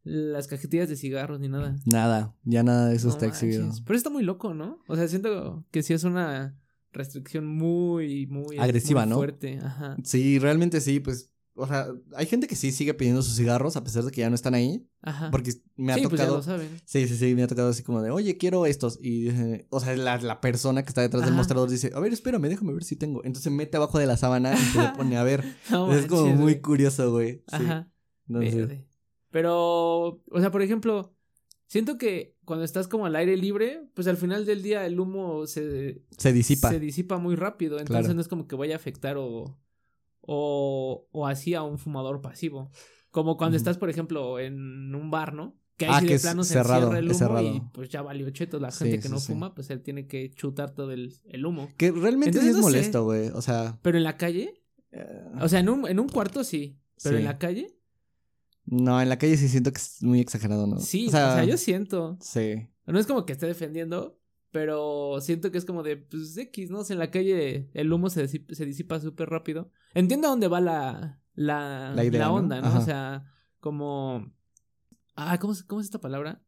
las 0.05 0.49
cajetillas 0.49 0.89
de 0.89 0.97
cigarros 0.97 1.39
ni 1.41 1.49
nada. 1.49 1.77
Nada, 1.85 2.35
ya 2.45 2.63
nada 2.63 2.89
de 2.89 2.97
eso 2.97 3.09
No 3.09 3.13
está 3.13 3.27
exhibido. 3.27 3.71
Pero 3.85 3.97
está 3.97 4.11
muy 4.11 4.25
loco, 4.25 4.53
¿no? 4.55 4.81
O 4.89 4.97
sea, 4.97 5.07
siento 5.07 5.65
que 5.71 5.83
sí 5.83 5.95
es 5.95 6.05
una 6.05 6.59
restricción 6.93 7.47
muy, 7.47 8.27
muy 8.27 8.59
Agresiva, 8.59 9.03
muy 9.03 9.11
¿no? 9.11 9.17
Fuerte, 9.17 9.59
ajá. 9.63 9.97
Sí, 10.03 10.39
realmente 10.39 10.81
sí, 10.81 11.01
pues, 11.01 11.32
o 11.55 11.67
sea, 11.67 11.89
hay 12.17 12.27
gente 12.27 12.47
que 12.47 12.57
sí 12.57 12.73
sigue 12.73 12.95
pidiendo 12.95 13.23
sus 13.23 13.37
cigarros 13.37 13.77
a 13.77 13.85
pesar 13.85 14.05
de 14.05 14.11
que 14.11 14.21
ya 14.23 14.29
no 14.31 14.35
están 14.35 14.55
ahí, 14.55 14.89
Ajá. 15.03 15.31
porque 15.31 15.53
me 15.77 15.93
ha 15.93 15.97
sí, 15.97 16.03
pues 16.03 16.13
ya 16.13 16.27
tocado... 16.27 16.37
lo 16.37 16.43
saben. 16.43 16.69
Sí, 16.85 17.07
sí, 17.07 17.17
sí, 17.17 17.35
me 17.35 17.43
ha 17.43 17.47
tocado 17.47 17.69
así 17.69 17.83
como 17.83 18.01
de, 18.03 18.11
oye, 18.11 18.37
quiero 18.39 18.65
estos. 18.67 18.99
Y, 19.03 19.29
eh, 19.29 19.67
o 19.71 19.79
sea, 19.81 19.95
la, 19.97 20.17
la 20.19 20.41
persona 20.41 20.83
que 20.83 20.89
está 20.89 21.03
detrás 21.03 21.23
del 21.23 21.31
Ajá. 21.31 21.37
mostrador 21.39 21.69
dice, 21.71 21.91
a 21.95 22.01
ver, 22.01 22.13
espérame, 22.13 22.49
déjame 22.49 22.73
ver 22.73 22.85
si 22.85 22.97
tengo. 22.97 23.23
Entonces 23.25 23.53
mete 23.53 23.77
abajo 23.77 23.99
de 23.99 24.07
la 24.07 24.17
sábana 24.17 24.55
y 24.55 24.59
se 24.59 24.81
le 24.81 24.89
pone 24.97 25.17
a 25.17 25.23
ver. 25.25 25.45
No 25.71 25.93
es 25.95 26.07
como 26.07 26.23
manches, 26.23 26.39
muy 26.39 26.53
güey. 26.53 26.61
curioso, 26.63 27.11
güey. 27.11 27.33
Sí. 27.49 27.57
Ajá. 27.57 27.93
Entonces. 28.29 28.81
Pero, 29.31 30.23
o 30.31 30.41
sea, 30.41 30.51
por 30.51 30.63
ejemplo, 30.63 31.15
siento 31.67 31.97
que 31.99 32.37
cuando 32.45 32.65
estás 32.65 32.87
como 32.89 33.07
al 33.07 33.17
aire 33.17 33.37
libre, 33.37 33.89
pues 33.95 34.07
al 34.07 34.17
final 34.17 34.45
del 34.45 34.63
día 34.63 34.85
el 34.87 35.01
humo 35.01 35.47
se, 35.47 36.03
se 36.19 36.33
disipa. 36.33 36.71
se 36.71 36.79
disipa 36.81 37.19
muy 37.19 37.35
rápido. 37.35 37.79
Entonces 37.79 38.03
Claro. 38.05 38.15
no 38.15 38.21
es 38.21 38.29
como 38.29 38.47
que 38.47 38.57
vaya 38.57 38.75
a 38.75 38.77
afectar 38.77 39.17
o, 39.19 39.59
o, 40.23 41.07
o 41.13 41.27
así 41.27 41.55
a 41.55 41.63
un 41.63 41.79
fumador 41.79 42.21
pasivo. 42.23 42.71
Como 43.11 43.37
cuando 43.37 43.57
estás, 43.57 43.77
por 43.77 43.91
ejemplo, 43.91 44.39
en 44.39 44.95
un 44.95 45.11
bar, 45.11 45.35
¿no? 45.35 45.59
Que 45.77 45.85
ahí 45.87 45.91
Ah, 45.95 46.01
sí 46.01 46.07
que 46.07 46.15
de 46.15 46.21
plano 46.21 46.45
se 46.45 46.55
cerrado, 46.55 46.83
encierra 46.95 46.99
el 46.99 47.05
humo 47.07 47.15
cerrado. 47.19 47.43
y 47.55 47.61
pues 47.73 47.89
ya 47.91 48.03
valió 48.03 48.31
cheto. 48.31 48.59
La 48.59 48.71
Sí, 48.71 48.85
gente 48.85 49.01
que 49.01 49.09
no 49.09 49.19
sí. 49.19 49.33
fuma, 49.33 49.55
pues 49.55 49.69
él 49.71 49.83
tiene 49.83 50.07
que 50.07 50.31
chutar 50.31 50.71
todo 50.75 50.93
el, 50.93 51.15
el 51.25 51.45
humo. 51.45 51.69
Que 51.77 51.91
realmente 51.91 52.41
sí 52.41 52.49
es 52.49 52.55
no 52.57 52.63
molesto, 52.63 53.05
güey. 53.05 53.29
O 53.29 53.43
sea, 53.43 53.79
Pero 53.83 53.99
en 53.99 54.05
la 54.05 54.17
calle, 54.17 54.63
o 55.41 55.49
sea, 55.49 55.61
en 55.61 55.69
un, 55.69 55.87
en 55.89 55.99
un 56.01 56.09
cuarto 56.09 56.45
sí. 56.45 56.79
Pero 57.03 57.19
en 57.19 57.25
la 57.25 57.37
calle, 57.39 57.75
no, 58.65 59.01
en 59.03 59.09
la 59.09 59.19
calle 59.19 59.37
sí 59.37 59.49
siento 59.49 59.73
que 59.73 59.79
es 59.79 60.03
muy 60.03 60.21
exagerado, 60.21 60.67
¿no? 60.67 60.79
sí. 60.79 61.09
O 61.09 61.11
sea, 61.11 61.45
yo 61.45 61.57
siento. 61.57 62.17
Sí. 62.21 62.69
No 62.87 62.99
es 62.99 63.07
como 63.07 63.27
que 63.27 63.33
esté 63.33 63.47
defendiendo, 63.47 64.19
pero 64.53 65.21
siento 65.21 65.51
que 65.51 65.59
es 65.59 65.65
como 65.65 65.83
de, 65.83 65.97
pues 65.97 66.37
X, 66.37 66.71
¿no? 66.71 66.81
O 66.81 66.85
sea, 66.85 66.95
en 66.95 67.01
la 67.01 67.11
calle 67.11 67.71
el 67.75 67.93
humo 67.93 68.09
se, 68.09 68.25
disip- 68.27 68.53
se 68.55 68.65
disipa 68.65 69.01
súper 69.01 69.29
rápido. 69.31 69.73
Entiendo 69.95 70.29
a 70.29 70.31
dónde 70.31 70.49
va 70.49 70.61
la, 70.61 71.21
la, 71.35 71.93
La 71.95 72.31
onda, 72.33 72.61
¿no? 72.61 72.79
O 72.79 72.81
sea, 72.83 73.25
como... 73.61 74.33
Ah, 75.15 75.39
¿cómo, 75.39 75.53
es- 75.53 75.63
¿cómo 75.63 75.81
es 75.81 75.87
esta 75.87 76.01
palabra? 76.01 76.43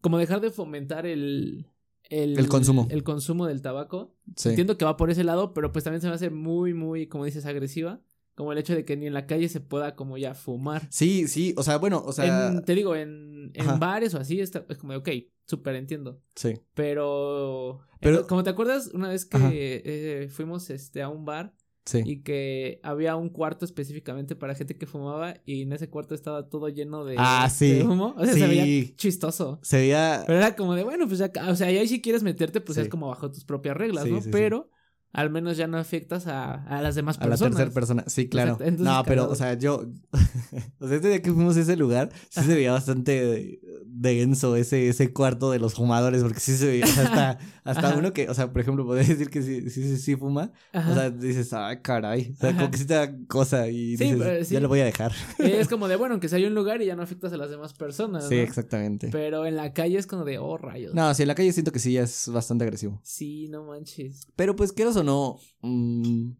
Como 0.00 0.18
dejar 0.18 0.40
de 0.40 0.50
fomentar 0.50 1.06
el... 1.06 1.66
El, 2.10 2.38
El 2.38 2.48
consumo. 2.48 2.86
El 2.90 3.02
consumo 3.04 3.46
del 3.46 3.60
tabaco. 3.60 4.14
Sí. 4.34 4.48
Entiendo 4.50 4.78
que 4.78 4.84
va 4.86 4.96
por 4.96 5.10
ese 5.10 5.24
lado, 5.24 5.52
pero 5.52 5.72
pues 5.72 5.84
también 5.84 6.00
se 6.00 6.08
me 6.08 6.14
hace 6.14 6.30
muy, 6.30 6.72
muy, 6.72 7.06
como 7.06 7.24
dices, 7.26 7.44
agresiva. 7.44 8.00
como 8.34 8.52
el 8.52 8.58
hecho 8.58 8.74
de 8.74 8.84
que 8.86 8.96
ni 8.96 9.06
en 9.06 9.12
la 9.14 9.26
calle 9.26 9.48
se 9.50 9.60
pueda 9.60 9.94
como 9.94 10.16
ya 10.16 10.32
fumar. 10.34 10.86
Sí, 10.90 11.28
sí, 11.28 11.54
o 11.58 11.62
sea, 11.62 11.76
bueno, 11.76 12.02
o 12.06 12.12
sea. 12.12 12.48
En- 12.48 12.64
te 12.64 12.74
digo, 12.74 12.94
en, 12.96 13.50
en 13.52 13.78
bares 13.78 14.14
o 14.14 14.18
así, 14.20 14.40
está, 14.40 14.64
es 14.70 14.78
como, 14.78 14.94
ok, 14.94 15.08
súper 15.44 15.74
entiendo. 15.74 16.22
Sí. 16.34 16.54
Pero, 16.72 17.80
Pero- 18.00 18.20
en- 18.20 18.26
como 18.26 18.42
te 18.42 18.50
acuerdas, 18.50 18.90
una 18.94 19.08
vez 19.08 19.26
que 19.26 19.82
eh, 19.84 20.28
fuimos 20.30 20.70
este, 20.70 21.02
a 21.02 21.08
un 21.10 21.24
bar 21.26 21.52
Sí. 21.88 22.02
y 22.04 22.22
que 22.22 22.80
había 22.82 23.16
un 23.16 23.30
cuarto 23.30 23.64
específicamente 23.64 24.36
para 24.36 24.54
gente 24.54 24.76
que 24.76 24.84
fumaba 24.86 25.36
y 25.46 25.62
en 25.62 25.72
ese 25.72 25.88
cuarto 25.88 26.14
estaba 26.14 26.48
todo 26.50 26.68
lleno 26.68 27.04
de, 27.06 27.14
Ah, 27.16 27.48
sí. 27.50 27.76
de 27.76 27.82
humo. 27.84 28.14
O 28.18 28.24
sea, 28.24 28.34
Sí. 28.34 28.40
se 28.40 28.46
veía 28.46 28.94
chistoso. 28.96 29.58
Se 29.62 29.78
veía. 29.78 30.24
Pero 30.26 30.38
era 30.38 30.54
como 30.54 30.74
de, 30.74 30.84
bueno, 30.84 31.06
pues 31.06 31.18
ya, 31.18 31.30
o 31.48 31.56
sea, 31.56 31.68
ahí 31.68 31.88
si 31.88 32.02
quieres 32.02 32.22
meterte, 32.22 32.60
pues 32.60 32.76
Sí. 32.76 32.82
es 32.82 32.88
como 32.88 33.08
bajo 33.08 33.30
tus 33.30 33.44
propias 33.44 33.74
reglas, 33.76 34.04
¿no? 34.06 34.20
Pero 34.30 34.68
al 35.12 35.30
menos 35.30 35.56
ya 35.56 35.66
no 35.66 35.78
afectas 35.78 36.26
a, 36.26 36.54
a 36.64 36.82
las 36.82 36.94
demás 36.94 37.16
A 37.18 37.20
la 37.24 37.28
personas. 37.30 37.56
tercera 37.56 37.74
persona, 37.74 38.04
sí, 38.06 38.28
claro. 38.28 38.52
Entonces, 38.60 38.80
No, 38.80 39.02
pero, 39.04 39.28
o 39.30 39.34
sea, 39.34 39.54
yo. 39.54 39.86
o 40.80 40.86
sea, 40.88 40.96
este 40.96 41.08
día 41.08 41.22
que 41.22 41.32
fuimos 41.32 41.56
a 41.56 41.60
ese 41.60 41.76
lugar, 41.76 42.10
sí 42.28 42.42
se 42.42 42.54
veía 42.54 42.72
bastante 42.72 43.60
denso 43.90 44.54
ese, 44.56 44.88
ese 44.88 45.12
cuarto 45.12 45.50
de 45.50 45.58
los 45.58 45.74
fumadores, 45.74 46.22
porque 46.22 46.40
sí 46.40 46.56
se 46.56 46.66
veía. 46.66 46.84
hasta, 46.84 47.38
hasta 47.64 47.88
Ajá. 47.88 47.98
uno 47.98 48.12
que, 48.12 48.28
o 48.28 48.34
sea, 48.34 48.52
por 48.52 48.60
ejemplo, 48.62 48.84
podría 48.86 49.08
decir 49.08 49.28
que 49.30 49.42
sí, 49.42 49.70
sí, 49.70 49.82
sí, 49.82 49.96
sí 49.96 50.16
fuma. 50.16 50.52
Ajá. 50.72 50.90
O 50.90 50.94
sea, 50.94 51.10
dices, 51.10 51.52
ay, 51.52 51.80
caray. 51.82 52.32
O 52.34 52.36
sea, 52.40 52.50
Ajá. 52.50 52.58
como 52.58 52.70
que 52.70 52.78
sí 52.78 52.84
te 52.86 52.94
da 52.94 53.12
cosa 53.26 53.68
y 53.68 53.96
Sí, 53.96 54.04
dices, 54.04 54.18
pero 54.18 54.44
sí. 54.44 54.54
ya 54.54 54.60
lo 54.60 54.68
voy 54.68 54.80
a 54.80 54.84
dejar. 54.84 55.12
es 55.38 55.68
como 55.68 55.88
de, 55.88 55.96
bueno, 55.96 56.14
aunque 56.14 56.28
sea 56.28 56.38
un 56.46 56.54
lugar 56.54 56.80
y 56.82 56.86
ya 56.86 56.94
no 56.96 57.02
afectas 57.02 57.32
a 57.32 57.36
las 57.36 57.50
demás 57.50 57.72
personas. 57.74 58.28
Sí, 58.28 58.36
¿no? 58.36 58.42
exactamente. 58.42 59.08
Pero 59.10 59.46
en 59.46 59.56
la 59.56 59.72
calle 59.72 59.98
es 59.98 60.06
como 60.06 60.24
de, 60.24 60.38
oh, 60.38 60.56
rayos. 60.58 60.94
No, 60.94 61.12
sí, 61.14 61.22
en 61.22 61.28
la 61.28 61.34
calle 61.34 61.52
siento 61.52 61.72
que 61.72 61.78
sí 61.80 61.92
ya 61.94 62.02
es 62.02 62.28
bastante 62.32 62.64
agresivo. 62.64 63.00
Sí, 63.02 63.48
no 63.48 63.64
manches. 63.64 64.28
Pero 64.36 64.54
pues, 64.54 64.72
quieras 64.72 64.96
o 64.98 65.02
no, 65.02 65.38
mm, 65.62 66.30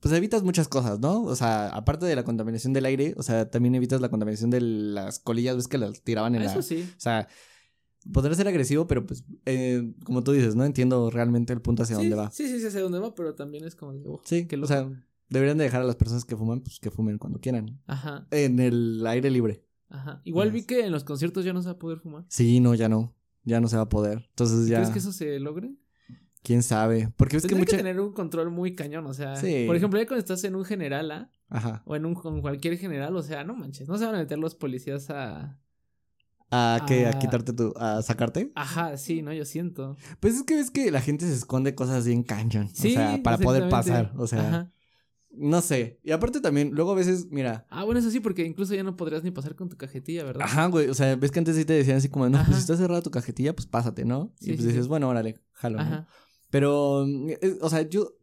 pues 0.00 0.14
evitas 0.14 0.42
muchas 0.42 0.68
cosas, 0.68 0.98
¿no? 1.00 1.22
O 1.24 1.36
sea, 1.36 1.68
aparte 1.68 2.06
de 2.06 2.16
la 2.16 2.24
contaminación 2.24 2.72
del 2.72 2.84
aire, 2.86 3.14
o 3.16 3.22
sea, 3.22 3.50
también 3.50 3.74
evitas 3.74 4.00
la 4.00 4.08
contaminación 4.08 4.50
de 4.50 4.60
las 4.60 5.18
colillas, 5.18 5.56
ves 5.56 5.68
que 5.68 5.78
las 5.78 6.02
tiraban 6.02 6.34
en 6.34 6.44
la... 6.44 6.50
Eso 6.52 6.62
sí. 6.62 6.88
O 6.96 7.00
sea, 7.00 7.28
podrá 8.12 8.34
ser 8.34 8.46
agresivo, 8.48 8.86
pero 8.86 9.04
pues, 9.06 9.24
eh, 9.46 9.92
como 10.04 10.22
tú 10.22 10.32
dices, 10.32 10.54
no 10.54 10.64
entiendo 10.64 11.10
realmente 11.10 11.52
el 11.52 11.60
punto 11.60 11.82
hacia 11.82 11.96
sí, 11.96 12.02
dónde 12.02 12.16
va. 12.16 12.30
Sí, 12.30 12.46
sí, 12.48 12.60
sí, 12.60 12.66
hacia 12.66 12.80
dónde 12.82 12.98
va, 12.98 13.14
pero 13.14 13.34
también 13.34 13.64
es 13.64 13.74
como 13.74 13.92
oh, 14.06 14.20
Sí, 14.24 14.46
qué 14.46 14.56
o 14.56 14.58
loco. 14.60 14.68
sea, 14.68 14.88
deberían 15.28 15.58
de 15.58 15.64
dejar 15.64 15.82
a 15.82 15.84
las 15.84 15.96
personas 15.96 16.24
que 16.24 16.36
fuman, 16.36 16.60
pues 16.60 16.78
que 16.78 16.90
fumen 16.90 17.18
cuando 17.18 17.40
quieran. 17.40 17.80
Ajá, 17.86 18.26
En 18.30 18.60
el 18.60 19.04
aire 19.06 19.30
libre. 19.30 19.64
ajá. 19.88 20.20
Igual 20.24 20.52
vi 20.52 20.62
que 20.64 20.84
en 20.86 20.92
los 20.92 21.04
conciertos 21.04 21.44
ya 21.44 21.52
no 21.52 21.62
se 21.62 21.66
va 21.68 21.72
a 21.72 21.78
poder 21.78 21.98
fumar. 21.98 22.24
Sí, 22.28 22.60
no, 22.60 22.74
ya 22.74 22.88
no. 22.88 23.14
Ya 23.44 23.60
no 23.60 23.68
se 23.68 23.76
va 23.76 23.82
a 23.82 23.88
poder. 23.88 24.26
Entonces 24.30 24.68
ya, 24.68 24.78
¿Crees 24.78 24.90
que 24.90 24.98
eso 24.98 25.12
se 25.12 25.38
logre? 25.40 25.72
Quién 26.46 26.62
sabe. 26.62 27.12
Porque 27.16 27.36
es 27.38 27.42
que 27.42 27.48
Tendría 27.48 27.66
que, 27.66 27.72
mucha... 27.72 27.76
tener 27.84 28.00
un 28.00 28.12
control 28.12 28.50
muy 28.50 28.74
cañón, 28.76 29.04
o 29.06 29.12
sea, 29.14 29.34
Sí. 29.36 29.64
por 29.66 29.74
ejemplo, 29.74 29.98
ya 29.98 30.06
cuando 30.06 30.20
estás 30.20 30.44
en 30.44 30.54
un 30.54 30.64
general 30.64 31.10
A 31.10 31.30
Ajá. 31.48 31.82
o 31.84 31.96
en 31.96 32.06
un 32.06 32.14
con 32.14 32.40
cualquier 32.40 32.78
general, 32.78 33.16
o 33.16 33.22
sea, 33.22 33.42
no 33.44 33.56
manches, 33.56 33.88
no 33.88 33.98
se 33.98 34.06
van 34.06 34.14
a 34.14 34.18
meter 34.18 34.38
los 34.38 34.54
policías 34.54 35.10
a 35.10 35.58
¿A 36.52 36.84
qué? 36.86 37.06
¿A 37.06 37.10
Ah. 37.10 37.18
quitarte 37.18 37.52
tu... 37.52 37.72
a 37.76 38.00
sacarte? 38.02 38.52
Ajá, 38.54 38.96
sí, 38.96 39.20
no, 39.20 39.32
yo 39.32 39.44
siento. 39.44 39.96
Pues 40.20 40.36
es 40.36 40.44
que 40.44 40.54
ves 40.54 40.70
que 40.70 40.92
la 40.92 41.00
gente 41.00 41.26
se 41.26 41.34
esconde 41.34 41.74
cosas 41.74 42.06
bien 42.06 42.22
cañón. 42.22 42.68
Sí, 42.72 42.92
o 42.92 42.94
sea, 42.94 43.20
para 43.24 43.38
poder 43.38 43.68
pasar. 43.68 44.12
O 44.16 44.28
sea, 44.28 44.46
Ajá. 44.48 44.72
no 45.32 45.60
sé. 45.60 45.98
Y 46.04 46.12
aparte 46.12 46.40
también, 46.40 46.70
luego 46.72 46.92
a 46.92 46.94
veces, 46.94 47.26
mira. 47.32 47.66
Ah, 47.68 47.82
bueno, 47.82 47.98
eso 47.98 48.12
sí, 48.12 48.20
porque 48.20 48.44
incluso 48.46 48.76
ya 48.76 48.84
no 48.84 48.96
podrías 48.96 49.24
ni 49.24 49.32
pasar 49.32 49.56
con 49.56 49.68
tu 49.68 49.76
cajetilla, 49.76 50.22
¿verdad? 50.22 50.42
Ajá, 50.44 50.66
güey. 50.66 50.88
O 50.88 50.94
sea, 50.94 51.16
ves 51.16 51.32
que 51.32 51.40
antes 51.40 51.56
sí 51.56 51.64
te 51.64 51.72
decían 51.72 51.96
así 51.96 52.08
como, 52.08 52.28
no, 52.28 52.36
Ajá. 52.38 52.46
pues 52.46 52.58
si 52.58 52.60
está 52.62 52.76
cerrada 52.76 53.02
tu 53.02 53.10
cajetilla, 53.10 53.52
pues 53.52 53.66
pásate, 53.66 54.04
¿no? 54.04 54.32
Sí, 54.38 54.50
y 54.50 54.52
pues 54.52 54.60
sí, 54.62 54.68
dices, 54.68 54.84
sí. 54.84 54.88
bueno, 54.88 55.08
órale, 55.08 55.40
jalo. 55.52 55.82
¿no? 55.82 56.06
Pero, 56.56 57.04
mm, 57.06 57.28
es- 57.42 57.58
o 57.60 57.68
sea, 57.68 57.82
yo. 57.82 58.14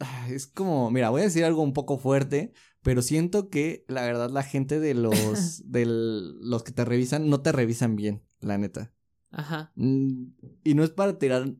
ah, 0.00 0.28
Es 0.30 0.46
como, 0.46 0.90
mira, 0.90 1.08
voy 1.08 1.22
a 1.22 1.24
decir 1.24 1.42
algo 1.44 1.62
un 1.62 1.72
poco 1.72 1.96
fuerte, 1.98 2.52
pero 2.82 3.00
siento 3.00 3.48
que 3.48 3.84
la 3.88 4.02
verdad 4.02 4.28
la 4.30 4.42
gente 4.42 4.78
de 4.78 4.92
los, 5.06 5.62
de 5.70 5.86
los 5.86 6.62
que 6.64 6.72
te 6.72 6.84
revisan 6.84 7.30
no 7.30 7.40
te 7.40 7.50
revisan 7.52 7.96
bien, 7.96 8.22
la 8.40 8.58
neta. 8.58 8.92
Ajá. 9.30 9.72
Mm, 9.76 10.32
Y 10.64 10.74
no 10.74 10.84
es 10.84 10.90
para 10.90 11.18
tirar 11.18 11.54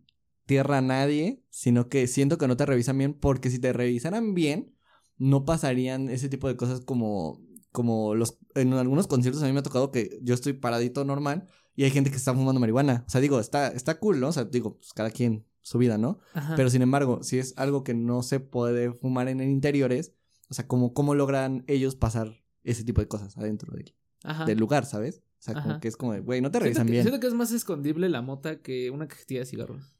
tierra 0.45 0.78
a 0.78 0.81
nadie, 0.83 1.42
sino 1.49 1.88
que 1.88 2.07
siento 2.07 2.37
que 2.37 2.47
no 2.47 2.57
te 2.59 2.66
revisan 2.66 2.99
bien, 2.99 3.14
porque 3.14 3.49
si 3.49 3.59
te 3.59 3.73
revisaran 3.73 4.35
bien, 4.35 4.75
no 5.16 5.47
pasarían 5.47 6.11
ese 6.11 6.28
tipo 6.28 6.47
de 6.49 6.57
cosas 6.57 6.81
como, 6.81 7.40
como 7.71 8.14
los, 8.14 8.38
en 8.54 8.75
algunos 8.75 9.07
conciertos 9.07 9.42
a 9.42 9.47
mí 9.47 9.52
me 9.54 9.61
ha 9.61 9.62
tocado 9.62 9.90
que 9.92 10.19
yo 10.21 10.35
estoy 10.35 10.52
paradito 10.52 11.04
normal 11.07 11.46
y 11.75 11.85
hay 11.85 11.90
gente 11.90 12.11
que 12.11 12.16
está 12.16 12.35
fumando 12.35 12.61
marihuana. 12.61 13.05
O 13.07 13.11
sea, 13.11 13.22
digo, 13.22 13.40
está, 13.40 13.68
está 13.68 13.98
cool, 13.98 14.20
¿no? 14.20 14.29
O 14.29 14.33
sea, 14.33 14.44
digo, 14.44 14.77
pues 14.77 14.92
cada 14.92 15.11
quien 15.11 15.46
su 15.62 15.79
vida, 15.79 15.96
¿no? 15.98 16.18
Ajá. 16.35 16.55
Pero 16.57 16.68
sin 16.70 16.83
embargo, 16.83 17.22
si 17.22 17.38
es 17.38 17.55
algo 17.57 17.83
que 17.85 17.94
no 17.94 18.22
se 18.22 18.40
puede 18.40 18.92
fumar 18.92 19.29
en 19.29 19.40
interiores, 19.40 20.12
o 20.51 20.55
sea, 20.55 20.66
¿cómo, 20.66 20.92
cómo 20.92 21.14
logran 21.14 21.64
ellos 21.66 21.96
pasar 21.96 22.42
ese 22.64 22.85
tipo 22.85 23.01
de 23.01 23.09
cosas 23.09 23.37
adentro 23.38 23.75
del, 23.75 23.94
Ajá. 24.25 24.44
del 24.44 24.59
lugar, 24.59 24.85
¿sabes? 24.85 25.22
O 25.38 25.44
sea, 25.44 25.61
como 25.61 25.81
que 25.81 25.88
es 25.88 25.96
como 25.96 26.12
de, 26.12 26.20
güey, 26.20 26.40
no 26.40 26.51
te 26.53 26.61
revisan 26.61 26.87
que, 26.87 26.92
bien. 26.92 27.03
siento 27.05 27.18
que 27.20 27.27
es 27.27 27.35
más 27.35 27.51
escondible 27.51 28.09
la 28.09 28.22
mota 28.22 28.61
que 28.61 28.90
una 28.90 29.09
cajetilla 29.09 29.40
de 29.40 29.46
cigarros. 29.46 29.96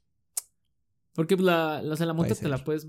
Porque 1.13 1.35
pues, 1.35 1.45
la, 1.45 1.81
o 1.85 1.95
sea, 1.95 2.05
la 2.05 2.13
mota 2.13 2.33
te 2.33 2.47
la 2.47 2.63
puedes 2.63 2.87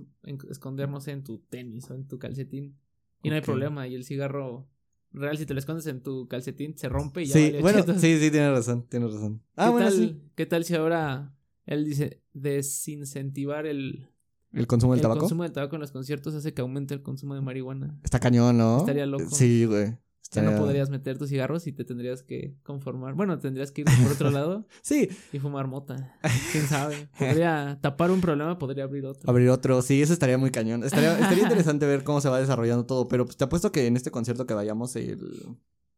esconder, 0.49 0.89
no 0.89 1.01
sé, 1.01 1.11
en 1.13 1.25
tu 1.25 1.39
tenis 1.39 1.91
o 1.91 1.95
en 1.95 2.07
tu 2.07 2.19
calcetín. 2.19 2.79
Y 3.23 3.29
no 3.31 3.35
hay 3.35 3.41
problema. 3.41 3.87
Y 3.89 3.95
el 3.95 4.05
cigarro 4.05 4.69
real, 5.11 5.37
si 5.37 5.47
te 5.47 5.53
lo 5.55 5.59
escondes 5.61 5.87
en 5.87 6.03
tu 6.03 6.29
calcetín, 6.29 6.77
se 6.79 6.89
rompe 6.89 7.23
y 7.23 7.27
ya 7.27 7.35
Sí, 7.35 7.45
valió 7.47 7.61
bueno, 7.63 7.81
chetos. 7.85 8.01
sí, 8.01 8.19
sí, 8.21 8.31
tienes 8.31 8.51
razón, 8.51 8.87
tienes 8.89 9.13
razón. 9.13 9.43
Ah, 9.57 9.67
¿Qué 9.67 9.71
bueno, 9.73 9.89
tal, 9.89 9.99
sí. 9.99 10.21
¿Qué 10.35 10.47
tal 10.47 10.65
si 10.65 10.75
ahora 10.75 11.35
él 11.67 11.85
dice 11.85 12.23
desincentivar 12.33 13.67
el, 13.67 14.09
El 14.53 14.67
consumo 14.67 14.93
del 14.93 14.99
el 14.99 15.03
tabaco. 15.03 15.21
consumo 15.21 15.43
de 15.43 15.51
tabaco 15.51 15.77
en 15.77 15.81
los 15.81 15.93
conciertos 15.93 16.35
hace 16.35 16.53
que 16.55 16.61
aumente 16.63 16.95
el 16.95 17.03
consumo 17.03 17.35
de 17.35 17.41
marihuana? 17.41 17.99
Está 18.03 18.21
cañón, 18.21 18.59
¿no? 18.59 18.79
Estaría 18.79 19.07
loco. 19.07 19.25
Sí, 19.31 19.65
güey. 19.67 19.97
Ya 20.33 20.43
no 20.43 20.59
podrías 20.59 20.91
meter 20.91 21.17
tus 21.17 21.29
cigarros 21.29 21.69
y 21.69 21.73
te 21.73 21.85
tendrías 21.85 22.25
que 22.25 22.57
conformar. 22.65 23.15
Bueno, 23.15 23.39
tendrías 23.39 23.71
que 23.71 23.83
ir 23.83 23.87
por 24.03 24.11
otro 24.11 24.31
lado 24.33 24.67
Sí, 24.83 25.09
y 25.33 25.39
fumar 25.39 25.69
mota. 25.69 26.19
¿Quién 26.51 26.67
sabe? 26.67 27.09
Podría 27.17 27.79
tapar 27.81 28.11
un 28.11 28.21
problema, 28.21 28.59
podría 28.59 28.83
abrir 28.83 29.07
otro. 29.07 29.31
abrir 29.31 29.49
otro. 29.51 29.81
Sí, 29.81 30.03
eso 30.03 30.13
estaría 30.13 30.37
muy 30.37 30.51
cañón. 30.51 30.83
Estaría, 30.83 31.17
estaría 31.21 31.43
interesante 31.45 31.87
ver 31.87 32.03
cómo 32.03 32.21
se 32.21 32.29
va 32.29 32.41
desarrollando 32.41 32.85
todo. 32.85 33.07
Pero 33.07 33.27
pues, 33.27 33.37
te 33.37 33.45
apuesto 33.45 33.71
que 33.71 33.87
en 33.87 33.97
este 33.97 34.11
concierto 34.11 34.45
que 34.45 34.55
vayamos 34.55 34.97
el, 34.97 35.21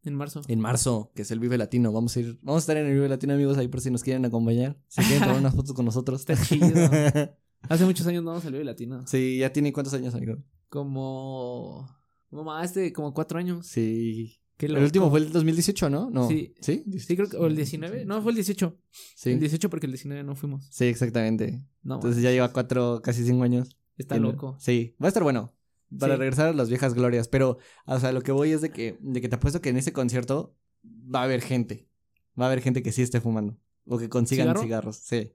En 0.07 0.15
marzo. 0.15 0.41
en 0.47 0.61
marzo, 0.61 1.11
que 1.15 1.23
es 1.23 1.31
el 1.31 1.41
Vive 1.41 1.59
Latino, 1.59 1.93
vamos 1.93 2.17
a 2.17 2.21
ir, 2.21 2.39
vamos 2.43 2.61
a 2.61 2.63
estar 2.63 2.77
en 2.77 2.87
el 2.87 2.95
Vive 2.95 3.09
Latino, 3.09 3.35
amigos, 3.35 3.59
ahí 3.59 3.69
por 3.69 3.81
si 3.81 3.91
nos 3.91 4.03
quieren 4.03 4.25
acompañar. 4.25 4.81
Si 4.89 5.03
quieren 5.03 5.21
tomar 5.21 5.39
unas 5.39 5.55
fotos 5.55 5.73
con 5.75 5.85
nosotros. 5.85 6.21
Está 6.21 6.37
chido. 6.41 6.67
Hace 7.69 7.85
muchos 7.85 8.07
años 8.07 8.23
no 8.23 8.31
vamos 8.31 8.45
al 8.47 8.53
Vive 8.53 8.65
Latino. 8.65 9.07
sí, 9.07 9.39
ya 9.39 9.53
tiene 9.53 9.73
cuántos 9.73 9.93
años, 9.95 10.15
amigo. 10.15 10.37
Como. 10.69 11.89
Como 12.31 12.45
más 12.45 12.75
de 12.75 12.93
como 12.93 13.13
cuatro 13.13 13.39
años. 13.39 13.67
Sí. 13.67 14.41
Qué 14.57 14.67
El 14.67 14.79
último 14.79 15.11
fue 15.11 15.21
el 15.21 15.33
2018, 15.33 15.91
¿no? 15.91 16.09
No. 16.11 16.29
Sí. 16.29 16.55
¿Sí? 16.61 16.85
Sí, 16.99 17.17
creo 17.17 17.29
que. 17.29 17.37
O 17.37 17.47
el 17.47 17.57
19. 17.57 18.05
No, 18.07 18.23
fue 18.23 18.33
el 18.33 18.37
18. 18.37 18.79
Sí. 19.15 19.31
El 19.33 19.41
18 19.41 19.69
porque 19.69 19.87
el 19.87 19.93
19 19.93 20.25
no 20.25 20.35
fuimos. 20.35 20.67
Sí, 20.71 20.87
exactamente. 20.87 21.63
No. 21.83 21.97
Entonces 21.97 22.23
ya 22.23 22.31
lleva 22.31 22.53
cuatro, 22.53 23.01
casi 23.03 23.25
cinco 23.25 23.43
años. 23.43 23.77
está 23.99 24.17
loco. 24.19 24.57
Sí, 24.59 24.95
va 25.03 25.07
a 25.07 25.09
estar 25.09 25.23
bueno. 25.23 25.53
Para 25.99 26.15
Sí. 26.15 26.19
regresar 26.19 26.49
a 26.49 26.53
las 26.53 26.69
viejas 26.69 26.95
glorias. 26.95 27.29
Pero, 27.29 27.59
o 27.87 28.01
sea, 28.01 28.13
lo 28.13 28.23
que 28.23 28.33
voy 28.33 28.51
es 28.53 28.61
de 28.61 28.71
que, 28.71 28.97
de 29.01 29.21
que 29.21 29.29
te 29.29 29.37
apuesto 29.37 29.61
que 29.61 29.69
en 29.71 29.77
ese 29.77 29.93
concierto 29.93 30.55
va 30.85 31.21
a 31.21 31.25
haber 31.25 31.41
gente. 31.43 31.89
Va 32.39 32.45
a 32.45 32.49
haber 32.49 32.61
gente 32.61 32.83
que 32.83 32.93
sí 32.93 33.03
esté 33.03 33.21
fumando. 33.21 33.57
O 33.87 33.99
que 33.99 34.09
consigan 34.09 34.47
¿Cigarro? 34.49 34.63
cigarros. 34.63 34.97
Sí. 34.97 35.33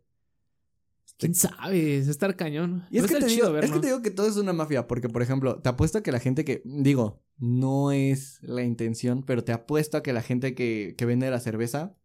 ¿Quién 1.17 1.35
sabe? 1.35 1.97
Es 1.97 2.07
estar 2.07 2.35
cañón. 2.35 2.85
Y 2.89 2.97
es 2.97 3.05
que, 3.07 3.15
te 3.19 3.27
chido 3.27 3.47
digo, 3.47 3.59
es 3.59 3.71
que 3.71 3.79
te 3.79 3.87
digo 3.87 4.01
que 4.01 4.11
todo 4.11 4.27
es 4.27 4.37
una 4.37 4.53
mafia. 4.53 4.87
Porque, 4.87 5.07
por 5.07 5.21
ejemplo, 5.21 5.59
te 5.61 5.69
apuesto 5.69 5.99
a 5.99 6.03
que 6.03 6.11
la 6.11 6.19
gente 6.19 6.43
que. 6.43 6.61
Digo, 6.65 7.21
no 7.37 7.91
es 7.91 8.39
la 8.41 8.63
intención. 8.63 9.23
Pero 9.23 9.43
te 9.43 9.51
apuesto 9.53 9.97
a 9.97 10.03
que 10.03 10.13
la 10.13 10.21
gente 10.21 10.55
que, 10.55 10.95
que 10.97 11.05
vende 11.05 11.29
la 11.29 11.39
cerveza. 11.39 11.95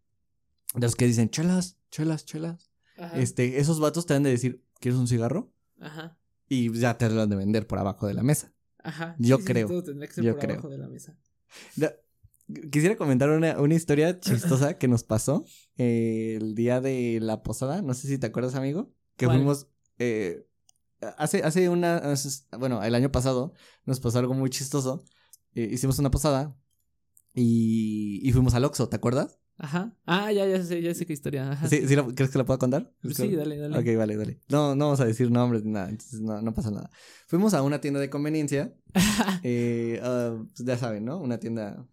De 0.75 0.83
los 0.83 0.97
que 0.97 1.07
dicen, 1.07 1.31
chelas, 1.31 1.79
chelas, 1.91 2.27
chelas. 2.27 2.71
Ajá. 2.99 3.19
Este, 3.19 3.59
esos 3.59 3.81
vatos 3.81 4.05
te 4.07 4.15
han 4.15 4.23
de 4.23 4.31
decir, 4.31 4.63
¿quieres 4.81 5.01
un 5.01 5.09
cigarro? 5.09 5.53
Ajá. 5.81 6.19
Y 6.49 6.73
ya 6.79 6.97
te 6.97 7.09
lo 7.11 7.23
han 7.23 7.29
de 7.31 7.37
vender 7.37 7.67
por 7.67 7.79
abajo 7.79 8.07
de 8.07 8.15
la 8.15 8.23
mesa. 8.23 8.53
Ajá. 8.83 9.17
Yo 9.19 9.37
Sí, 9.37 9.43
sí, 9.43 9.47
creo. 9.47 9.67
todo 9.69 9.83
tendría 9.83 10.07
que 10.09 10.15
ser 10.15 10.25
Yo 10.25 10.33
por 10.33 10.41
creo. 10.41 10.53
abajo 10.55 10.69
de 10.69 10.79
la 10.79 10.89
mesa. 10.89 11.17
Quisiera 12.71 12.97
comentar 12.97 13.29
una, 13.31 13.61
una 13.61 13.75
historia 13.75 14.21
chistosa 14.21 14.79
que 14.79 14.87
nos 14.87 15.03
pasó 15.03 15.45
eh, 15.77 16.39
el 16.41 16.55
día 16.55 16.81
de 16.81 17.19
la 17.21 17.43
posada. 17.43 17.83
No 17.83 17.93
sé 17.95 18.07
si 18.07 18.19
te 18.19 18.27
acuerdas, 18.29 18.55
amigo. 18.55 18.93
Que 19.17 19.27
¿Cuál? 19.27 19.39
fuimos. 19.39 19.67
eh, 19.99 20.47
hace, 21.19 21.43
hace 21.43 21.69
una. 21.69 21.97
hace- 21.97 22.45
Bueno, 22.59 22.83
el 22.85 22.95
año 22.95 23.11
pasado 23.11 23.53
nos 23.85 23.99
pasó 23.99 24.21
algo 24.21 24.35
muy 24.35 24.51
chistoso. 24.51 25.05
Eh, 25.55 25.69
hicimos 25.73 25.99
una 25.99 26.11
posada 26.13 26.57
y, 27.35 28.21
y 28.23 28.33
fuimos 28.33 28.55
al 28.55 28.65
Oxxo, 28.65 28.89
¿te 28.89 28.97
acuerdas? 28.97 29.39
Ajá. 29.59 29.97
Ah, 30.05 30.31
ya, 30.33 30.47
ya 30.47 30.63
sé, 30.63 30.83
ya 30.83 30.95
sé 30.95 31.07
qué 31.07 31.13
historia. 31.15 31.51
Ajá. 31.53 31.67
¿Sí, 31.69 31.87
sí 31.89 31.97
la- 31.97 32.05
¿Crees 32.15 32.31
que 32.31 32.39
la 32.39 32.45
pueda 32.45 32.59
contar? 32.59 32.93
¿Crees 33.01 33.17
Sí, 33.17 33.31
que- 33.31 33.37
dale, 33.37 33.57
dale. 33.57 33.79
Ok, 33.79 33.97
vale, 33.99 34.17
dale. 34.17 34.41
No, 34.49 34.75
no 34.75 34.85
vamos 34.87 35.01
a 35.01 35.07
decir 35.07 35.31
nombres 35.31 35.65
ni 35.65 35.73
nada, 35.73 35.89
entonces 35.89 36.21
no, 36.21 36.43
no 36.43 36.53
pasa 36.53 36.71
nada. 36.71 36.91
Fuimos 37.27 37.55
a 37.55 37.63
una 37.63 37.81
tienda 37.81 37.99
de 38.01 38.11
conveniencia. 38.11 38.75
eh, 39.43 40.01
ah, 40.03 40.37
pues 40.55 40.67
ya 40.67 40.77
saben, 40.77 41.05
¿no? 41.07 41.19
Una 41.19 41.39
tienda. 41.39 41.87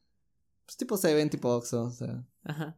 Pues 0.66 0.78
tipo 0.78 0.98
Seven, 0.98 1.30
tipo 1.30 1.50
Oxxo, 1.56 1.84
o 1.86 1.92
sea. 1.92 2.26
Ajá. 2.44 2.78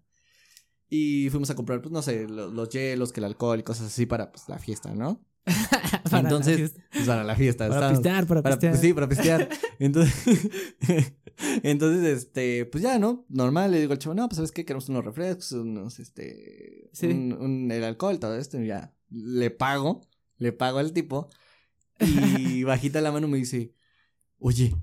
Y 0.87 1.29
fuimos 1.31 1.49
a 1.49 1.55
comprar, 1.55 1.81
pues 1.81 1.91
no 1.91 2.01
sé, 2.03 2.27
lo- 2.27 2.51
los 2.51 2.69
hielos, 2.69 3.11
que 3.11 3.19
el 3.19 3.25
alcohol 3.25 3.59
y 3.59 3.63
cosas 3.63 3.87
así 3.87 4.05
para 4.05 4.31
pues 4.31 4.47
la 4.49 4.59
fiesta, 4.59 4.93
¿no? 4.93 5.25
Para 6.09 6.19
Entonces, 6.19 6.73
pues 6.91 7.05
para 7.05 7.23
la 7.23 7.35
fiesta. 7.35 7.65
Para 7.67 7.75
estábamos- 7.91 7.99
pistear, 7.99 8.27
para, 8.27 8.41
para- 8.41 8.55
pistear. 8.55 8.71
pues 8.73 8.81
sí, 8.81 8.93
para 8.93 9.09
pistear. 9.09 9.49
Entonces, 9.79 10.13
entonces, 11.63 12.17
este, 12.17 12.65
pues 12.65 12.83
ya, 12.83 12.97
¿no? 12.99 13.25
Normal, 13.29 13.71
le 13.71 13.79
digo 13.81 13.91
al 13.93 13.99
chavo, 13.99 14.15
no, 14.15 14.27
pues 14.27 14.37
sabes 14.37 14.51
qué, 14.51 14.63
queremos 14.65 14.87
unos 14.89 15.03
refrescos, 15.05 15.51
unos, 15.51 15.99
este, 15.99 16.89
Sí. 16.93 17.07
un, 17.07 17.33
un- 17.33 17.71
el 17.71 17.83
alcohol, 17.83 18.19
todo 18.19 18.35
esto, 18.37 18.59
y 18.61 18.67
ya. 18.67 18.93
Le 19.09 19.51
pago, 19.51 20.01
le 20.37 20.51
pago 20.51 20.79
al 20.79 20.93
tipo, 20.93 21.29
y 21.99 22.63
bajita 22.63 23.01
la 23.01 23.11
mano 23.11 23.27
me 23.27 23.37
dice, 23.37 23.73
oye, 24.39 24.73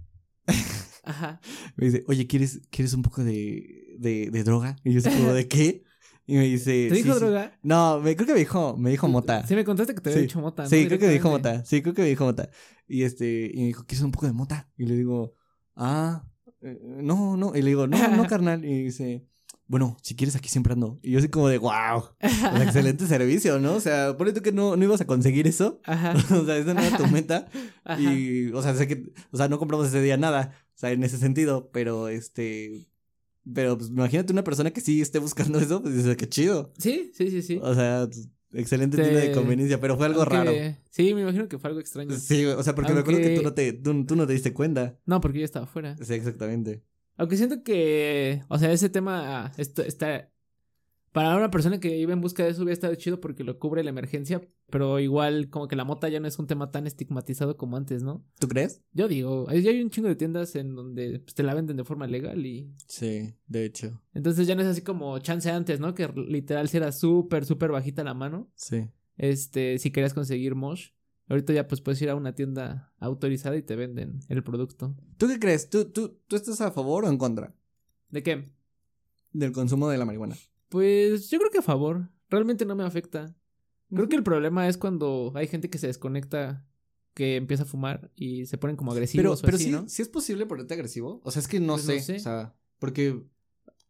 Ajá. 1.04 1.40
me 1.76 1.86
dice, 1.86 2.04
oye, 2.06 2.26
¿quieres, 2.26 2.60
¿quieres 2.70 2.92
un 2.94 3.02
poco 3.02 3.24
de, 3.24 3.96
de, 3.98 4.30
de 4.30 4.44
droga? 4.44 4.76
Y 4.84 4.92
yo 4.92 5.02
como, 5.02 5.32
¿de 5.32 5.48
qué? 5.48 5.82
Y 6.26 6.36
me 6.36 6.44
dice, 6.44 6.88
¿Te 6.88 6.94
dijo 6.94 7.08
"Sí, 7.08 7.18
sí". 7.18 7.24
droga? 7.24 7.58
No, 7.62 8.00
me, 8.00 8.14
creo 8.14 8.26
que 8.26 8.32
me 8.34 8.38
dijo, 8.38 8.76
me 8.76 8.90
dijo 8.90 9.08
mota. 9.08 9.46
Sí, 9.46 9.54
me 9.54 9.64
contaste 9.64 9.94
que 9.94 10.00
te 10.00 10.10
había 10.10 10.22
dicho 10.22 10.40
mota. 10.40 10.62
¿no? 10.62 10.68
Sí, 10.68 10.86
creo 10.86 10.98
que 10.98 11.06
me 11.06 11.12
dijo 11.12 11.30
mota. 11.30 11.64
Sí, 11.64 11.82
creo 11.82 11.94
que 11.94 12.02
me 12.02 12.08
dijo 12.08 12.24
mota. 12.24 12.48
Y 12.86 13.02
este, 13.02 13.50
y 13.52 13.58
me 13.60 13.66
dijo, 13.66 13.84
¿quieres 13.86 14.04
un 14.04 14.12
poco 14.12 14.26
de 14.26 14.32
mota? 14.32 14.70
Y 14.76 14.86
le 14.86 14.96
digo, 14.96 15.34
ah, 15.74 16.24
eh, 16.60 16.78
no, 17.02 17.36
no. 17.36 17.56
Y 17.56 17.62
le 17.62 17.68
digo, 17.68 17.86
no, 17.86 18.16
no, 18.16 18.26
carnal. 18.28 18.64
Y 18.64 18.84
dice, 18.84 19.26
bueno, 19.66 19.96
si 20.02 20.14
quieres 20.14 20.36
aquí 20.36 20.48
siempre 20.48 20.74
ando. 20.74 21.00
Y 21.02 21.12
yo 21.12 21.18
así 21.18 21.28
como 21.28 21.48
de, 21.48 21.58
wow, 21.58 22.04
excelente 22.20 23.06
servicio, 23.08 23.58
¿no? 23.58 23.74
O 23.74 23.80
sea, 23.80 24.16
por 24.16 24.32
tú 24.32 24.42
que 24.42 24.52
no, 24.52 24.76
no 24.76 24.84
ibas 24.84 25.00
a 25.00 25.06
conseguir 25.06 25.46
eso. 25.46 25.80
Ajá. 25.84 26.14
o 26.36 26.44
sea, 26.44 26.56
esa 26.56 26.74
no 26.74 26.80
era 26.80 26.96
tu 26.96 27.06
meta. 27.08 27.48
Ajá. 27.84 28.00
Y, 28.00 28.52
o 28.52 28.62
sea, 28.62 28.74
sé 28.74 28.86
que, 28.86 29.12
o 29.30 29.36
sea, 29.36 29.48
no 29.48 29.58
compramos 29.58 29.88
ese 29.88 30.00
día 30.02 30.16
nada. 30.16 30.52
O 30.74 30.78
sea, 30.78 30.90
en 30.92 31.02
ese 31.04 31.18
sentido, 31.18 31.70
pero 31.72 32.08
este, 32.08 32.88
pero 33.54 33.76
pues 33.78 33.90
imagínate 33.90 34.32
una 34.32 34.44
persona 34.44 34.70
que 34.70 34.80
sí 34.80 35.00
esté 35.00 35.18
buscando 35.18 35.58
eso, 35.60 35.82
pues 35.82 35.94
dice, 35.96 36.16
qué 36.16 36.28
chido. 36.28 36.72
Sí, 36.78 37.10
sí, 37.14 37.30
sí, 37.30 37.42
sí. 37.42 37.58
O 37.62 37.74
sea, 37.74 38.06
pues, 38.06 38.28
excelente 38.52 38.96
Te- 38.96 39.02
tienda 39.04 39.20
de 39.20 39.32
conveniencia, 39.32 39.80
pero 39.80 39.96
fue 39.96 40.06
algo 40.06 40.20
Aunque- 40.22 40.36
raro. 40.36 40.52
Sí, 40.90 41.14
me 41.14 41.22
imagino 41.22 41.48
que 41.48 41.58
fue 41.58 41.68
algo 41.68 41.80
extraño. 41.80 42.14
Sí, 42.16 42.44
o 42.46 42.62
sea, 42.62 42.74
porque 42.74 42.92
me 42.92 43.00
acuerdo 43.00 43.20
que 43.20 43.36
tú 43.36 43.42
no 43.42 43.54
te, 43.54 43.72
tú, 43.72 44.04
tú 44.04 44.16
no 44.16 44.26
te 44.26 44.32
diste 44.34 44.52
cuenta. 44.52 44.98
No, 45.06 45.20
porque 45.20 45.38
yo 45.38 45.44
estaba 45.44 45.64
afuera. 45.64 45.96
Sí, 46.02 46.14
exactamente. 46.14 46.82
Aunque 47.16 47.36
siento 47.36 47.62
que, 47.62 48.42
o 48.48 48.58
sea, 48.58 48.72
ese 48.72 48.88
tema 48.88 49.44
ah, 49.46 49.52
esto 49.58 49.82
está 49.82 50.31
para 51.12 51.36
una 51.36 51.50
persona 51.50 51.78
que 51.78 51.96
iba 51.98 52.12
en 52.12 52.20
busca 52.20 52.42
de 52.42 52.50
eso 52.50 52.62
hubiera 52.62 52.72
estado 52.72 52.94
chido 52.94 53.20
porque 53.20 53.44
lo 53.44 53.58
cubre 53.58 53.84
la 53.84 53.90
emergencia, 53.90 54.40
pero 54.70 54.98
igual 54.98 55.50
como 55.50 55.68
que 55.68 55.76
la 55.76 55.84
mota 55.84 56.08
ya 56.08 56.20
no 56.20 56.26
es 56.26 56.38
un 56.38 56.46
tema 56.46 56.70
tan 56.70 56.86
estigmatizado 56.86 57.56
como 57.56 57.76
antes, 57.76 58.02
¿no? 58.02 58.24
¿Tú 58.38 58.48
crees? 58.48 58.82
Yo 58.92 59.08
digo, 59.08 59.46
ya 59.50 59.70
hay 59.70 59.82
un 59.82 59.90
chingo 59.90 60.08
de 60.08 60.16
tiendas 60.16 60.54
en 60.56 60.74
donde 60.74 61.20
pues, 61.20 61.34
te 61.34 61.42
la 61.42 61.52
venden 61.54 61.76
de 61.76 61.84
forma 61.84 62.06
legal 62.06 62.44
y 62.46 62.72
Sí, 62.86 63.34
de 63.46 63.64
hecho. 63.66 64.00
entonces 64.14 64.46
ya 64.46 64.54
no 64.54 64.62
es 64.62 64.68
así 64.68 64.80
como 64.82 65.18
chance 65.18 65.50
antes, 65.50 65.80
¿no? 65.80 65.94
Que 65.94 66.08
literal 66.08 66.68
si 66.68 66.78
era 66.78 66.90
súper, 66.92 67.44
súper 67.44 67.70
bajita 67.72 68.02
la 68.04 68.14
mano, 68.14 68.50
Sí. 68.54 68.88
este, 69.18 69.78
si 69.78 69.90
querías 69.90 70.14
conseguir 70.14 70.54
mosh. 70.54 70.90
Ahorita 71.28 71.52
ya 71.52 71.68
pues 71.68 71.80
puedes 71.80 72.02
ir 72.02 72.10
a 72.10 72.14
una 72.16 72.34
tienda 72.34 72.92
autorizada 72.98 73.56
y 73.56 73.62
te 73.62 73.76
venden 73.76 74.20
el 74.28 74.42
producto. 74.42 74.94
¿Tú 75.18 75.28
qué 75.28 75.38
crees? 75.38 75.70
¿Tú, 75.70 75.84
tú, 75.90 76.18
¿Tú 76.26 76.36
estás 76.36 76.60
a 76.60 76.72
favor 76.72 77.04
o 77.04 77.08
en 77.08 77.16
contra 77.16 77.54
¿De 78.10 78.22
qué? 78.22 78.52
del 79.32 79.52
consumo 79.52 79.88
de 79.88 79.96
la 79.98 80.04
marihuana? 80.04 80.36
Pues 80.72 81.28
yo 81.28 81.38
creo 81.38 81.50
que 81.50 81.58
a 81.58 81.62
favor. 81.62 82.08
Realmente 82.30 82.64
no 82.64 82.74
me 82.74 82.82
afecta. 82.82 83.36
Creo 83.94 84.08
que 84.08 84.16
el 84.16 84.22
problema 84.22 84.66
es 84.68 84.78
cuando 84.78 85.30
hay 85.34 85.46
gente 85.46 85.68
que 85.68 85.76
se 85.76 85.86
desconecta, 85.86 86.66
que 87.12 87.36
empieza 87.36 87.64
a 87.64 87.66
fumar 87.66 88.10
y 88.16 88.46
se 88.46 88.56
ponen 88.56 88.74
como 88.76 88.90
agresivos 88.92 89.20
Pero, 89.22 89.32
o 89.34 89.40
pero 89.42 89.56
así, 89.56 89.64
sí, 89.66 89.70
¿no? 89.70 89.86
sí 89.86 90.00
es 90.00 90.08
posible 90.08 90.46
ponerte 90.46 90.72
agresivo. 90.72 91.20
O 91.24 91.30
sea, 91.30 91.40
es 91.40 91.46
que 91.48 91.60
no, 91.60 91.74
Pues 91.74 91.86
no 91.86 91.92
sé, 91.92 92.00
sé. 92.00 92.16
O 92.16 92.20
sea, 92.20 92.54
porque, 92.78 93.22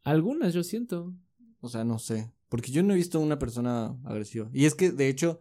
Algunas 0.03 0.55
yo 0.55 0.65
siento. 0.65 1.15
o 1.61 1.69
sea, 1.69 1.85
no 1.85 2.01
sé. 2.01 2.33
Porque 2.49 2.73
yo 2.73 2.83
no 2.83 2.95
he 2.95 2.97
visto 2.97 3.21
una 3.21 3.39
persona 3.39 3.97
agresiva. 4.05 4.51
Y 4.53 4.65
es 4.65 4.75
que, 4.75 4.91
de 4.91 5.07
hecho, 5.09 5.39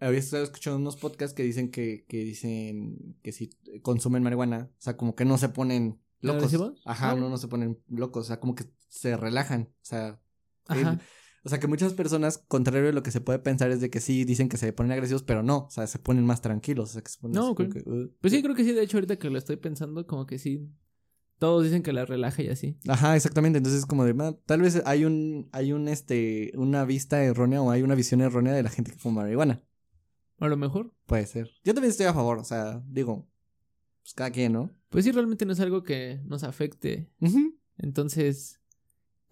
había 0.00 0.18
estado 0.18 0.44
escuchando 0.44 0.78
unos 0.78 0.96
podcasts 0.96 1.34
que 1.34 1.42
dicen 1.44 1.70
que, 1.70 2.04
que 2.06 2.18
dicen 2.24 3.16
que 3.22 3.32
si 3.32 3.48
consumen 3.80 4.22
marihuana, 4.22 4.68
o 4.70 4.82
sea, 4.82 4.98
como 4.98 5.14
que 5.16 5.24
no 5.24 5.38
se 5.38 5.48
ponen 5.48 5.98
locos. 6.20 6.42
¿Agresivos? 6.42 6.82
Ajá, 6.84 7.12
Ah. 7.12 7.16
no, 7.16 7.30
no 7.30 7.38
se 7.38 7.48
ponen 7.48 7.80
locos. 7.88 8.26
O 8.26 8.28
sea, 8.28 8.38
como 8.38 8.54
que 8.54 8.66
se 8.88 9.16
relajan. 9.16 9.70
O 9.76 9.84
sea, 9.84 10.20
Ajá. 10.66 10.98
O 11.44 11.48
sea, 11.48 11.58
que 11.58 11.66
muchas 11.66 11.92
personas, 11.92 12.38
contrario 12.38 12.88
a 12.88 12.92
lo 12.92 13.02
que 13.02 13.10
se 13.10 13.20
puede 13.20 13.40
pensar, 13.40 13.70
es 13.72 13.80
de 13.80 13.90
que 13.90 14.00
sí 14.00 14.24
dicen 14.24 14.48
que 14.48 14.56
se 14.56 14.72
ponen 14.72 14.92
agresivos, 14.92 15.24
pero 15.24 15.42
no. 15.42 15.64
O 15.66 15.70
sea, 15.70 15.86
se 15.88 15.98
ponen 15.98 16.24
más 16.24 16.40
tranquilos. 16.40 16.90
O 16.90 16.92
sea, 16.92 17.02
que 17.02 17.10
se 17.10 17.18
ponen 17.18 17.34
No, 17.34 17.50
ok. 17.50 17.68
que, 17.68 17.78
uh, 17.90 18.12
Pues 18.20 18.32
sí, 18.32 18.42
creo 18.42 18.54
que 18.54 18.62
sí. 18.64 18.72
De 18.72 18.82
hecho, 18.82 18.96
ahorita 18.98 19.16
que 19.16 19.28
lo 19.28 19.38
estoy 19.38 19.56
pensando, 19.56 20.06
como 20.06 20.24
que 20.26 20.38
sí. 20.38 20.68
Todos 21.40 21.64
dicen 21.64 21.82
que 21.82 21.92
la 21.92 22.04
relaja 22.04 22.42
y 22.42 22.48
así. 22.48 22.78
Ajá, 22.86 23.16
exactamente. 23.16 23.58
Entonces, 23.58 23.80
es 23.80 23.86
como 23.86 24.04
de, 24.04 24.14
"Ma, 24.14 24.36
tal 24.46 24.60
vez 24.62 24.80
hay 24.86 25.04
un, 25.04 25.48
hay 25.50 25.72
un, 25.72 25.88
este, 25.88 26.52
una 26.54 26.84
vista 26.84 27.20
errónea 27.24 27.60
o 27.60 27.72
hay 27.72 27.82
una 27.82 27.96
visión 27.96 28.20
errónea 28.20 28.52
de 28.52 28.62
la 28.62 28.70
gente 28.70 28.92
que 28.92 28.98
fuma 28.98 29.22
marihuana. 29.22 29.60
A 30.38 30.46
lo 30.46 30.56
mejor. 30.56 30.94
Puede 31.06 31.26
ser. 31.26 31.50
Yo 31.64 31.74
también 31.74 31.90
estoy 31.90 32.06
a 32.06 32.14
favor. 32.14 32.38
O 32.38 32.44
sea, 32.44 32.80
digo, 32.86 33.28
pues 34.02 34.14
cada 34.14 34.30
quien, 34.30 34.52
¿no? 34.52 34.70
Pues 34.90 35.04
sí, 35.04 35.10
realmente 35.10 35.44
no 35.44 35.52
es 35.54 35.58
algo 35.60 35.82
que 35.82 36.20
nos 36.24 36.44
afecte. 36.44 37.10
Ujú. 37.20 37.58
Entonces, 37.78 38.60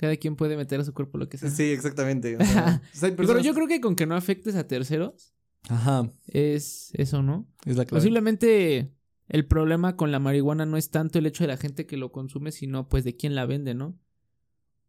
cada 0.00 0.16
quien 0.16 0.34
puede 0.34 0.56
meter 0.56 0.80
a 0.80 0.84
su 0.84 0.94
cuerpo 0.94 1.18
lo 1.18 1.28
que 1.28 1.36
sea. 1.36 1.50
Sí, 1.50 1.64
exactamente. 1.64 2.34
O 2.38 2.42
sea, 2.42 2.80
pues 3.00 3.12
Pero 3.14 3.38
yo 3.40 3.52
creo 3.52 3.68
que 3.68 3.82
con 3.82 3.94
que 3.96 4.06
no 4.06 4.14
afectes 4.16 4.54
a 4.54 4.66
terceros 4.66 5.34
Ajá, 5.68 6.10
es 6.26 6.88
eso, 6.94 7.22
¿no? 7.22 7.46
es 7.66 7.76
la 7.76 7.84
clave. 7.84 8.00
Posiblemente 8.00 8.94
el 9.28 9.44
problema 9.46 9.96
con 9.96 10.10
la 10.10 10.18
marihuana 10.18 10.64
no 10.64 10.78
es 10.78 10.88
tanto 10.88 11.18
el 11.18 11.26
hecho 11.26 11.44
de 11.44 11.48
la 11.48 11.58
gente 11.58 11.84
que 11.84 11.98
lo 11.98 12.12
consume, 12.12 12.50
sino 12.50 12.88
pues 12.88 13.04
de 13.04 13.14
quién 13.14 13.34
la 13.34 13.44
vende, 13.44 13.74
¿no? 13.74 13.98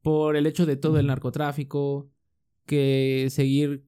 Por 0.01 0.37
el 0.37 0.47
hecho 0.47 0.65
de 0.65 0.77
todo 0.77 0.97
el 0.97 1.07
narcotráfico, 1.07 2.09
que 2.65 3.27
seguir 3.31 3.85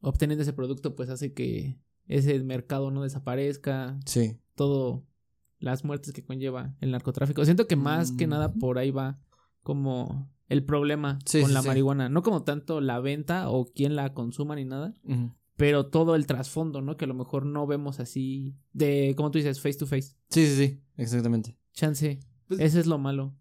obteniendo 0.00 0.44
ese 0.44 0.54
producto 0.54 0.94
pues 0.96 1.10
hace 1.10 1.34
que 1.34 1.78
ese 2.06 2.42
mercado 2.42 2.90
no 2.90 3.02
desaparezca, 3.02 4.00
Sí. 4.06 4.38
todo 4.54 5.04
las 5.58 5.84
muertes 5.84 6.14
que 6.14 6.24
conlleva 6.24 6.74
el 6.80 6.90
narcotráfico. 6.90 7.44
Siento 7.44 7.66
que 7.68 7.76
más 7.76 8.12
que 8.12 8.26
nada 8.26 8.54
por 8.54 8.78
ahí 8.78 8.90
va 8.90 9.20
como 9.62 10.30
el 10.48 10.64
problema 10.64 11.18
Sí, 11.24 11.40
con 11.40 11.48
sí, 11.48 11.54
la 11.54 11.62
sí. 11.62 11.68
marihuana, 11.68 12.08
no 12.08 12.22
como 12.22 12.42
tanto 12.42 12.80
la 12.80 13.00
venta 13.00 13.48
o 13.50 13.66
quién 13.66 13.96
la 13.96 14.12
consuma 14.14 14.54
ni 14.56 14.64
nada, 14.64 14.94
pero 15.56 15.86
todo 15.86 16.14
el 16.14 16.26
trasfondo, 16.26 16.80
¿no? 16.82 16.96
Que 16.96 17.04
a 17.04 17.08
lo 17.08 17.14
mejor 17.14 17.46
no 17.46 17.66
vemos 17.66 18.00
así 18.00 18.54
de, 18.72 19.14
como 19.16 19.30
tú 19.30 19.38
dices, 19.38 19.60
face 19.60 19.78
to 19.78 19.86
face. 19.86 20.14
Sí, 20.28 20.46
sí, 20.46 20.56
sí, 20.56 20.80
exactamente. 20.96 21.56
Chance. 21.72 22.20
Pues- 22.48 22.60
Ese 22.60 22.80
es 22.80 22.86
lo 22.86 22.98
malo. 22.98 23.34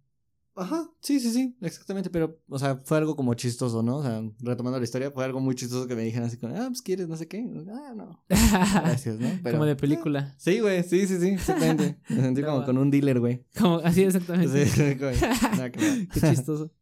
Ajá, 0.54 0.90
sí, 1.00 1.20
sí, 1.22 1.32
sí, 1.32 1.56
exactamente, 1.62 2.10
pero, 2.10 2.38
o 2.50 2.60
sea, 2.60 2.76
fue 2.76 2.98
algo 2.98 3.16
como 3.16 3.34
chistoso, 3.36 3.82
¿no? 3.82 3.98
O 3.98 4.04
sea, 4.04 4.22
retomando 4.40 4.78
la 4.80 4.84
historia, 4.84 5.10
fue 5.10 5.24
algo 5.24 5.40
muy 5.40 5.56
chistoso 5.56 5.88
que 5.88 5.96
me 5.96 6.04
dijeron 6.04 6.28
así 6.28 6.36
como, 6.38 6.54
ah, 6.56 6.66
pues 6.68 6.82
quieres, 6.82 7.08
no 7.08 7.16
sé 7.16 7.28
qué, 7.28 7.38
ah, 7.70 7.94
no, 7.96 8.22
gracias, 8.28 9.18
¿no? 9.18 9.30
Pero, 9.44 9.58
como 9.58 9.66
de 9.66 9.76
película. 9.78 10.36
Sí, 10.38 10.60
güey, 10.60 10.84
sí, 10.84 11.08
sí, 11.08 11.20
sí, 11.20 11.30
exactamente. 11.30 11.98
Me 12.10 12.18
sentí 12.22 12.42
No, 12.42 12.48
como 12.48 12.60
va. 12.60 12.66
con 12.66 12.78
un 12.78 12.92
dealer, 12.92 13.20
güey. 13.22 13.46
Como, 13.58 13.78
así 13.78 14.04
exactamente. 14.04 14.66
Sí, 14.66 14.98
que 14.98 15.06
ver. 15.06 15.72
Qué 16.14 16.20
chistoso. 16.22 16.72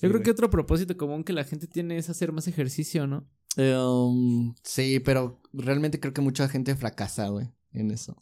Sí, 0.00 0.06
Yo 0.06 0.12
creo 0.12 0.20
güey. 0.20 0.22
que 0.22 0.30
otro 0.30 0.48
propósito 0.48 0.96
común 0.96 1.24
que 1.24 1.34
la 1.34 1.44
gente 1.44 1.66
tiene 1.66 1.98
es 1.98 2.08
hacer 2.08 2.32
más 2.32 2.48
ejercicio, 2.48 3.06
¿no? 3.06 3.28
Um, 3.58 4.54
sí, 4.62 4.98
pero 5.00 5.42
realmente 5.52 6.00
creo 6.00 6.14
que 6.14 6.22
mucha 6.22 6.48
gente 6.48 6.74
fracasa, 6.74 7.28
güey, 7.28 7.50
en 7.72 7.90
eso. 7.90 8.16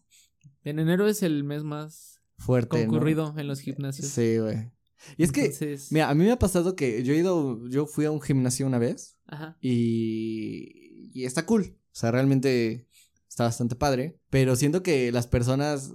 En 0.64 0.80
enero 0.80 1.06
es 1.06 1.22
el 1.22 1.44
mes 1.44 1.62
más 1.62 2.20
Fuerte, 2.36 2.78
¿no? 2.84 2.90
concurrido 2.90 3.32
en 3.36 3.46
los 3.46 3.60
gimnasios. 3.60 4.08
Sí, 4.08 4.38
güey. 4.38 4.72
Y 5.16 5.24
es 5.24 5.32
que, 5.32 5.52
mira, 5.90 6.10
a 6.10 6.14
mí 6.14 6.24
me 6.24 6.32
ha 6.32 6.38
pasado 6.38 6.74
que 6.74 7.02
yo 7.02 7.14
he 7.14 7.18
ido, 7.18 7.66
yo 7.68 7.86
fui 7.86 8.04
a 8.04 8.10
un 8.10 8.20
gimnasio 8.20 8.66
una 8.66 8.78
vez 8.78 9.16
Ajá. 9.26 9.56
y, 9.60 11.10
y 11.14 11.24
está 11.24 11.46
cool. 11.46 11.76
O 11.92 11.96
sea, 12.00 12.10
realmente 12.10 12.88
está 13.28 13.44
bastante 13.44 13.76
padre. 13.76 14.18
Pero 14.30 14.56
siento 14.56 14.82
que 14.82 15.12
las 15.12 15.26
personas, 15.26 15.90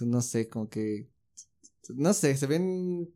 no 0.00 0.22
sé, 0.22 0.48
como 0.48 0.68
que, 0.68 1.10
no 1.94 2.12
sé, 2.14 2.36
se 2.36 2.46
ven 2.46 3.12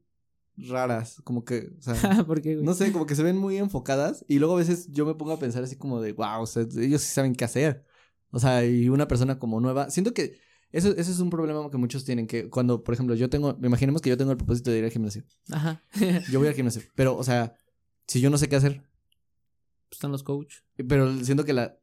raras, 0.57 1.21
como 1.25 1.45
que, 1.45 1.71
o 1.79 1.83
sea, 1.83 1.95
¿Por 2.27 2.41
qué, 2.41 2.55
güey? 2.55 2.65
no 2.65 2.75
sé, 2.75 2.93
como 2.93 3.07
que 3.07 3.15
se 3.15 3.23
ven 3.23 3.37
muy 3.37 3.59
enfocadas 3.59 4.25
y 4.29 4.39
luego 4.39 4.55
a 4.55 4.59
veces 4.59 4.89
yo 4.91 5.05
me 5.05 5.15
pongo 5.15 5.33
a 5.33 5.39
pensar 5.39 5.63
así 5.63 5.77
como 5.77 6.01
de, 6.01 6.13
wow, 6.13 6.43
o 6.43 6.47
sea, 6.47 6.63
ellos 6.79 7.03
sí 7.03 7.13
saben 7.13 7.35
qué 7.35 7.45
hacer. 7.45 7.85
O 8.31 8.39
sea, 8.39 8.65
y 8.65 8.89
una 8.89 9.09
persona 9.09 9.39
como 9.39 9.61
nueva, 9.61 9.91
siento 9.91 10.13
que 10.13 10.39
eso, 10.77 10.91
eso 10.97 11.11
es 11.11 11.19
un 11.21 11.31
problema 11.31 11.71
que 11.71 11.77
muchos 11.79 12.05
tienen, 12.05 12.27
que 12.27 12.49
cuando, 12.51 12.83
por 12.85 12.95
ejemplo, 12.95 13.15
yo 13.15 13.29
tengo, 13.31 13.59
imaginemos 13.63 14.01
que 14.03 14.11
yo 14.11 14.17
tengo 14.17 14.31
el 14.33 14.37
propósito 14.37 14.71
de 14.71 14.79
ir 14.79 14.85
al 14.85 14.91
gimnasio. 14.91 15.25
Ajá. 15.51 15.83
Yo 16.31 16.39
voy 16.39 16.49
al 16.49 16.55
gimnasio, 16.55 16.83
pero, 16.95 17.17
o 17.17 17.25
sea, 17.25 17.55
si 18.07 18.21
yo 18.21 18.31
no 18.31 18.39
sé 18.39 18.49
qué 18.49 18.57
hacer, 18.57 18.83
Están 19.91 20.13
los 20.13 20.23
coach. 20.23 20.57
pero 20.89 21.13
siento 21.25 21.45
que 21.45 21.53
la... 21.53 21.79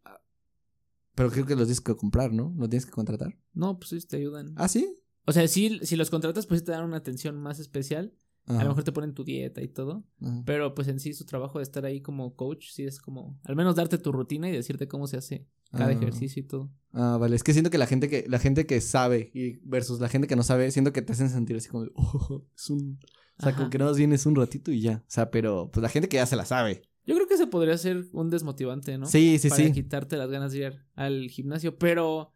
Pero 1.15 1.29
creo 1.29 1.45
que 1.45 1.55
los 1.55 1.65
tienes 1.67 1.81
que 1.81 1.95
comprar, 1.95 2.33
¿no? 2.33 2.53
¿Los 2.57 2.69
tienes 2.69 2.85
que 2.85 2.91
contratar? 2.91 3.37
No, 3.53 3.77
pues 3.77 3.89
sí, 3.89 4.07
te 4.07 4.17
ayudan. 4.17 4.53
¿Ah, 4.55 4.67
sí? 4.67 4.97
O 5.25 5.31
sea, 5.31 5.47
sí, 5.47 5.79
si 5.83 5.95
los 5.95 6.09
contratas, 6.09 6.47
pues 6.47 6.61
sí 6.61 6.65
te 6.65 6.71
dan 6.71 6.83
una 6.85 6.97
atención 6.97 7.37
más 7.39 7.59
especial. 7.59 8.13
A 8.47 8.61
lo 8.63 8.69
mejor 8.69 8.83
te 8.83 8.91
ponen 8.91 9.13
tu 9.13 9.23
dieta 9.23 9.61
y 9.61 9.67
todo. 9.69 10.03
ajá. 10.21 10.43
Pero 10.45 10.73
pues 10.75 10.87
en 10.89 10.99
sí 10.99 11.13
su 11.13 11.23
trabajo 11.25 11.59
de 11.59 11.63
estar 11.63 11.85
ahí 11.85 12.01
como 12.01 12.35
coach, 12.35 12.71
sí 12.71 12.83
es 12.83 12.99
como 12.99 13.39
al 13.43 13.55
menos 13.55 13.75
darte 13.75 13.97
tu 13.97 14.11
rutina 14.11 14.49
y 14.49 14.51
decirte 14.51 14.87
cómo 14.87 15.07
se 15.07 15.15
hace 15.17 15.47
cada 15.73 15.89
Ah. 15.89 15.93
ejercicio 15.93 16.41
y 16.41 16.45
todo. 16.45 16.71
Ah, 16.93 17.17
vale. 17.19 17.35
Es 17.35 17.43
que 17.43 17.53
siento 17.53 17.69
que 17.69 17.77
la 17.77 17.87
gente 17.87 18.07
que, 18.07 18.25
la 18.27 18.39
gente 18.39 18.65
que 18.65 18.79
sabe 18.79 19.31
y 19.33 19.57
versus 19.67 19.99
la 19.99 20.07
gente 20.09 20.27
que 20.27 20.35
no 20.35 20.43
sabe, 20.43 20.69
siento 20.71 20.93
que 20.93 21.01
te 21.01 21.11
hacen 21.13 21.29
sentir 21.29 21.57
así 21.57 21.67
como 21.69 21.85
oh, 21.95 22.45
es 22.55 22.69
un... 22.69 22.99
O 23.39 23.41
sea, 23.41 23.49
Ajá. 23.49 23.57
como 23.57 23.69
que 23.71 23.79
no 23.79 23.85
más 23.85 23.97
bien 23.97 24.13
es 24.13 24.25
un 24.27 24.35
ratito 24.35 24.71
y 24.71 24.79
ya. 24.81 24.97
O 25.07 25.09
sea, 25.11 25.31
pero 25.31 25.69
pues 25.73 25.81
la 25.81 25.89
gente 25.89 26.07
que 26.07 26.17
ya 26.17 26.25
se 26.27 26.35
la 26.35 26.45
sabe. 26.45 26.83
Yo 27.05 27.15
creo 27.15 27.27
que 27.27 27.33
eso 27.33 27.49
podría 27.49 27.77
ser 27.77 28.05
un 28.13 28.29
desmotivante, 28.29 28.97
¿no? 28.97 29.07
Sí, 29.07 29.37
sí, 29.39 29.49
Para 29.49 29.63
sí. 29.63 29.71
quitarte 29.71 30.15
las 30.17 30.29
ganas 30.29 30.51
de 30.53 30.59
ir 30.59 30.79
al 30.95 31.29
gimnasio, 31.29 31.77
pero 31.77 32.31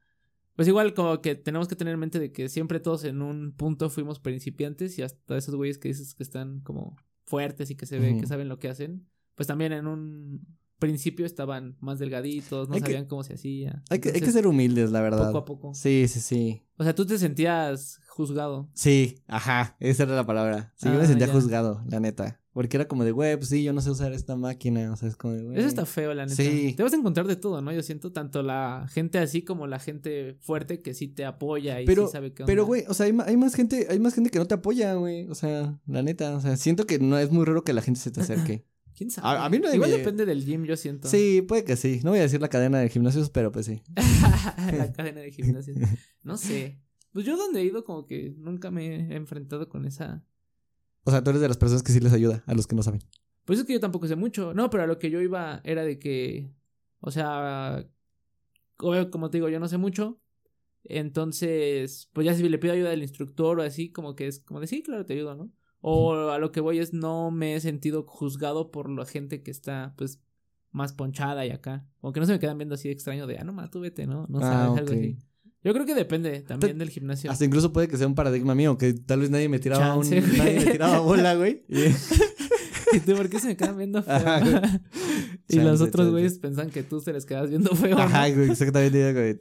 pues 0.55 0.67
igual 0.67 0.95
como 0.95 1.21
que 1.21 1.35
tenemos 1.35 1.67
que 1.67 1.75
tener 1.75 1.93
en 1.93 1.99
mente 1.99 2.17
de 2.19 2.31
que 2.31 2.49
siempre 2.49 2.79
todos 2.79 3.03
en 3.03 3.21
un 3.21 3.51
punto 3.51 3.91
fuimos 3.91 4.19
principiantes 4.19 4.97
y 4.97 5.03
hasta 5.03 5.37
esos 5.37 5.53
güeyes 5.55 5.77
que 5.77 5.89
dices 5.89 6.15
que 6.15 6.23
están 6.23 6.61
como 6.61 6.95
fuertes 7.25 7.69
y 7.69 7.75
que 7.75 7.85
se 7.85 7.99
ve 7.99 8.17
que 8.19 8.25
saben 8.25 8.49
lo 8.49 8.57
que 8.57 8.67
hacen, 8.69 9.07
pues 9.35 9.45
también 9.45 9.71
en 9.71 9.85
un 9.85 10.47
principio 10.79 11.25
estaban 11.25 11.75
más 11.79 11.99
delgaditos, 11.99 12.69
no 12.69 12.75
Hay 12.75 12.81
que- 12.81 12.87
sabían 12.87 13.05
cómo 13.05 13.23
se 13.23 13.33
hacía. 13.33 13.83
Hay 13.89 13.99
que, 13.99 14.09
hay 14.09 14.13
que 14.13 14.17
Entonces, 14.19 14.33
ser 14.33 14.47
humildes, 14.47 14.91
la 14.91 15.01
verdad. 15.01 15.27
poco 15.27 15.37
a 15.39 15.45
poco. 15.45 15.73
Sí, 15.73 16.05
sí, 16.07 16.19
sí. 16.19 16.63
O 16.77 16.83
sea, 16.83 16.93
tú 16.93 17.05
te 17.05 17.17
sentías 17.17 17.99
juzgado. 18.09 18.69
Sí, 18.73 19.21
ajá, 19.27 19.75
esa 19.79 20.03
era 20.03 20.15
la 20.15 20.25
palabra. 20.25 20.73
Sí, 20.75 20.87
yo 20.89 20.95
me 20.95 21.01
Ah, 21.03 21.07
sentía 21.07 21.27
ya. 21.27 21.33
juzgado, 21.33 21.81
la 21.87 21.99
neta. 21.99 22.39
Porque 22.53 22.75
era 22.77 22.87
como 22.87 23.03
de, 23.05 23.11
güey, 23.11 23.37
pues 23.37 23.49
sí, 23.49 23.63
yo 23.63 23.71
no 23.71 23.81
sé 23.81 23.91
usar 23.91 24.13
esta 24.13 24.35
máquina. 24.35 24.91
O 24.91 24.95
sea, 24.95 25.07
es 25.07 25.15
como 25.15 25.35
de, 25.35 25.43
güey. 25.43 25.59
Eso 25.59 25.67
está 25.67 25.85
feo, 25.85 26.11
la 26.15 26.25
neta. 26.25 26.35
Sí. 26.35 26.73
Te 26.75 26.81
vas 26.81 26.91
a 26.91 26.95
encontrar 26.95 27.27
de 27.27 27.35
todo, 27.35 27.61
¿no? 27.61 27.71
Yo 27.71 27.83
siento 27.83 28.11
tanto 28.11 28.41
la 28.41 28.87
gente 28.91 29.19
así 29.19 29.43
como 29.43 29.67
la 29.67 29.77
gente 29.77 30.37
fuerte 30.41 30.81
que 30.81 30.95
sí 30.95 31.07
te 31.07 31.23
apoya 31.25 31.79
y 31.81 31.85
Pero- 31.85 32.07
sí 32.07 32.13
sabe 32.13 32.33
qué 32.33 32.45
Pero, 32.45 32.63
onda. 32.63 32.67
güey, 32.67 32.83
o 32.87 32.95
sea, 32.95 33.05
hay, 33.05 33.15
hay 33.27 33.37
más 33.37 33.53
gente, 33.53 33.85
hay 33.91 33.99
más 33.99 34.15
gente 34.15 34.31
que 34.31 34.39
no 34.39 34.47
te 34.47 34.55
apoya, 34.55 34.95
güey. 34.95 35.27
O 35.29 35.35
sea, 35.35 35.79
la 35.85 36.01
neta, 36.01 36.35
o 36.35 36.41
sea, 36.41 36.57
siento 36.57 36.87
que 36.87 36.97
no 36.97 37.19
es 37.19 37.29
muy 37.31 37.45
raro 37.45 37.63
que 37.63 37.73
la 37.73 37.83
gente 37.83 37.99
se 37.99 38.09
te 38.09 38.21
acerque. 38.21 38.65
¿Quién 38.97 39.11
sabe? 39.11 39.27
A- 39.27 39.45
a 39.45 39.49
mí 39.49 39.59
no 39.59 39.71
Igual 39.73 39.91
me- 39.91 39.97
depende 39.97 40.25
del 40.25 40.43
gym, 40.43 40.65
yo 40.65 40.75
siento. 40.75 41.07
sí, 41.07 41.43
puede 41.43 41.63
que 41.63 41.75
sí. 41.75 41.99
No 42.03 42.09
voy 42.09 42.19
a 42.19 42.23
decir 42.23 42.41
la 42.41 42.47
cadena 42.49 42.79
de 42.79 42.89
gimnasios, 42.89 43.29
pero 43.29 43.51
pues 43.51 43.67
sí. 43.67 43.81
la 43.95 44.91
cadena 44.95 45.21
de 45.21 45.31
gimnasio. 45.31 45.75
No 46.23 46.35
sé. 46.37 46.79
Pues 47.13 47.25
yo 47.25 47.37
donde 47.37 47.61
he 47.61 47.63
ido 47.65 47.83
como 47.83 48.05
que 48.07 48.33
nunca 48.37 48.71
me 48.71 48.95
he 49.11 49.15
enfrentado 49.15 49.69
con 49.69 49.85
esa... 49.85 50.23
O 51.03 51.11
sea, 51.11 51.23
tú 51.23 51.29
eres 51.29 51.41
de 51.41 51.47
las 51.47 51.57
personas 51.57 51.83
que 51.83 51.91
sí 51.91 51.99
les 51.99 52.11
ayuda 52.11 52.43
a 52.47 52.53
los 52.55 52.65
que 52.67 52.75
no 52.75 52.81
saben. 52.83 53.01
Pues 53.45 53.59
es 53.59 53.65
que 53.65 53.73
yo 53.73 53.79
tampoco 53.79 54.07
sé 54.07 54.15
mucho. 54.15 54.53
No, 54.53 54.69
pero 54.69 54.83
a 54.83 54.87
lo 54.87 54.97
que 54.99 55.09
yo 55.11 55.21
iba 55.21 55.61
era 55.63 55.83
de 55.83 55.99
que... 55.99 56.49
O 56.99 57.11
sea... 57.11 57.87
Como 58.77 59.09
como 59.11 59.29
te 59.29 59.37
digo, 59.37 59.49
yo 59.49 59.59
no 59.59 59.67
sé 59.67 59.77
mucho. 59.77 60.19
Entonces, 60.83 62.09
pues 62.13 62.25
ya 62.25 62.33
si 62.33 62.47
le 62.47 62.57
pido 62.57 62.73
ayuda 62.73 62.91
al 62.91 63.01
instructor 63.01 63.59
o 63.59 63.63
así, 63.63 63.91
como 63.91 64.15
que 64.15 64.27
es 64.27 64.39
como 64.39 64.59
de 64.59 64.67
sí, 64.67 64.81
claro, 64.83 65.05
te 65.05 65.13
ayudo, 65.13 65.35
¿no? 65.35 65.51
O 65.81 66.29
a 66.29 66.39
lo 66.39 66.51
que 66.51 66.59
voy 66.59 66.79
es 66.79 66.93
no 66.93 67.31
me 67.31 67.55
he 67.55 67.59
sentido 67.61 68.03
juzgado 68.07 68.71
por 68.71 68.89
la 68.89 69.05
gente 69.05 69.43
que 69.43 69.51
está, 69.51 69.93
pues, 69.97 70.19
más 70.71 70.93
ponchada 70.93 71.45
y 71.45 71.51
acá. 71.51 71.85
O 72.01 72.11
que 72.11 72.19
no 72.19 72.25
se 72.25 72.33
me 72.33 72.39
quedan 72.39 72.57
viendo 72.57 72.75
así 72.75 72.89
extraño 72.89 73.27
de, 73.27 73.37
ah, 73.37 73.43
no, 73.43 73.53
ma, 73.53 73.69
tú 73.69 73.79
vete, 73.79 74.05
¿no? 74.07 74.25
No 74.29 74.39
Ah, 74.39 74.41
sabes, 74.41 74.79
algo 74.79 74.91
así. 74.93 75.17
Yo 75.63 75.73
creo 75.73 75.85
que 75.85 75.95
depende 75.95 76.41
también 76.41 76.77
del 76.77 76.89
gimnasio. 76.89 77.29
Hasta 77.31 77.43
incluso 77.45 77.73
puede 77.73 77.87
que 77.87 77.97
sea 77.97 78.07
un 78.07 78.15
paradigma 78.15 78.55
mío, 78.55 78.77
que 78.77 78.93
tal 78.93 79.19
vez 79.21 79.29
nadie 79.29 79.49
me 79.49 79.59
tiraba 79.59 79.83
Chance, 79.95 80.19
un, 80.19 80.37
nadie 80.37 80.59
me 80.65 80.71
tiraba 80.71 80.99
bola, 80.99 81.35
güey. 81.35 81.65
Y- 81.67 81.93
¿Y 82.95 82.99
tú 83.01 83.15
por 83.17 83.29
qué 83.29 83.39
se 83.39 83.47
me 83.47 83.57
quedan 83.57 83.77
viendo 83.77 84.01
feo? 84.01 84.15
Ajá, 84.15 84.39
güey. 84.39 84.55
y 85.49 85.59
los 85.59 85.81
otros 85.81 86.09
güeyes 86.09 86.39
pensan 86.39 86.69
que 86.69 86.83
tú 86.83 87.01
se 87.01 87.11
les 87.11 87.25
quedas 87.25 87.49
viendo 87.49 87.75
feo. 87.75 87.97
Ajá, 87.97 88.29
güey, 88.29 88.49
exactamente. 88.51 88.97
digo, 88.97 89.19
güey. 89.19 89.37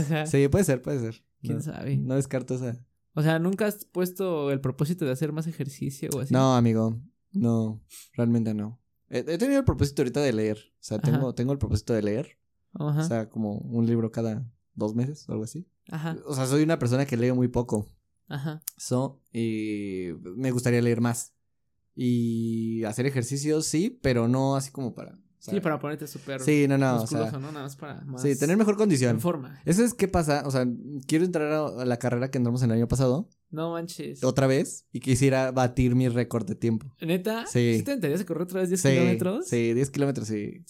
Ajá. 0.00 0.26
Sí, 0.26 0.48
puede 0.48 0.64
ser, 0.64 0.82
puede 0.82 0.98
ser. 1.00 1.22
¿Quién 1.42 1.56
no, 1.56 1.62
sabe? 1.62 1.96
No 1.96 2.14
descarto 2.16 2.54
esa. 2.56 2.84
O 3.14 3.22
sea, 3.22 3.38
¿nunca 3.38 3.66
has 3.66 3.84
puesto 3.84 4.50
el 4.50 4.60
propósito 4.60 5.04
de 5.04 5.12
hacer 5.12 5.32
más 5.32 5.46
ejercicio 5.46 6.08
o 6.14 6.20
así? 6.20 6.32
No, 6.32 6.56
amigo. 6.56 6.98
No, 7.32 7.82
realmente 8.14 8.54
no. 8.54 8.80
He, 9.08 9.18
he 9.18 9.38
tenido 9.38 9.58
el 9.58 9.64
propósito 9.64 10.02
ahorita 10.02 10.20
de 10.20 10.32
leer. 10.32 10.58
O 10.74 10.76
sea, 10.82 10.98
tengo, 10.98 11.28
Ajá. 11.28 11.34
tengo 11.34 11.52
el 11.52 11.58
propósito 11.58 11.92
de 11.92 12.02
leer. 12.02 12.38
Ajá. 12.74 13.00
O 13.00 13.04
sea, 13.04 13.28
como 13.28 13.58
un 13.58 13.86
libro 13.86 14.10
cada 14.10 14.50
dos 14.74 14.94
meses 14.94 15.28
o 15.28 15.32
algo 15.32 15.44
así. 15.44 15.66
ajá. 15.90 16.16
O 16.26 16.34
sea, 16.34 16.46
soy 16.46 16.62
una 16.62 16.78
persona 16.78 17.04
que 17.04 17.16
lee 17.16 17.32
muy 17.32 17.48
poco. 17.48 17.86
Ajá. 18.28 18.62
So, 18.78 19.20
y 19.32 20.08
me 20.36 20.50
gustaría 20.50 20.80
leer 20.80 21.00
más. 21.02 21.34
Y 21.94 22.82
hacer 22.84 23.04
ejercicios, 23.04 23.66
sí, 23.66 23.98
pero 24.02 24.28
no 24.28 24.56
así 24.56 24.70
como 24.70 24.94
para. 24.94 25.18
Sí, 25.50 25.60
para 25.60 25.78
ponerte 25.80 26.06
súper 26.06 26.40
Sí, 26.40 26.66
no, 26.68 26.78
no. 26.78 26.98
O 26.98 27.00
musculoso, 27.00 27.30
sea, 27.30 27.38
¿no? 27.40 27.50
Nada 27.50 27.64
más 27.64 27.74
para 27.74 28.00
más 28.02 28.22
sí, 28.22 28.38
tener 28.38 28.56
mejor 28.56 28.76
condición. 28.76 29.10
en 29.16 29.20
forma. 29.20 29.60
Eso 29.64 29.82
es 29.84 29.92
qué 29.92 30.06
pasa. 30.06 30.44
O 30.46 30.52
sea, 30.52 30.64
quiero 31.08 31.24
entrar 31.24 31.50
a 31.52 31.84
la 31.84 31.96
carrera 31.98 32.30
que 32.30 32.38
entramos 32.38 32.62
el 32.62 32.70
año 32.70 32.86
pasado, 32.86 33.28
No 33.50 33.72
manches. 33.72 34.22
otra 34.22 34.46
vez, 34.46 34.86
y 34.92 35.00
quisiera 35.00 35.50
batir 35.50 35.96
mi 35.96 36.08
récord 36.08 36.46
de 36.46 36.54
tiempo. 36.54 36.94
¿Neta? 37.00 37.44
Sí. 37.46 37.82
te 37.84 37.90
aventarías 37.90 38.20
a 38.20 38.24
correr 38.24 38.44
otra 38.44 38.60
vez 38.60 38.68
10 38.68 38.80
Sí, 38.80 38.88
kilómetros? 38.90 39.48
Sí, 39.48 39.74
10 39.74 39.90
kilómetros, 39.90 40.28
sí. 40.28 40.64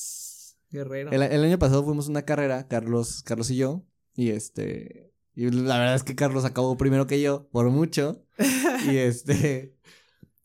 Guerrero. 0.71 1.11
El, 1.13 1.21
el 1.23 1.45
año 1.45 1.59
pasado 1.59 1.85
fuimos 1.85 2.07
a 2.07 2.11
una 2.11 2.23
carrera, 2.23 2.67
Carlos, 2.67 3.23
Carlos 3.25 3.51
y 3.51 3.57
yo, 3.57 3.85
y 4.15 4.31
este, 4.31 5.13
y 5.35 5.51
la 5.51 5.79
verdad 5.79 5.97
es 5.97 6.03
que 6.03 6.15
Carlos 6.15 6.47
acabó 6.47 6.79
primero 6.79 7.07
que 7.07 7.21
yo, 7.21 7.47
por 7.53 7.69
mucho, 7.69 8.25
y 8.91 8.97
este, 8.97 9.77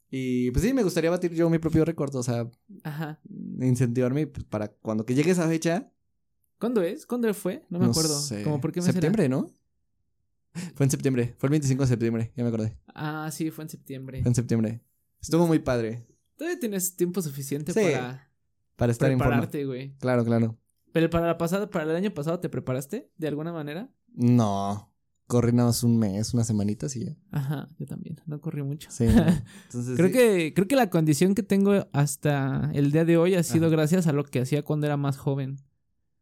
y 0.09 0.51
pues 0.51 0.63
sí, 0.63 0.73
me 0.73 0.83
gustaría 0.83 1.09
batir 1.09 1.33
yo 1.33 1.49
mi 1.49 1.59
propio 1.59 1.83
récord, 1.85 2.15
o 2.15 2.23
sea, 2.23 2.49
Ajá. 2.83 3.19
incentivarme 3.59 4.27
pues, 4.27 4.45
para 4.45 4.69
cuando 4.69 5.05
que 5.05 5.15
llegue 5.15 5.31
esa 5.31 5.47
fecha, 5.47 5.91
¿Cuándo 6.59 6.81
es? 6.81 7.05
¿Cuándo 7.05 7.31
fue? 7.35 7.63
No 7.69 7.77
me 7.77 7.85
acuerdo. 7.85 8.19
sé, 8.19 8.41
¿Cómo 8.43 8.59
por 8.59 8.71
qué 8.71 8.79
me 8.79 8.85
será? 8.87 8.93
septiembre, 8.93 9.29
¿no? 9.29 9.51
Fue 10.73 10.85
en 10.85 10.89
septiembre, 10.89 11.35
fue 11.37 11.47
el 11.47 11.51
25 11.51 11.83
de 11.83 11.87
septiembre, 11.87 12.31
ya 12.35 12.43
me 12.43 12.49
acordé, 12.49 12.77
Ah, 12.87 13.29
sí, 13.31 13.51
fue 13.51 13.63
en 13.63 13.69
septiembre. 13.69 14.21
fue 14.23 14.29
en 14.29 14.35
septiembre. 14.35 14.81
Estuvo 15.21 15.45
muy 15.47 15.59
padre 15.59 16.07
Todavía 16.35 16.59
tienes 16.59 16.95
tiempo 16.95 17.21
suficiente 17.21 17.73
Sí, 17.73 17.79
para 17.81 18.31
para 18.75 18.91
estar 18.91 19.09
prepararte, 19.09 19.65
güey. 19.65 19.95
Claro, 19.97 20.23
claro. 20.23 20.57
Pero 20.93 21.09
para 21.09 21.27
la 21.27 21.37
pasada, 21.37 21.69
para 21.69 21.85
el 21.85 21.95
año 21.95 22.13
pasado, 22.13 22.39
¿te 22.39 22.47
preparaste 22.49 23.11
de 23.17 23.27
alguna 23.27 23.51
manera? 23.51 23.89
No, 24.13 24.91
corrí 25.27 25.51
nada 25.51 25.67
más 25.69 25.83
un 25.83 25.97
mes, 25.99 26.33
unas 26.33 26.47
semanitas 26.47 26.95
y 26.95 27.05
ya. 27.05 27.15
Ajá, 27.31 27.67
yo 27.77 27.85
también. 27.85 28.19
No 28.25 28.39
corrí 28.41 28.63
mucho. 28.63 28.89
Sí, 28.91 29.03
entonces 29.65 29.95
Creo 29.97 30.07
sí. 30.07 30.13
que, 30.13 30.53
creo 30.55 30.67
que 30.67 30.75
la 30.75 30.89
condición 30.89 31.35
que 31.35 31.43
tengo 31.43 31.87
hasta 31.91 32.71
el 32.73 32.91
día 32.91 33.05
de 33.05 33.17
hoy 33.17 33.35
ha 33.35 33.43
sido 33.43 33.67
Ajá. 33.67 33.75
gracias 33.75 34.07
a 34.07 34.13
lo 34.13 34.23
que 34.23 34.39
hacía 34.39 34.63
cuando 34.63 34.87
era 34.87 34.97
más 34.97 35.17
joven. 35.17 35.57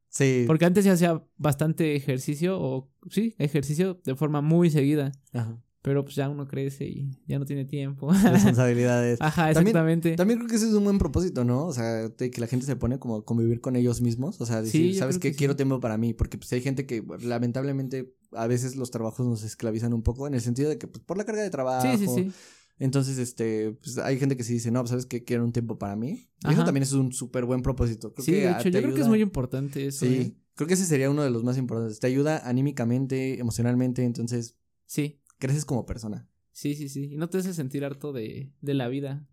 Sí. 0.10 0.46
Porque 0.48 0.66
antes 0.66 0.86
ya 0.86 0.94
hacía 0.94 1.24
bastante 1.38 1.96
ejercicio, 1.96 2.60
o 2.60 2.90
sí, 3.10 3.36
ejercicio 3.38 4.02
de 4.04 4.16
forma 4.16 4.42
muy 4.42 4.70
seguida. 4.70 5.12
Ajá. 5.34 5.62
Pero 5.82 6.04
pues 6.04 6.16
ya 6.16 6.28
uno 6.30 6.48
crece 6.48 6.86
y 6.86 7.12
ya 7.28 7.38
no 7.38 7.46
tiene 7.46 7.64
tiempo. 7.64 8.12
Responsabilidades. 8.24 9.22
Ajá, 9.22 9.52
exactamente. 9.52 10.16
También 10.16 10.40
creo 10.40 10.50
que 10.50 10.56
ese 10.56 10.68
es 10.68 10.74
un 10.74 10.84
buen 10.84 10.98
propósito, 10.98 11.44
¿no? 11.44 11.68
O 11.68 11.74
sea, 11.74 12.10
que 12.18 12.32
la 12.42 12.48
gente 12.48 12.66
se 12.66 12.76
pone 12.76 12.98
como 12.98 13.18
a 13.18 13.24
convivir 13.26 13.62
con 13.62 13.76
ellos 13.76 14.02
mismos. 14.02 14.42
O 14.42 14.48
sea, 14.48 14.64
decir, 14.64 14.94
Sí, 14.94 14.98
¿sabes 14.98 15.20
qué? 15.20 15.28
que 15.28 15.34
sí. 15.34 15.38
Quiero 15.38 15.56
tiempo 15.56 15.80
para 15.80 15.98
mí. 16.00 16.16
Porque 16.16 16.40
pues 16.40 16.52
hay 16.54 16.62
gente 16.62 16.88
que 16.88 17.04
lamentablemente 17.22 18.16
a 18.36 18.48
veces 18.48 18.76
los 18.76 18.92
trabajos 18.92 19.26
nos 19.26 19.44
esclavizan 19.44 19.94
un 19.94 20.04
poco 20.04 20.28
en 20.28 20.34
el 20.34 20.42
sentido 20.42 20.70
de 20.70 20.78
que 20.78 20.88
pues, 20.88 21.04
por 21.04 21.18
la 21.18 21.26
carga 21.26 21.42
de 21.44 21.50
trabajo. 21.50 21.88
Sí, 21.98 22.06
sí, 22.06 22.08
sí. 22.14 22.32
Entonces, 22.78 23.18
este, 23.18 23.72
pues 23.72 23.98
hay 24.00 24.20
gente 24.20 24.36
que 24.36 24.44
sí 24.44 24.52
dice, 24.54 24.70
no, 24.70 24.82
pues, 24.82 24.90
¿sabes 24.90 25.06
qué? 25.06 25.24
Quiero 25.24 25.46
un 25.46 25.54
tiempo 25.54 25.78
para 25.80 25.96
mí. 25.96 26.30
Y 26.48 26.52
eso 26.54 26.66
también 26.66 26.84
es 26.84 26.92
un 26.92 27.14
súper 27.14 27.46
buen 27.46 27.62
propósito. 27.62 28.14
Creo 28.14 28.26
Sí, 28.26 28.32
que, 28.34 28.38
de 28.42 28.52
hecho, 28.52 28.70
yo 28.70 28.82
creo 28.82 28.94
que 28.94 29.02
es 29.02 29.08
muy 29.08 29.22
importante 29.22 29.88
eso. 29.88 30.06
Sí, 30.06 30.14
¿eh? 30.16 30.36
creo 30.56 30.68
que 30.68 30.74
ese 30.74 30.86
sería 30.86 31.10
uno 31.10 31.24
de 31.24 31.30
los 31.30 31.44
más 31.46 31.58
importantes. 31.58 32.00
Te 32.02 32.08
ayuda 32.08 32.42
anímicamente, 32.48 33.40
emocionalmente, 33.40 34.04
entonces 34.04 34.58
Sí, 34.86 35.22
creces 35.38 35.64
como 35.64 35.86
persona. 35.86 36.28
sí, 36.52 36.76
sí, 36.76 36.90
sí. 36.90 37.14
Y 37.14 37.18
no 37.18 37.30
te 37.30 37.38
hace 37.38 37.54
sentir 37.54 37.86
harto 37.86 38.12
de, 38.12 38.52
de 38.62 38.74
la 38.74 38.90
vida, 38.90 39.26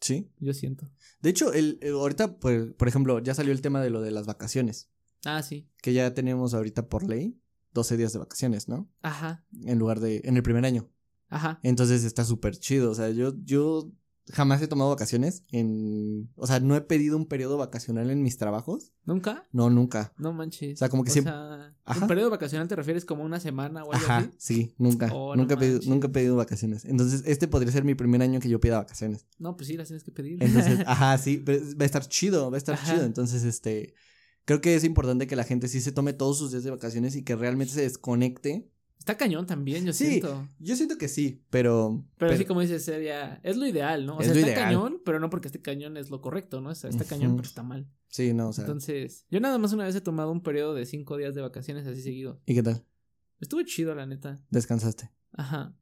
Sí. 0.00 0.30
yo 0.38 0.52
siento. 0.52 0.90
De 1.22 1.30
hecho, 1.30 1.54
el, 1.54 1.78
eh, 1.80 1.88
ahorita, 1.90 2.38
pues, 2.38 2.74
por 2.74 2.88
ejemplo, 2.88 3.18
ya 3.20 3.32
salió 3.34 3.52
el 3.52 3.62
tema 3.62 3.80
de 3.82 3.88
lo 3.88 4.02
de 4.02 4.10
las 4.10 4.26
vacaciones. 4.26 4.90
Ah, 5.24 5.42
sí. 5.42 5.70
Que 5.80 5.94
ya 5.94 6.12
tenemos 6.12 6.52
ahorita 6.52 6.86
por 6.90 7.08
ley 7.08 7.40
12 7.74 7.96
días 7.96 8.12
de 8.12 8.20
vacaciones, 8.20 8.68
¿no? 8.68 8.88
Ajá, 9.02 9.44
En 9.64 9.78
lugar 9.78 10.00
de, 10.00 10.22
en 10.24 10.36
el 10.36 10.42
primer 10.42 10.64
año. 10.64 10.88
ajá. 11.28 11.58
Entonces 11.62 12.04
está 12.04 12.24
súper 12.24 12.56
chido. 12.56 12.90
O 12.90 12.94
sea, 12.94 13.10
yo, 13.10 13.34
yo 13.44 13.90
jamás 14.32 14.62
he 14.62 14.68
tomado 14.68 14.88
vacaciones 14.88 15.42
en, 15.50 16.30
o 16.36 16.46
sea, 16.46 16.58
no 16.60 16.74
he 16.76 16.80
pedido 16.80 17.16
un 17.18 17.26
periodo 17.26 17.58
vacacional 17.58 18.08
en 18.10 18.22
mis 18.22 18.38
trabajos. 18.38 18.92
¿Nunca? 19.04 19.46
No, 19.52 19.68
nunca. 19.68 20.14
No 20.16 20.32
manches. 20.32 20.74
O 20.74 20.76
sea, 20.78 20.88
como 20.88 21.04
que 21.04 21.10
siempre- 21.10 21.32
sea, 21.34 21.74
Ajá. 21.84 22.00
¿Un 22.00 22.08
periodo 22.08 22.30
vacacional 22.30 22.66
te 22.66 22.76
refieres 22.76 23.04
como 23.04 23.22
una 23.24 23.38
semana 23.40 23.84
o 23.84 23.92
algo 23.92 24.06
Ajá, 24.06 24.18
así? 24.18 24.30
sí, 24.38 24.74
nunca. 24.78 25.10
Oh, 25.12 25.34
no 25.36 25.42
nunca, 25.42 25.54
he 25.54 25.58
pedido, 25.58 25.80
nunca 25.86 26.06
he 26.06 26.10
pedido 26.10 26.36
vacaciones. 26.36 26.86
Entonces, 26.86 27.22
este 27.26 27.46
podría 27.48 27.70
ser 27.72 27.84
mi 27.84 27.94
primer 27.94 28.22
año 28.22 28.40
que 28.40 28.48
yo 28.48 28.58
pida 28.60 28.78
vacaciones. 28.78 29.26
No, 29.38 29.54
pues 29.56 29.66
sí, 29.68 29.76
las 29.76 29.88
tienes 29.88 30.02
que 30.04 30.10
pedir. 30.12 30.42
Entonces, 30.42 30.78
ajá, 30.86 31.18
sí, 31.18 31.42
pero 31.44 31.60
va 31.78 31.82
a 31.82 31.84
estar 31.84 32.08
chido, 32.08 32.50
va 32.50 32.56
a 32.56 32.58
estar 32.58 32.76
Ajá. 32.76 32.94
chido. 32.94 33.04
Entonces, 33.04 33.44
este, 33.44 33.94
creo 34.44 34.60
que 34.60 34.74
es 34.74 34.84
importante 34.84 35.26
que 35.26 35.36
la 35.36 35.44
gente 35.44 35.68
sí 35.68 35.80
se 35.80 35.92
tome 35.92 36.12
todos 36.12 36.38
sus 36.38 36.50
días 36.52 36.64
de 36.64 36.70
vacaciones 36.70 37.16
y 37.16 37.22
que 37.24 37.36
realmente 37.36 37.72
se 37.74 37.82
desconecte. 37.82 38.70
Está 38.98 39.16
cañón 39.18 39.46
también, 39.46 39.84
yo 39.84 39.92
Sí, 39.92 40.06
siento. 40.06 40.48
Yo 40.58 40.76
siento 40.76 40.96
que 40.96 41.08
sí, 41.08 41.42
pero... 41.50 42.02
Pero, 42.16 42.32
así 42.32 42.46
como 42.46 42.62
dices, 42.62 42.82
sería, 42.84 43.38
es 43.42 43.56
lo 43.58 43.66
ideal, 43.66 44.06
¿no? 44.06 44.16
O 44.16 44.20
Es 44.20 44.28
sea, 44.28 44.34
está 44.34 44.46
ideal. 44.48 44.64
cañón, 44.64 45.02
pero 45.04 45.20
no 45.20 45.28
porque 45.28 45.48
esté 45.48 45.60
cañón 45.60 45.98
es 45.98 46.08
lo 46.08 46.22
correcto, 46.22 46.62
¿no? 46.62 46.70
O 46.70 46.74
sea, 46.74 46.88
está 46.88 47.04
cañón, 47.04 47.36
pero 47.36 47.46
está 47.46 47.62
mal. 47.62 47.86
Sí, 48.08 48.32
no, 48.32 48.48
o 48.48 48.52
sea... 48.54 48.62
Entonces, 48.64 49.26
yo 49.30 49.40
nada 49.40 49.58
más 49.58 49.74
una 49.74 49.84
vez 49.84 49.94
he 49.94 50.00
tomado 50.00 50.32
un 50.32 50.42
periodo 50.42 50.72
de 50.74 50.86
cinco 50.86 51.18
días 51.18 51.34
de 51.34 51.42
vacaciones 51.42 51.86
así 51.86 52.00
seguido. 52.00 52.40
¿Y 52.46 52.54
qué 52.54 52.62
tal? 52.62 52.82
Estuvo 53.40 53.62
chido, 53.64 53.94
la 53.94 54.06
neta. 54.06 54.42
Descansaste. 54.50 55.10
Ajá. 55.32 55.76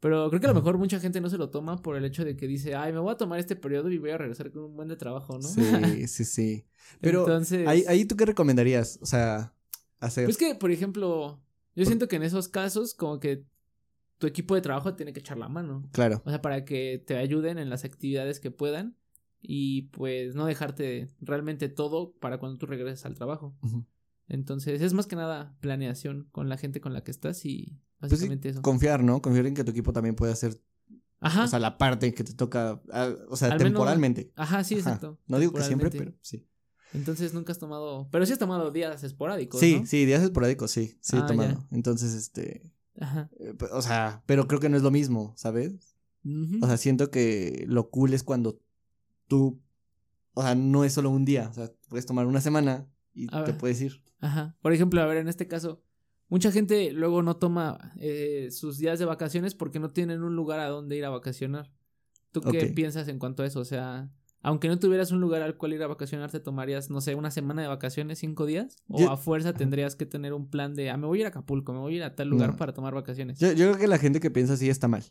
Pero 0.00 0.28
creo 0.30 0.40
que 0.40 0.46
a 0.46 0.50
lo 0.50 0.54
mejor 0.54 0.78
mucha 0.78 0.98
gente 0.98 1.20
no 1.20 1.28
se 1.28 1.36
lo 1.36 1.50
toma 1.50 1.80
por 1.82 1.94
el 1.94 2.04
hecho 2.04 2.24
de 2.24 2.36
que 2.36 2.46
dice, 2.46 2.74
ay, 2.74 2.92
me 2.92 2.98
voy 2.98 3.12
a 3.12 3.16
tomar 3.16 3.38
este 3.38 3.54
periodo 3.54 3.90
y 3.90 3.98
voy 3.98 4.10
a 4.10 4.18
regresar 4.18 4.50
con 4.50 4.64
un 4.64 4.74
buen 4.74 4.88
de 4.88 4.96
trabajo, 4.96 5.34
¿no? 5.38 5.42
Sí, 5.42 5.62
sí, 6.08 6.24
sí. 6.24 6.64
Pero 7.00 7.20
Entonces, 7.20 7.68
ahí, 7.68 7.84
ahí 7.86 8.04
tú 8.06 8.16
qué 8.16 8.24
recomendarías, 8.24 8.98
o 9.02 9.06
sea, 9.06 9.54
hacer... 9.98 10.24
pues 10.24 10.38
que, 10.38 10.54
por 10.54 10.70
ejemplo, 10.70 11.40
yo 11.76 11.84
siento 11.84 12.08
que 12.08 12.16
en 12.16 12.22
esos 12.22 12.48
casos, 12.48 12.94
como 12.94 13.20
que 13.20 13.44
tu 14.18 14.26
equipo 14.26 14.54
de 14.54 14.62
trabajo 14.62 14.94
tiene 14.94 15.12
que 15.12 15.20
echar 15.20 15.36
la 15.38 15.48
mano. 15.48 15.88
Claro. 15.92 16.22
O 16.24 16.30
sea, 16.30 16.40
para 16.40 16.64
que 16.64 17.02
te 17.06 17.16
ayuden 17.16 17.58
en 17.58 17.68
las 17.70 17.84
actividades 17.84 18.40
que 18.40 18.50
puedan. 18.50 18.96
y 19.42 19.82
pues 19.92 20.34
no 20.34 20.44
dejarte 20.44 21.08
realmente 21.20 21.68
todo 21.68 22.12
para 22.20 22.38
cuando 22.38 22.58
tú 22.58 22.66
regreses 22.66 23.06
al 23.06 23.14
trabajo. 23.14 23.56
Entonces 24.28 24.82
es 24.82 24.92
más 24.92 25.06
que 25.06 25.16
nada 25.16 25.56
planeación 25.60 26.28
con 26.30 26.48
la 26.48 26.56
gente 26.58 26.80
con 26.80 26.92
la 26.92 27.02
que 27.02 27.10
estás 27.10 27.44
y 27.46 27.80
Pues 28.00 28.10
sí, 28.10 28.16
básicamente 28.16 28.48
eso. 28.48 28.62
confiar, 28.62 29.02
¿no? 29.04 29.20
Confiar 29.22 29.46
en 29.46 29.54
que 29.54 29.62
tu 29.64 29.70
equipo 29.70 29.92
también 29.92 30.14
puede 30.16 30.32
hacer, 30.32 30.60
Ajá. 31.20 31.44
o 31.44 31.48
sea, 31.48 31.58
la 31.58 31.76
parte 31.78 32.12
que 32.14 32.24
te 32.24 32.32
toca, 32.34 32.80
ah, 32.92 33.10
o 33.28 33.36
sea, 33.36 33.48
Al 33.52 33.58
menos- 33.58 33.72
temporalmente. 33.72 34.32
Ajá, 34.36 34.64
sí, 34.64 34.74
Ajá. 34.74 34.80
exacto. 34.82 35.18
No 35.26 35.38
digo 35.38 35.52
que 35.52 35.62
siempre, 35.62 35.90
pero 35.90 36.12
sí. 36.22 36.46
Entonces 36.92 37.34
nunca 37.34 37.52
has 37.52 37.58
tomado. 37.58 38.08
Pero 38.10 38.26
sí 38.26 38.32
has 38.32 38.38
tomado 38.40 38.70
días 38.72 39.04
esporádicos. 39.04 39.60
Sí, 39.60 39.80
¿no? 39.80 39.86
sí, 39.86 40.04
días 40.06 40.22
esporádicos, 40.22 40.70
sí, 40.72 40.96
sí 41.00 41.16
he 41.16 41.20
Ah, 41.20 41.26
tomado. 41.26 41.50
ya. 41.50 41.66
Entonces, 41.70 42.14
este, 42.14 42.68
Ajá. 42.98 43.30
eh, 43.38 43.54
p- 43.56 43.66
o 43.66 43.80
sea, 43.82 44.22
pero 44.26 44.48
creo 44.48 44.58
que 44.60 44.68
no 44.68 44.76
es 44.76 44.82
lo 44.82 44.90
mismo, 44.90 45.32
¿sabes? 45.36 45.94
Ujú. 46.24 46.58
O 46.62 46.66
sea, 46.66 46.76
siento 46.78 47.10
que 47.10 47.64
lo 47.68 47.90
cool 47.90 48.12
es 48.12 48.22
cuando 48.24 48.58
tú, 49.28 49.60
o 50.34 50.42
sea, 50.42 50.54
no 50.54 50.84
es 50.84 50.92
solo 50.92 51.10
un 51.10 51.24
día, 51.24 51.48
o 51.50 51.54
sea, 51.54 51.70
puedes 51.88 52.06
tomar 52.06 52.26
una 52.26 52.40
semana 52.40 52.88
y 53.14 53.26
te 53.28 53.52
puedes 53.52 53.80
ir. 53.82 54.02
Ajá. 54.20 54.56
Por 54.60 54.72
ejemplo, 54.72 55.00
a 55.00 55.06
ver, 55.06 55.18
en 55.18 55.28
este 55.28 55.46
caso, 55.46 55.82
mucha 56.30 56.50
gente 56.50 56.92
luego 56.92 57.22
no 57.22 57.36
toma 57.36 57.92
eh, 57.98 58.48
sus 58.50 58.78
días 58.78 58.98
de 58.98 59.04
vacaciones 59.04 59.54
porque 59.54 59.78
no 59.78 59.90
tienen 59.90 60.22
un 60.22 60.34
lugar 60.34 60.60
a 60.60 60.68
donde 60.68 60.96
ir 60.96 61.04
a 61.04 61.10
vacacionar. 61.10 61.70
¿Tú 62.32 62.40
qué 62.40 62.66
piensas 62.66 63.08
en 63.08 63.18
cuanto 63.18 63.42
a 63.42 63.46
eso? 63.46 63.60
O 63.60 63.64
sea, 63.64 64.08
aunque 64.40 64.68
no 64.68 64.78
tuvieras 64.78 65.10
un 65.10 65.20
lugar 65.20 65.42
al 65.42 65.56
cual 65.58 65.72
ir 65.74 65.82
a 65.82 65.86
vacacionar, 65.88 66.30
¿te 66.30 66.40
tomarías, 66.40 66.88
no 66.88 67.00
sé, 67.00 67.14
una 67.14 67.30
semana 67.30 67.60
de 67.60 67.68
vacaciones, 67.68 68.20
cinco 68.20 68.46
días? 68.46 68.76
¿O 68.88 69.00
Yo- 69.00 69.10
a 69.10 69.16
fuerza 69.16 69.52
tendrías 69.52 69.96
que 69.96 70.06
tener 70.06 70.32
un 70.32 70.48
plan 70.48 70.74
de, 70.74 70.88
ah, 70.90 70.96
me 70.96 71.06
voy 71.06 71.18
a 71.18 71.20
ir 71.22 71.26
a 71.26 71.28
Acapulco, 71.30 71.72
me 71.74 71.80
voy 71.80 71.94
a 71.94 71.96
ir 71.98 72.02
a 72.04 72.14
tal 72.14 72.28
lugar 72.28 72.50
No. 72.52 72.56
para 72.56 72.72
tomar 72.72 72.94
vacaciones? 72.94 73.38
Yo, 73.40 73.48
yo 73.52 73.66
creo 73.66 73.78
que 73.78 73.88
la 73.88 73.98
gente 73.98 74.20
que 74.20 74.30
piensa 74.30 74.54
así 74.54 74.70
está 74.70 74.86
mal. 74.88 75.02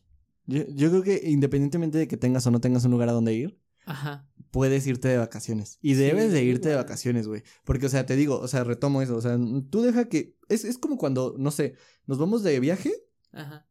Yo, 0.48 0.64
yo 0.70 0.90
creo 0.90 1.04
que 1.04 1.22
independientemente 1.30 1.98
de 2.00 2.08
que 2.08 2.18
tengas 2.18 2.48
o 2.48 2.52
no 2.52 2.60
tengas 2.62 2.86
un 2.86 2.92
lugar 2.92 3.10
a 3.10 3.12
donde 3.12 3.34
ir, 3.36 3.60
Ajá. 3.86 4.26
Puedes 4.52 4.86
irte 4.88 5.08
de 5.08 5.18
vacaciones. 5.18 5.78
Y 5.82 5.94
Sí, 5.96 6.02
debes 6.02 6.32
de 6.32 6.44
irte 6.44 6.70
de 6.70 6.76
vacaciones, 6.76 7.28
güey. 7.28 7.44
Porque, 7.64 7.86
o 7.86 7.90
sea, 7.90 8.06
te 8.06 8.16
digo, 8.16 8.40
o 8.40 8.48
sea, 8.48 8.64
retomo 8.64 9.02
eso. 9.02 9.16
O 9.16 9.22
sea, 9.22 9.38
tú 9.70 9.82
deja 9.82 10.10
que. 10.10 10.36
Es, 10.48 10.66
es 10.66 10.78
como 10.78 10.98
cuando, 10.98 11.36
no 11.38 11.52
sé, 11.52 11.76
nos 12.06 12.18
vamos 12.18 12.44
de 12.44 12.60
viaje. 12.60 12.94
Ajá. 13.32 13.66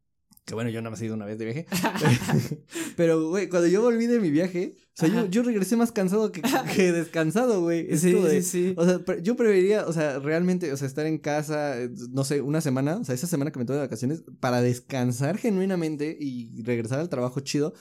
Que 0.45 0.55
bueno, 0.55 0.71
yo 0.71 0.81
nada 0.81 0.91
más 0.91 1.03
he 1.03 1.05
ido 1.05 1.15
una 1.15 1.27
vez 1.27 1.39
de 1.39 1.45
viaje. 1.45 1.67
Pero, 2.97 3.29
güey, 3.29 3.49
cuando 3.49 3.69
yo 3.69 3.83
volví 3.83 4.07
de 4.07 4.19
mi 4.19 4.31
viaje, 4.31 4.77
o 4.79 4.91
sea, 4.95 5.09
yo, 5.09 5.27
yo 5.27 5.43
regresé 5.43 5.77
más 5.77 5.93
cansado 5.93 6.33
que, 6.33 6.41
que 6.75 6.91
descansado, 6.93 7.61
güey. 7.61 7.97
Sí, 7.99 8.13
de- 8.13 8.43
sí, 8.43 8.51
sí. 8.69 8.75
O 8.77 8.85
sea, 8.85 9.01
yo 9.23 9.37
preferiría, 9.37 9.87
o 9.87 9.93
sea, 9.93 10.19
realmente, 10.19 10.73
o 10.73 10.77
sea, 10.77 10.87
estar 10.89 11.05
en 11.07 11.19
casa, 11.19 11.79
eh, 11.81 11.91
no 12.11 12.25
sé, 12.25 12.41
una 12.41 12.61
semana, 12.63 12.97
o 12.97 13.05
sea, 13.05 13.15
esa 13.15 13.27
semana 13.27 13.51
que 13.53 13.59
me 13.59 13.65
tuve 13.67 13.77
de 13.77 13.83
vacaciones, 13.83 14.23
para 14.41 14.63
descansar 14.63 15.37
genuinamente 15.37 16.17
y 16.19 16.63
regresar 16.63 16.99
al 17.01 17.09
trabajo 17.11 17.41
chido, 17.41 17.75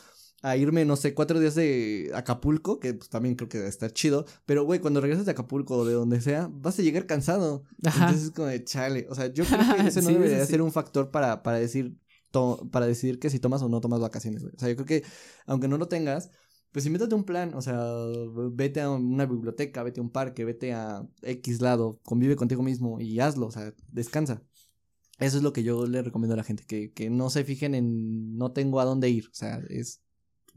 a 0.43 0.56
irme, 0.58 0.86
no 0.86 0.95
sé, 0.95 1.13
cuatro 1.13 1.39
días 1.39 1.56
de 1.56 2.12
Acapulco, 2.13 2.80
que 2.80 2.93
pues 2.93 3.10
también 3.10 3.36
creo 3.36 3.50
que 3.50 3.65
estar 3.67 3.91
chido, 3.91 4.26
pero 4.45 4.63
güey, 4.65 4.80
cuando 4.80 5.02
regresas 5.02 5.26
de 5.26 5.32
Acapulco 5.32 5.78
o 5.78 5.86
de 5.86 5.93
donde 5.93 6.21
sea, 6.21 6.47
vas 6.52 6.78
a 6.80 6.84
llegar 6.84 7.06
cansado. 7.08 7.63
Ajá. 7.84 8.00
Entonces 8.06 8.26
es 8.26 8.32
como 8.32 8.47
de 8.47 8.63
chale, 8.63 9.08
o 9.10 9.15
sea, 9.15 9.28
yo 9.34 9.47
creo 9.47 9.65
que 9.65 9.82
ese 9.88 10.02
no 10.02 10.10
Sí, 10.10 10.13
debería 10.13 10.45
sí, 10.45 10.45
ser 10.45 10.62
un 10.62 10.71
factor 10.71 11.10
para, 11.12 11.41
para 11.43 11.58
decir, 11.58 11.97
to- 12.32 12.69
para 12.71 12.86
decidir 12.88 13.19
que 13.19 13.30
si 13.30 13.39
tomas 13.39 13.62
o 13.63 13.69
no 13.69 13.82
tomas 13.82 14.00
vacaciones, 14.00 14.41
güey. 14.43 14.54
O 14.56 14.60
sea, 14.60 14.69
yo 14.69 14.76
creo 14.76 14.86
que, 14.86 15.04
aunque 15.45 15.67
no 15.67 15.78
lo 15.78 15.88
tengas, 15.88 16.30
pues 16.71 16.86
invéntate 16.86 17.15
un 17.15 17.23
plan, 17.23 17.54
o 17.56 17.62
sea, 17.62 17.80
vete 18.52 18.82
a 18.82 18.89
una 18.91 19.26
biblioteca, 19.26 19.84
vete 19.84 20.00
a 20.00 20.04
un 20.04 20.12
parque, 20.12 20.45
vete 20.45 20.73
a 20.73 21.08
X 21.23 21.62
lado, 21.62 22.00
convive 22.04 22.36
contigo 22.36 22.62
mismo 22.63 23.00
y 23.02 23.19
hazlo, 23.19 23.47
o 23.47 23.52
sea, 23.52 23.73
descansa. 23.91 24.43
Eso 25.19 25.38
es 25.38 25.43
lo 25.43 25.54
que 25.54 25.63
yo 25.63 25.88
le 25.88 26.02
recomiendo 26.04 26.34
a 26.36 26.38
la 26.38 26.43
gente, 26.43 26.63
que, 26.65 26.91
que 26.93 27.10
no 27.10 27.30
se 27.30 27.43
fijen 27.43 27.73
en 27.76 28.38
no 28.38 28.52
tengo 28.52 28.80
a 28.80 28.86
dónde 28.86 29.10
ir, 29.10 29.28
o 29.30 29.34
sea, 29.34 29.60
es 29.69 30.02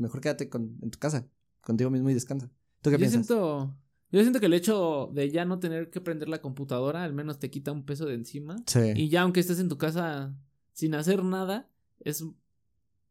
mejor 0.00 0.20
quédate 0.20 0.48
con, 0.48 0.76
en 0.82 0.90
tu 0.90 0.98
casa, 0.98 1.26
contigo 1.60 1.90
mismo 1.90 2.10
y 2.10 2.14
descansa. 2.14 2.50
¿Tú 2.82 2.90
qué 2.90 2.94
yo 2.94 2.98
piensas? 2.98 3.26
siento. 3.26 3.76
Yo 4.12 4.20
siento 4.22 4.40
que 4.40 4.46
el 4.46 4.54
hecho 4.54 5.08
de 5.14 5.30
ya 5.30 5.44
no 5.44 5.60
tener 5.60 5.88
que 5.90 6.00
prender 6.00 6.28
la 6.28 6.40
computadora, 6.40 7.04
al 7.04 7.12
menos 7.12 7.38
te 7.38 7.48
quita 7.50 7.70
un 7.70 7.84
peso 7.84 8.06
de 8.06 8.14
encima. 8.14 8.56
Sí. 8.66 8.80
Y 8.96 9.08
ya 9.08 9.22
aunque 9.22 9.38
estés 9.40 9.60
en 9.60 9.68
tu 9.68 9.78
casa 9.78 10.34
sin 10.72 10.94
hacer 10.96 11.22
nada, 11.22 11.70
es 12.00 12.24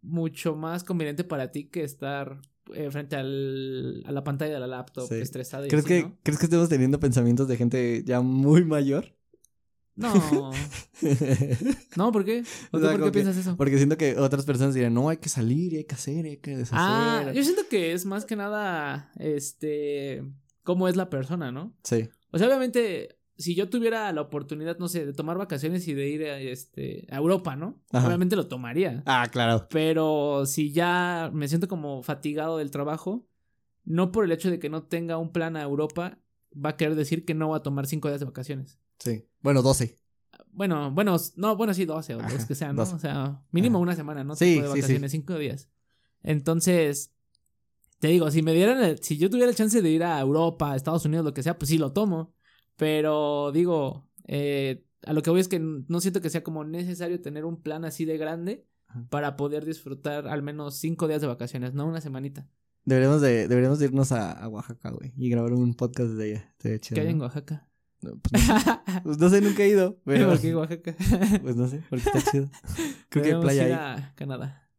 mucho 0.01 0.55
más 0.55 0.83
conveniente 0.83 1.23
para 1.23 1.51
ti 1.51 1.65
que 1.65 1.83
estar 1.83 2.41
eh, 2.73 2.89
frente 2.91 3.15
al, 3.15 4.03
a 4.05 4.11
la 4.11 4.23
pantalla 4.23 4.53
de 4.55 4.59
la 4.59 4.67
laptop 4.67 5.07
Sí. 5.07 5.15
estresada 5.15 5.65
y 5.65 5.69
¿Crees 5.69 5.85
así, 5.85 5.93
que, 5.93 6.01
¿no? 6.03 6.17
¿Crees 6.23 6.39
que 6.39 6.45
estemos 6.45 6.69
teniendo 6.69 6.99
pensamientos 6.99 7.47
de 7.47 7.57
gente 7.57 8.03
ya 8.05 8.21
muy 8.21 8.63
mayor? 8.65 9.15
No. 9.99 10.51
No, 11.95 12.11
¿por 12.11 12.25
qué? 12.25 12.43
¿O 12.71 12.77
O 12.77 12.79
tú 12.79 12.85
sea, 12.85 12.91
por 12.91 12.99
qué 12.99 13.05
que- 13.05 13.11
piensas 13.11 13.37
eso? 13.37 13.55
Porque 13.57 13.77
siento 13.77 13.97
que 13.97 14.17
otras 14.17 14.45
personas 14.45 14.73
dirán, 14.73 14.93
no, 14.93 15.09
hay 15.09 15.17
que 15.17 15.29
salir, 15.29 15.73
y 15.73 15.77
hay 15.77 15.83
que 15.85 15.95
hacer, 15.95 16.25
y 16.25 16.29
hay 16.29 16.37
que 16.37 16.57
deshacer. 16.57 16.77
Ah, 16.79 17.31
yo 17.33 17.43
siento 17.43 17.63
que 17.69 17.93
es 17.93 18.05
más 18.05 18.25
que 18.25 18.35
nada, 18.35 19.11
este, 19.19 20.23
cómo 20.63 20.87
es 20.87 20.95
la 20.95 21.09
persona, 21.09 21.51
¿no? 21.51 21.73
Sí. 21.83 22.09
O 22.31 22.37
sea, 22.37 22.47
obviamente, 22.47 23.17
si 23.37 23.55
yo 23.55 23.69
tuviera 23.69 24.11
la 24.11 24.21
oportunidad, 24.21 24.77
no 24.77 24.87
sé, 24.87 25.05
de 25.05 25.13
tomar 25.13 25.37
vacaciones 25.37 25.87
y 25.87 25.93
de 25.93 26.09
ir 26.09 26.23
a, 26.25 26.39
este, 26.39 27.07
a 27.09 27.17
Europa, 27.17 27.55
¿no? 27.55 27.81
Ajá. 27.91 28.07
Obviamente 28.07 28.35
lo 28.35 28.47
tomaría. 28.47 29.03
Ah, 29.05 29.27
claro. 29.31 29.67
Pero 29.69 30.45
si 30.45 30.71
ya 30.71 31.31
me 31.33 31.47
siento 31.47 31.67
como 31.67 32.03
fatigado 32.03 32.57
del 32.57 32.71
trabajo, 32.71 33.25
no 33.85 34.11
por 34.11 34.25
el 34.25 34.31
hecho 34.31 34.51
de 34.51 34.59
que 34.59 34.69
no 34.69 34.83
tenga 34.83 35.17
un 35.17 35.31
plan 35.31 35.55
a 35.55 35.61
Europa, 35.63 36.19
va 36.53 36.71
a 36.71 36.77
querer 36.77 36.95
decir 36.95 37.25
que 37.25 37.33
no 37.33 37.49
va 37.49 37.57
a 37.57 37.63
tomar 37.63 37.87
cinco 37.87 38.07
días 38.09 38.19
de 38.19 38.25
vacaciones. 38.25 38.79
Sí. 38.99 39.25
Bueno, 39.41 39.61
12. 39.61 39.97
Bueno, 40.51 40.91
bueno, 40.91 41.15
no, 41.35 41.55
bueno, 41.55 41.73
sí, 41.73 41.85
12 41.85 42.15
o 42.15 42.21
los 42.21 42.45
que 42.45 42.55
sean, 42.55 42.75
¿no? 42.75 42.81
12. 42.83 42.95
O 42.95 42.99
sea, 42.99 43.41
mínimo 43.51 43.77
Ajá. 43.77 43.83
una 43.83 43.95
semana, 43.95 44.23
¿no? 44.23 44.35
Sí, 44.35 44.55
Tipo 44.55 44.61
de 44.61 44.67
sí, 44.67 44.73
sí. 44.75 44.81
vacaciones, 44.81 45.11
cinco 45.11 45.37
días. 45.37 45.69
Entonces, 46.23 47.13
te 47.99 48.07
digo, 48.09 48.29
si 48.31 48.41
me 48.41 48.53
dieran, 48.53 48.83
el- 48.83 48.99
si 49.01 49.17
yo 49.17 49.29
tuviera 49.29 49.49
el 49.49 49.55
chance 49.55 49.81
de 49.81 49.89
ir 49.89 50.03
a 50.03 50.19
Europa, 50.19 50.75
Estados 50.75 51.05
Unidos, 51.05 51.25
lo 51.25 51.33
que 51.33 51.43
sea, 51.43 51.57
pues 51.57 51.69
sí 51.69 51.77
lo 51.77 51.93
tomo. 51.93 52.33
Pero 52.75 53.51
digo, 53.53 54.07
eh, 54.27 54.85
a 55.05 55.13
lo 55.13 55.21
que 55.21 55.29
voy 55.29 55.39
es 55.41 55.47
que 55.47 55.59
no 55.59 55.99
siento 56.01 56.21
que 56.21 56.29
sea 56.29 56.43
como 56.43 56.63
necesario 56.63 57.21
tener 57.21 57.45
un 57.45 57.61
plan 57.61 57.85
así 57.85 58.05
de 58.05 58.17
grande 58.17 58.65
Ajá. 58.87 59.05
para 59.09 59.35
poder 59.37 59.65
disfrutar 59.65 60.27
al 60.27 60.43
menos 60.43 60.75
cinco 60.77 61.07
días 61.07 61.21
de 61.21 61.27
vacaciones, 61.27 61.73
no 61.73 61.85
una 61.85 62.01
semanita. 62.01 62.47
Deberíamos 62.85 63.21
de, 63.21 63.47
deberíamos 63.47 63.79
de 63.79 63.85
irnos 63.85 64.11
a, 64.11 64.31
a 64.31 64.47
Oaxaca, 64.47 64.89
güey, 64.91 65.13
y 65.17 65.29
grabar 65.29 65.53
un 65.53 65.73
podcast 65.75 66.11
de 66.11 66.23
allá. 66.31 66.49
Estaría 66.53 66.79
chido, 66.79 66.95
¿Qué 66.95 67.01
hay 67.01 67.13
en. 67.13 67.21
Oaxaca? 67.21 67.68
No, 68.01 68.17
pues, 68.17 68.47
no, 68.47 68.83
pues 69.03 69.17
no 69.17 69.29
sé, 69.29 69.41
nunca 69.41 69.63
he 69.63 69.69
ido, 69.69 69.99
pero... 70.05 70.29
¿Por 70.29 70.39
qué 70.39 70.55
Oaxaca? 70.55 70.95
Pues 71.41 71.55
no 71.55 71.67
sé, 71.67 71.83
porque 71.89 72.09
está 72.09 72.31
chido. 72.31 72.49
Creo 73.09 73.23
que 73.23 73.33
hay 73.33 73.41
playa 73.41 73.67
ir 73.67 73.73
ahí. 73.73 74.11
Canadá. 74.15 74.69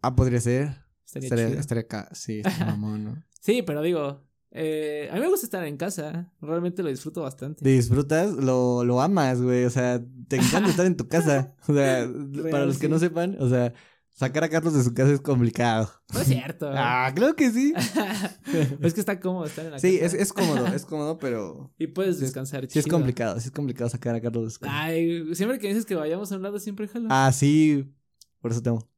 Ah, 0.00 0.14
podría 0.14 0.40
ser. 0.40 0.74
Estaría, 1.04 1.26
Estaría, 1.26 1.48
chido. 1.48 1.60
estaría 1.60 1.82
acá. 1.82 2.08
Sí, 2.12 2.42
está 2.44 2.66
mamón, 2.66 3.04
¿no? 3.04 3.24
Sí, 3.40 3.62
pero 3.62 3.82
digo, 3.82 4.24
eh, 4.50 5.08
a 5.10 5.14
mí 5.14 5.20
me 5.20 5.28
gusta 5.28 5.46
estar 5.46 5.64
en 5.64 5.76
casa. 5.76 6.32
Realmente 6.40 6.82
lo 6.82 6.88
disfruto 6.88 7.22
bastante. 7.22 7.68
Disfrutas, 7.68 8.32
lo, 8.32 8.84
lo 8.84 9.00
amas, 9.00 9.40
güey. 9.40 9.64
O 9.64 9.70
sea, 9.70 10.02
te 10.28 10.36
encanta 10.36 10.70
estar 10.70 10.86
en 10.86 10.96
tu 10.96 11.08
casa. 11.08 11.54
O 11.66 11.74
sea, 11.74 12.08
para 12.50 12.66
los 12.66 12.78
que 12.78 12.86
sí. 12.86 12.92
no 12.92 12.98
sepan, 12.98 13.36
o 13.40 13.48
sea, 13.48 13.72
sacar 14.18 14.42
a 14.44 14.48
Carlos 14.48 14.74
de 14.74 14.82
su 14.82 14.92
casa 14.92 15.12
es 15.12 15.20
complicado. 15.20 15.90
No 16.12 16.20
es 16.20 16.26
cierto. 16.26 16.70
Ah, 16.74 17.12
claro 17.14 17.36
que 17.36 17.50
sí. 17.50 17.72
es 18.82 18.92
que 18.94 19.00
está 19.00 19.20
cómodo 19.20 19.44
estar 19.46 19.64
en 19.64 19.70
la 19.72 19.78
Sí, 19.78 19.98
casa. 19.98 20.06
es, 20.16 20.22
es 20.22 20.32
cómodo, 20.32 20.66
es 20.66 20.84
cómodo, 20.86 21.18
pero 21.18 21.72
Y 21.78 21.86
puedes 21.88 22.16
sí 22.16 22.24
es- 22.24 22.30
descansar. 22.30 22.66
sí 22.68 22.78
es 22.78 22.86
complicado, 22.86 23.38
sí 23.40 23.46
es 23.48 23.52
complicado 23.52 23.88
sacar 23.88 24.14
a 24.14 24.20
Carlos 24.20 24.44
de 24.44 24.50
su 24.50 24.60
casa. 24.60 24.74
Ay, 24.82 25.34
siempre 25.34 25.58
que 25.58 25.68
dices 25.68 25.86
que 25.86 25.94
vayamos 25.94 26.32
a 26.32 26.36
un 26.36 26.42
lado, 26.42 26.58
siempre 26.58 26.88
jalo. 26.88 27.08
Ah, 27.10 27.30
sí, 27.32 27.92
por 28.40 28.50
eso 28.50 28.62
te 28.62 28.70
amo. 28.70 28.88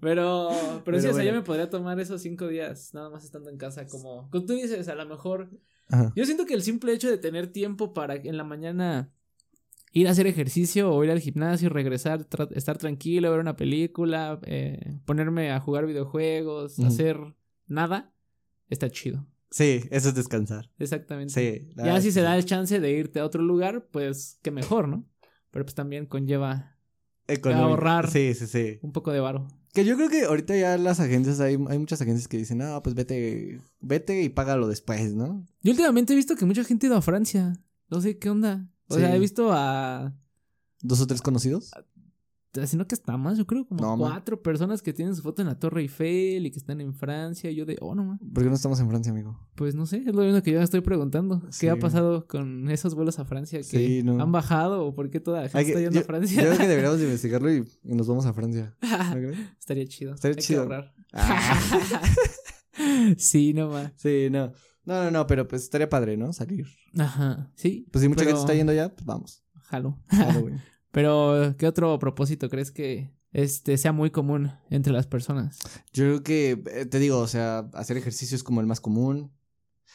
Pero, 0.00 0.50
pero, 0.84 0.98
sí, 0.98 1.06
Pero 1.06 1.10
o 1.10 1.14
sea, 1.14 1.24
yo 1.24 1.32
me 1.32 1.42
podría 1.42 1.70
tomar 1.70 1.98
esos 2.00 2.20
cinco 2.22 2.48
días, 2.48 2.92
nada 2.94 3.10
más 3.10 3.24
estando 3.24 3.50
en 3.50 3.56
casa, 3.56 3.86
como, 3.86 4.28
como 4.30 4.44
tú 4.46 4.54
dices, 4.54 4.88
a 4.88 4.94
lo 4.94 5.06
mejor. 5.06 5.50
Ajá. 5.88 6.12
Yo 6.16 6.24
siento 6.24 6.46
que 6.46 6.54
el 6.54 6.62
simple 6.62 6.92
hecho 6.92 7.08
de 7.10 7.18
tener 7.18 7.52
tiempo 7.52 7.92
para 7.92 8.14
en 8.16 8.36
la 8.36 8.44
mañana 8.44 9.12
ir 9.92 10.08
a 10.08 10.12
hacer 10.12 10.26
ejercicio 10.26 10.92
o 10.92 11.02
ir 11.04 11.10
al 11.10 11.20
gimnasio, 11.20 11.68
regresar, 11.68 12.28
tra- 12.28 12.48
estar 12.54 12.78
tranquilo, 12.78 13.30
ver 13.30 13.40
una 13.40 13.56
película, 13.56 14.38
eh, 14.44 14.98
ponerme 15.04 15.50
a 15.50 15.60
jugar 15.60 15.86
videojuegos, 15.86 16.78
hacer 16.80 17.18
nada, 17.66 18.12
está 18.68 18.88
chido. 18.90 19.26
Sí, 19.50 19.82
eso 19.90 20.10
es 20.10 20.14
descansar. 20.14 20.70
Exactamente. 20.78 21.34
Sí. 21.34 21.72
Ya 21.76 22.00
si 22.00 22.12
se 22.12 22.22
da 22.22 22.36
el 22.36 22.44
chance 22.44 22.78
de 22.78 22.92
irte 22.92 23.18
a 23.18 23.24
otro 23.24 23.42
lugar, 23.42 23.88
pues 23.90 24.38
qué 24.42 24.50
mejor, 24.52 24.86
¿no? 24.88 25.04
Pero 25.50 25.64
pues 25.64 25.74
también 25.74 26.06
conlleva 26.06 26.76
ahorrar. 27.52 28.08
Sí, 28.10 28.34
sí, 28.34 28.46
sí. 28.46 28.78
un 28.82 28.92
poco 28.92 29.10
de 29.12 29.20
varo. 29.20 29.48
Que 29.72 29.84
yo 29.84 29.96
creo 29.96 30.08
que 30.08 30.24
ahorita 30.24 30.56
ya 30.56 30.76
las 30.78 30.98
agencias, 31.00 31.40
hay, 31.40 31.54
hay 31.68 31.78
muchas 31.78 32.00
agencias 32.00 32.26
que 32.28 32.36
dicen, 32.36 32.60
ah, 32.62 32.80
pues 32.82 32.94
vete, 32.94 33.60
vete 33.80 34.22
y 34.22 34.28
págalo 34.28 34.66
después, 34.68 35.14
¿no? 35.14 35.44
Yo 35.62 35.70
últimamente 35.72 36.12
he 36.12 36.16
visto 36.16 36.34
que 36.36 36.44
mucha 36.44 36.64
gente 36.64 36.86
ha 36.86 36.90
ido 36.90 36.96
a 36.96 37.02
Francia. 37.02 37.52
No 37.88 38.00
sé 38.00 38.18
qué 38.18 38.30
onda. 38.30 38.68
O 38.90 38.94
Sí. 38.96 39.00
sea, 39.00 39.14
he 39.14 39.18
visto 39.18 39.50
a. 39.52 40.12
¿Dos 40.82 41.00
o 41.00 41.06
tres 41.06 41.22
conocidos? 41.22 41.70
Sino 42.66 42.84
que 42.88 42.96
está 42.96 43.16
más, 43.16 43.38
yo 43.38 43.46
creo, 43.46 43.64
como 43.64 43.80
No, 43.80 43.96
man. 43.96 44.10
cuatro 44.10 44.42
personas 44.42 44.82
que 44.82 44.92
tienen 44.92 45.14
su 45.14 45.22
foto 45.22 45.40
en 45.40 45.46
la 45.46 45.56
Torre 45.60 45.82
Eiffel 45.82 46.44
y 46.46 46.50
que 46.50 46.58
están 46.58 46.80
en 46.80 46.92
Francia. 46.94 47.48
Y 47.48 47.54
yo 47.54 47.64
de, 47.64 47.76
oh, 47.80 47.94
no, 47.94 48.02
man. 48.04 48.18
¿Por 48.18 48.42
qué 48.42 48.48
no 48.48 48.56
estamos 48.56 48.80
en 48.80 48.88
Francia, 48.88 49.12
amigo? 49.12 49.38
Pues 49.54 49.76
no 49.76 49.86
sé, 49.86 49.98
es 50.04 50.12
lo 50.12 50.22
mismo 50.24 50.42
que 50.42 50.50
yo 50.50 50.58
me 50.58 50.64
estoy 50.64 50.80
preguntando. 50.80 51.42
Sí. 51.50 51.60
¿Qué 51.60 51.70
ha 51.70 51.76
pasado 51.78 52.26
con 52.26 52.68
esos 52.68 52.96
vuelos 52.96 53.20
a 53.20 53.24
Francia? 53.24 53.60
¿Que 53.60 53.64
Sí, 53.64 54.02
no. 54.02 54.20
han 54.20 54.32
bajado 54.32 54.84
o 54.84 54.92
por 54.96 55.10
qué 55.10 55.20
toda 55.20 55.42
la 55.42 55.48
gente 55.48 55.58
Hay 55.58 55.64
que- 55.66 55.70
está 55.70 55.80
yendo 55.80 55.94
yo, 55.94 56.00
a 56.00 56.04
Francia? 56.04 56.42
yo 56.42 56.48
creo 56.48 56.58
que 56.58 56.66
deberíamos 56.66 56.98
de 56.98 57.04
investigarlo 57.10 57.54
y, 57.54 57.64
y 57.84 57.94
nos 57.94 58.08
vamos 58.08 58.26
a 58.26 58.32
Francia. 58.32 58.74
Estaría 59.60 59.86
chido. 59.86 60.14
Estaría 60.14 60.36
Hay 60.36 60.42
chido. 60.42 60.66
que 60.66 60.74
ahorrar. 60.74 60.94
Ah. 61.12 61.60
sí, 63.18 63.52
no 63.54 63.68
más. 63.68 63.92
Sí, 63.96 64.28
no. 64.30 64.52
No, 64.84 65.04
no, 65.04 65.10
no, 65.10 65.26
pero 65.26 65.46
pues 65.46 65.62
estaría 65.62 65.88
padre, 65.88 66.16
¿no? 66.16 66.32
Salir. 66.32 66.66
Ajá, 66.98 67.50
sí. 67.54 67.86
Pues 67.92 68.02
si 68.02 68.08
mucha 68.08 68.20
Pero- 68.20 68.30
gente 68.30 68.40
está 68.40 68.54
yendo 68.54 68.72
ya, 68.72 68.88
pues 68.94 69.04
vamos. 69.06 69.44
Jalo. 69.64 69.98
Halloween. 70.08 70.60
Pero, 70.90 71.54
¿qué 71.56 71.68
otro 71.68 71.96
propósito 72.00 72.48
crees 72.48 72.72
que 72.72 73.14
este 73.32 73.76
sea 73.78 73.92
muy 73.92 74.10
común 74.10 74.50
entre 74.70 74.92
las 74.92 75.06
personas? 75.06 75.58
Yo 75.92 76.04
creo 76.04 76.22
que, 76.24 76.62
eh, 76.74 76.86
te 76.86 76.98
digo, 76.98 77.18
o 77.18 77.28
sea, 77.28 77.70
hacer 77.74 77.96
ejercicio 77.96 78.34
es 78.34 78.42
como 78.42 78.60
el 78.60 78.66
más 78.66 78.80
común. 78.80 79.32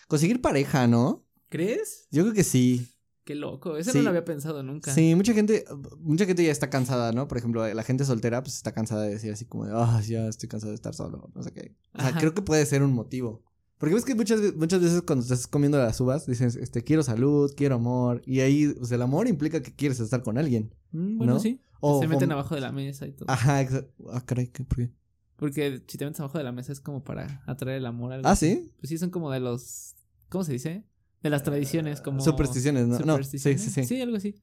Conseguir 0.08 0.40
pareja, 0.40 0.88
¿no? 0.88 1.26
¿Crees? 1.50 2.08
Yo 2.12 2.24
creo 2.24 2.34
que 2.34 2.46
sí. 2.46 2.88
Qué 3.26 3.36
loco. 3.36 3.76
Eso 3.76 3.92
Sí. 3.92 3.98
no 3.98 4.04
lo 4.06 4.10
había 4.12 4.24
pensado 4.24 4.64
nunca. 4.64 4.94
Sí, 4.94 5.14
mucha 5.16 5.34
gente, 5.34 5.66
mucha 6.00 6.26
gente 6.26 6.46
ya 6.46 6.52
está 6.52 6.70
cansada, 6.70 7.12
¿no? 7.12 7.28
Por 7.28 7.38
ejemplo, 7.40 7.68
la 7.74 7.84
gente 7.84 8.06
soltera, 8.06 8.42
pues 8.44 8.56
está 8.56 8.72
cansada 8.72 9.02
de 9.04 9.10
decir 9.10 9.34
así 9.34 9.46
como 9.46 9.66
ah, 9.66 10.00
ya 10.06 10.28
estoy 10.28 10.48
cansado 10.48 10.70
de 10.72 10.76
estar 10.76 10.94
solo, 10.94 11.30
no 11.36 11.42
sé 11.44 11.52
qué. 11.52 11.76
O 11.94 12.00
sea, 12.00 12.10
Ajá. 12.10 12.20
creo 12.20 12.34
que 12.34 12.42
puede 12.44 12.66
ser 12.66 12.84
un 12.84 12.94
motivo. 12.94 13.44
Porque 13.78 13.94
ves 13.96 14.06
que 14.06 14.16
muchas, 14.16 14.40
muchas 14.56 14.80
veces 14.80 15.02
cuando 15.02 15.24
estás 15.24 15.48
comiendo 15.48 15.78
las 15.78 16.00
uvas, 16.00 16.26
dices, 16.28 16.56
este, 16.56 16.84
quiero 16.84 17.04
salud, 17.04 17.52
quiero 17.58 17.76
amor. 17.76 18.22
Y 18.26 18.40
ahí, 18.40 18.68
pues 18.74 18.90
el 18.92 19.02
amor 19.02 19.28
implica 19.28 19.62
que 19.62 19.74
quieres 19.76 20.00
estar 20.00 20.24
con 20.24 20.38
alguien. 20.38 20.74
Mm, 20.92 21.18
bueno, 21.18 21.34
¿no? 21.34 21.40
sí. 21.40 21.60
O, 21.82 22.00
Se 22.02 22.08
meten 22.08 22.30
o- 22.32 22.36
abajo 22.36 22.56
de 22.56 22.62
la 22.62 22.72
mesa 22.72 23.06
y 23.06 23.12
todo. 23.12 23.30
Ajá, 23.30 23.60
exacto. 23.62 23.92
Ah, 24.14 24.24
caray, 24.26 24.48
¿qué? 24.48 24.64
¿Por 24.64 24.78
qué? 24.78 24.92
Porque 25.36 25.84
si 25.88 25.98
te 25.98 26.06
metes 26.06 26.20
abajo 26.22 26.38
de 26.38 26.44
la 26.46 26.54
mesa 26.54 26.72
es 26.72 26.80
como 26.80 27.04
para 27.04 27.44
atraer 27.48 27.80
el 27.80 27.86
amor. 27.86 28.14
algo 28.14 28.28
Ah. 28.28 28.36
¿sí? 28.38 28.72
Pues 28.80 28.90
sí, 28.90 28.98
son 28.98 29.10
como 29.10 29.30
de 29.32 29.40
los. 29.42 29.96
¿Cómo 30.30 30.44
se 30.46 30.54
dice? 30.54 30.86
De 31.26 31.32
las 31.32 31.42
tradiciones, 31.42 32.02
como. 32.02 32.22
Supersticiones, 32.22 32.86
¿no? 32.86 33.00
No, 33.00 33.18
sí, 33.24 33.40
supersticiones. 33.40 33.62
sí, 33.64 33.70
sí. 33.72 33.84
Sí, 33.86 34.00
algo 34.02 34.16
así. 34.18 34.36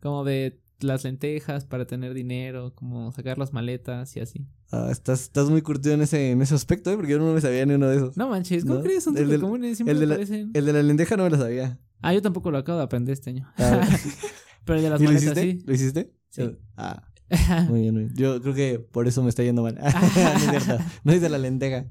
Como 0.00 0.22
de 0.22 0.60
las 0.78 1.02
lentejas 1.02 1.64
para 1.64 1.84
tener 1.88 2.14
dinero, 2.14 2.72
como 2.76 3.10
sacar 3.10 3.38
las 3.38 3.52
maletas 3.52 4.16
y 4.16 4.20
así. 4.20 4.46
Ah, 4.70 4.86
estás, 4.92 5.22
estás 5.22 5.50
muy 5.50 5.62
curtido 5.62 5.94
en 5.96 6.02
ese, 6.02 6.30
en 6.30 6.40
ese 6.40 6.54
aspecto, 6.54 6.92
¿eh? 6.92 6.94
Porque 6.96 7.10
yo 7.10 7.18
no 7.18 7.32
me 7.34 7.40
sabía 7.40 7.66
ni 7.66 7.74
uno 7.74 7.88
de 7.88 7.96
esos. 7.96 8.16
No 8.16 8.28
manches, 8.28 8.62
¿cómo 8.64 8.76
¿No? 8.76 8.82
crees? 8.82 9.02
Son 9.02 9.18
El 9.18 9.28
del- 9.28 9.40
comunes, 9.40 9.80
el 9.80 9.98
de 9.98 10.06
la-. 10.06 10.14
El 10.14 10.64
de 10.64 10.72
la 10.72 10.82
lenteja 10.84 11.16
no 11.16 11.24
me 11.24 11.30
lo 11.30 11.38
sabía. 11.38 11.80
Ah, 12.02 12.14
yo 12.14 12.22
tampoco 12.22 12.52
lo 12.52 12.58
acabo 12.58 12.78
de 12.78 12.84
aprender 12.84 13.14
este 13.14 13.30
año. 13.30 13.52
Ah, 13.58 13.80
Pero 14.64 14.76
el 14.78 14.84
de 14.84 14.90
las 14.90 15.00
¿Y 15.00 15.04
lo 15.06 15.10
maletas 15.12 15.36
hiciste? 15.36 15.42
sí. 15.58 15.64
¿Lo 15.66 15.74
hiciste? 15.74 16.12
Sí. 16.28 16.56
Ah, 16.76 17.02
muy 17.68 17.80
bien, 17.80 17.94
muy 17.94 18.04
bien. 18.04 18.14
Yo 18.14 18.40
creo 18.40 18.54
que 18.54 18.78
por 18.78 19.08
eso 19.08 19.24
me 19.24 19.30
está 19.30 19.42
yendo 19.42 19.62
mal. 19.64 19.74
no 21.02 21.10
es 21.12 21.18
hice 21.18 21.28
la 21.28 21.38
lenteja. 21.38 21.86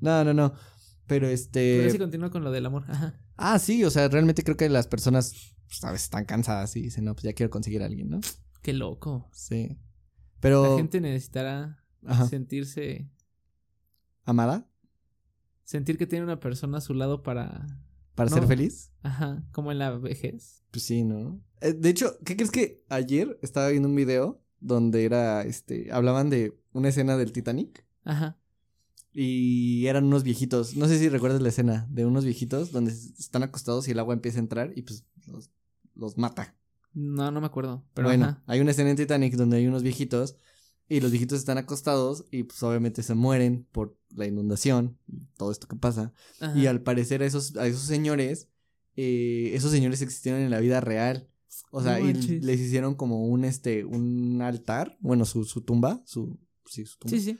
No, 0.00 0.24
no, 0.24 0.32
no. 0.32 0.54
Pero 1.06 1.26
este. 1.28 1.78
Pero 1.80 1.90
sí 1.90 1.98
continúa 1.98 2.30
con 2.30 2.42
lo 2.44 2.50
del 2.52 2.64
amor. 2.64 2.84
Ajá. 2.88 3.14
Ah, 3.42 3.58
sí, 3.58 3.84
o 3.84 3.90
sea, 3.90 4.06
realmente 4.08 4.44
creo 4.44 4.56
que 4.56 4.68
las 4.68 4.86
personas 4.86 5.54
pues, 5.66 5.82
a 5.84 5.92
veces 5.92 6.04
están 6.04 6.24
cansadas 6.26 6.76
y 6.76 6.82
dicen, 6.82 7.04
no, 7.04 7.14
pues 7.14 7.24
ya 7.24 7.32
quiero 7.32 7.48
conseguir 7.50 7.82
a 7.82 7.86
alguien, 7.86 8.10
¿no? 8.10 8.20
Qué 8.62 8.72
loco. 8.74 9.28
Sí. 9.32 9.78
Pero. 10.40 10.62
La 10.72 10.76
gente 10.76 11.00
necesitará 11.00 11.82
Ajá. 12.06 12.26
sentirse. 12.28 13.10
¿Amada? 14.24 14.68
Sentir 15.64 15.96
que 15.98 16.06
tiene 16.06 16.24
una 16.24 16.40
persona 16.40 16.78
a 16.78 16.80
su 16.80 16.94
lado 16.94 17.22
para. 17.22 17.66
¿Para 18.14 18.28
No. 18.28 18.36
ser 18.36 18.46
feliz? 18.46 18.92
Ajá. 19.02 19.42
Como 19.52 19.72
en 19.72 19.78
la 19.78 19.90
vejez. 19.96 20.62
Pues 20.70 20.82
sí, 20.84 21.04
¿no? 21.04 21.40
Eh, 21.60 21.72
de 21.72 21.88
hecho, 21.88 22.18
¿qué 22.24 22.36
crees 22.36 22.50
que 22.50 22.84
ayer 22.88 23.38
estaba 23.42 23.68
viendo 23.68 23.88
un 23.88 23.94
video 23.96 24.42
donde 24.58 25.04
era, 25.04 25.42
este, 25.42 25.90
hablaban 25.92 26.28
de 26.28 26.60
una 26.72 26.88
escena 26.90 27.16
del 27.16 27.32
Titanic 27.32 27.86
Ajá. 28.04 28.38
Y 29.12 29.86
eran 29.86 30.04
unos 30.04 30.22
viejitos, 30.22 30.76
no 30.76 30.86
sé 30.86 30.98
si 30.98 31.08
recuerdas 31.08 31.40
la 31.40 31.48
escena 31.48 31.86
de 31.90 32.06
unos 32.06 32.24
viejitos 32.24 32.70
donde 32.70 32.92
están 32.92 33.42
acostados 33.42 33.88
y 33.88 33.90
el 33.90 33.98
agua 33.98 34.14
empieza 34.14 34.38
a 34.38 34.40
entrar 34.40 34.72
y 34.76 34.82
pues 34.82 35.04
los, 35.26 35.50
los 35.94 36.16
mata. 36.16 36.56
No, 36.92 37.30
no 37.30 37.40
me 37.40 37.46
acuerdo. 37.46 37.84
Pero 37.94 38.08
bueno, 38.08 38.26
ajá. 38.26 38.42
hay 38.46 38.60
una 38.60 38.70
escena 38.72 38.90
en 38.90 38.96
Titanic 38.96 39.34
donde 39.34 39.56
hay 39.58 39.66
unos 39.66 39.82
viejitos 39.82 40.36
y 40.88 41.00
los 41.00 41.10
viejitos 41.12 41.38
están 41.38 41.58
acostados 41.58 42.24
y 42.30 42.44
pues 42.44 42.62
obviamente 42.62 43.02
se 43.02 43.14
mueren 43.14 43.66
por 43.70 43.96
la 44.10 44.26
inundación 44.26 44.98
y 45.06 45.26
todo 45.36 45.52
esto 45.52 45.68
que 45.68 45.76
pasa. 45.76 46.12
Ajá. 46.40 46.58
Y 46.58 46.66
al 46.66 46.82
parecer 46.82 47.22
a 47.22 47.26
esos, 47.26 47.56
a 47.56 47.66
esos 47.66 47.82
señores, 47.82 48.48
eh, 48.96 49.52
esos 49.54 49.70
señores 49.70 50.02
existieron 50.02 50.40
en 50.40 50.50
la 50.50 50.60
vida 50.60 50.80
real. 50.80 51.28
O 51.72 51.82
sea, 51.82 51.98
No 51.98 52.08
y 52.08 52.12
les 52.12 52.60
hicieron 52.60 52.94
como 52.94 53.24
un 53.26 53.44
este, 53.44 53.84
un 53.84 54.40
altar, 54.42 54.96
bueno, 55.00 55.24
su, 55.24 55.44
su 55.44 55.62
tumba, 55.62 56.00
su, 56.04 56.38
sí, 56.66 56.86
su 56.86 56.98
tumba. 56.98 57.16
Sí, 57.16 57.22
sí. 57.22 57.38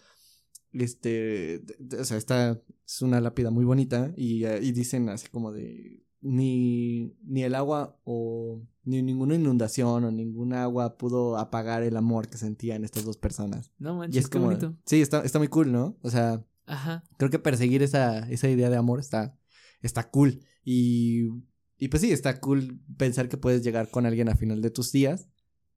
Este, 0.72 1.62
o 1.98 2.04
sea, 2.04 2.16
esta 2.16 2.60
es 2.86 3.02
una 3.02 3.20
lápida 3.20 3.50
muy 3.50 3.64
bonita 3.64 4.12
y, 4.16 4.44
eh, 4.44 4.60
y 4.62 4.72
dicen 4.72 5.08
así 5.08 5.28
como 5.28 5.52
de 5.52 6.04
ni, 6.20 7.16
ni 7.24 7.42
el 7.42 7.54
agua 7.54 7.98
o 8.04 8.62
ni 8.84 9.02
ninguna 9.02 9.34
inundación 9.34 10.04
o 10.04 10.10
ninguna 10.10 10.62
agua 10.62 10.96
pudo 10.96 11.36
apagar 11.38 11.82
el 11.82 11.96
amor 11.96 12.28
que 12.28 12.38
sentían 12.38 12.84
estas 12.84 13.04
dos 13.04 13.16
personas. 13.16 13.72
No 13.78 13.94
Y 13.94 13.98
manches, 13.98 14.24
es 14.24 14.30
qué 14.30 14.38
como, 14.38 14.46
bonito. 14.46 14.76
sí, 14.86 15.00
está, 15.00 15.22
está 15.24 15.38
muy 15.38 15.48
cool, 15.48 15.72
¿no? 15.72 15.96
O 16.02 16.10
sea, 16.10 16.44
Ajá. 16.66 17.04
creo 17.16 17.30
que 17.30 17.38
perseguir 17.38 17.82
esa, 17.82 18.28
esa 18.30 18.48
idea 18.48 18.70
de 18.70 18.76
amor 18.76 19.00
está, 19.00 19.36
está 19.82 20.10
cool. 20.10 20.40
Y, 20.64 21.28
y 21.78 21.88
pues 21.88 22.02
sí, 22.02 22.12
está 22.12 22.38
cool 22.40 22.80
pensar 22.96 23.28
que 23.28 23.36
puedes 23.38 23.62
llegar 23.64 23.90
con 23.90 24.06
alguien 24.06 24.28
a 24.28 24.36
final 24.36 24.60
de 24.62 24.70
tus 24.70 24.92
días 24.92 25.26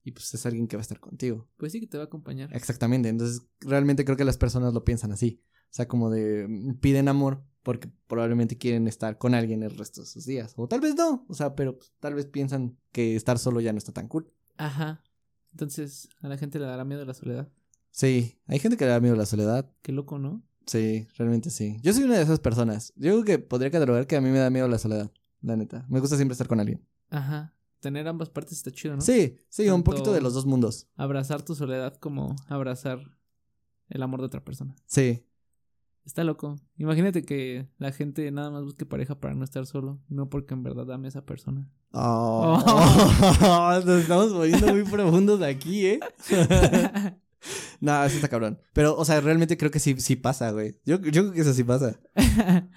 y 0.04 0.12
pues 0.12 0.32
es 0.34 0.46
alguien 0.46 0.68
que 0.68 0.76
va 0.76 0.80
a 0.80 0.82
estar 0.82 1.00
contigo. 1.00 1.48
Pues 1.56 1.72
sí 1.72 1.80
que 1.80 1.86
te 1.86 1.96
va 1.96 2.04
a 2.04 2.06
acompañar. 2.06 2.54
Exactamente, 2.54 3.08
entonces 3.08 3.42
realmente 3.60 4.04
creo 4.04 4.16
que 4.16 4.24
las 4.24 4.36
personas 4.36 4.74
lo 4.74 4.84
piensan 4.84 5.12
así. 5.12 5.42
O 5.64 5.76
sea, 5.76 5.88
como 5.88 6.10
de 6.10 6.46
mm, 6.46 6.74
piden 6.74 7.08
amor 7.08 7.42
porque 7.64 7.90
probablemente 8.06 8.58
quieren 8.58 8.86
estar 8.86 9.18
con 9.18 9.34
alguien 9.34 9.62
el 9.62 9.76
resto 9.76 10.02
de 10.02 10.06
sus 10.06 10.26
días. 10.26 10.52
O 10.56 10.68
tal 10.68 10.80
vez 10.80 10.94
no, 10.94 11.24
o 11.28 11.34
sea, 11.34 11.56
pero 11.56 11.78
pues, 11.78 11.92
tal 11.98 12.14
vez 12.14 12.26
piensan 12.26 12.76
que 12.92 13.16
estar 13.16 13.38
solo 13.38 13.60
ya 13.60 13.72
no 13.72 13.78
está 13.78 13.92
tan 13.92 14.06
cool. 14.06 14.30
Ajá. 14.58 15.02
Entonces, 15.52 16.08
a 16.20 16.28
la 16.28 16.36
gente 16.36 16.58
le 16.58 16.66
dará 16.66 16.84
miedo 16.84 17.04
la 17.04 17.14
soledad. 17.14 17.48
Sí, 17.90 18.38
hay 18.46 18.58
gente 18.58 18.76
que 18.76 18.84
le 18.84 18.90
da 18.90 19.00
miedo 19.00 19.14
a 19.14 19.18
la 19.18 19.26
soledad. 19.26 19.70
Qué 19.82 19.92
loco, 19.92 20.18
¿no? 20.18 20.42
Sí, 20.66 21.06
realmente 21.16 21.50
sí. 21.50 21.78
Yo 21.82 21.92
soy 21.92 22.04
una 22.04 22.16
de 22.16 22.22
esas 22.22 22.40
personas. 22.40 22.92
Yo 22.96 23.12
creo 23.12 23.24
que 23.24 23.38
podría 23.38 23.70
catalogar 23.70 24.06
que 24.06 24.16
a 24.16 24.20
mí 24.20 24.30
me 24.30 24.38
da 24.38 24.50
miedo 24.50 24.68
la 24.68 24.78
soledad, 24.78 25.10
la 25.40 25.56
neta. 25.56 25.86
Me 25.88 26.00
gusta 26.00 26.16
siempre 26.16 26.32
estar 26.32 26.48
con 26.48 26.60
alguien. 26.60 26.84
Ajá. 27.10 27.53
Tener 27.84 28.08
ambas 28.08 28.30
partes 28.30 28.56
está 28.56 28.70
chido, 28.70 28.94
¿no? 28.94 29.02
Sí, 29.02 29.36
sí, 29.50 29.68
un 29.68 29.82
poquito 29.82 30.10
de 30.14 30.22
los 30.22 30.32
dos 30.32 30.46
mundos. 30.46 30.88
Abrazar 30.96 31.42
tu 31.42 31.54
soledad 31.54 31.94
como 31.96 32.34
abrazar 32.48 32.98
el 33.90 34.02
amor 34.02 34.20
de 34.20 34.26
otra 34.26 34.42
persona. 34.42 34.74
Sí. 34.86 35.22
Está 36.06 36.24
loco. 36.24 36.56
Imagínate 36.78 37.26
que 37.26 37.68
la 37.76 37.92
gente 37.92 38.30
nada 38.30 38.50
más 38.50 38.64
busque 38.64 38.86
pareja 38.86 39.20
para 39.20 39.34
no 39.34 39.44
estar 39.44 39.66
solo, 39.66 40.00
no 40.08 40.30
porque 40.30 40.54
en 40.54 40.62
verdad 40.62 40.90
ame 40.92 41.08
a 41.08 41.10
esa 41.10 41.26
persona. 41.26 41.70
Oh, 41.92 42.58
Nos 43.84 44.00
estamos 44.00 44.32
poniendo 44.32 44.72
muy 44.72 44.84
profundos 44.84 45.42
aquí, 45.42 45.84
¿eh? 45.84 46.00
no, 47.82 48.02
eso 48.02 48.16
está 48.16 48.28
cabrón. 48.28 48.58
Pero, 48.72 48.96
o 48.96 49.04
sea, 49.04 49.20
realmente 49.20 49.58
creo 49.58 49.70
que 49.70 49.78
sí, 49.78 50.00
sí 50.00 50.16
pasa, 50.16 50.52
güey. 50.52 50.80
Yo, 50.86 50.98
yo 51.02 51.10
creo 51.10 51.32
que 51.32 51.40
eso 51.42 51.52
sí 51.52 51.64
pasa. 51.64 52.00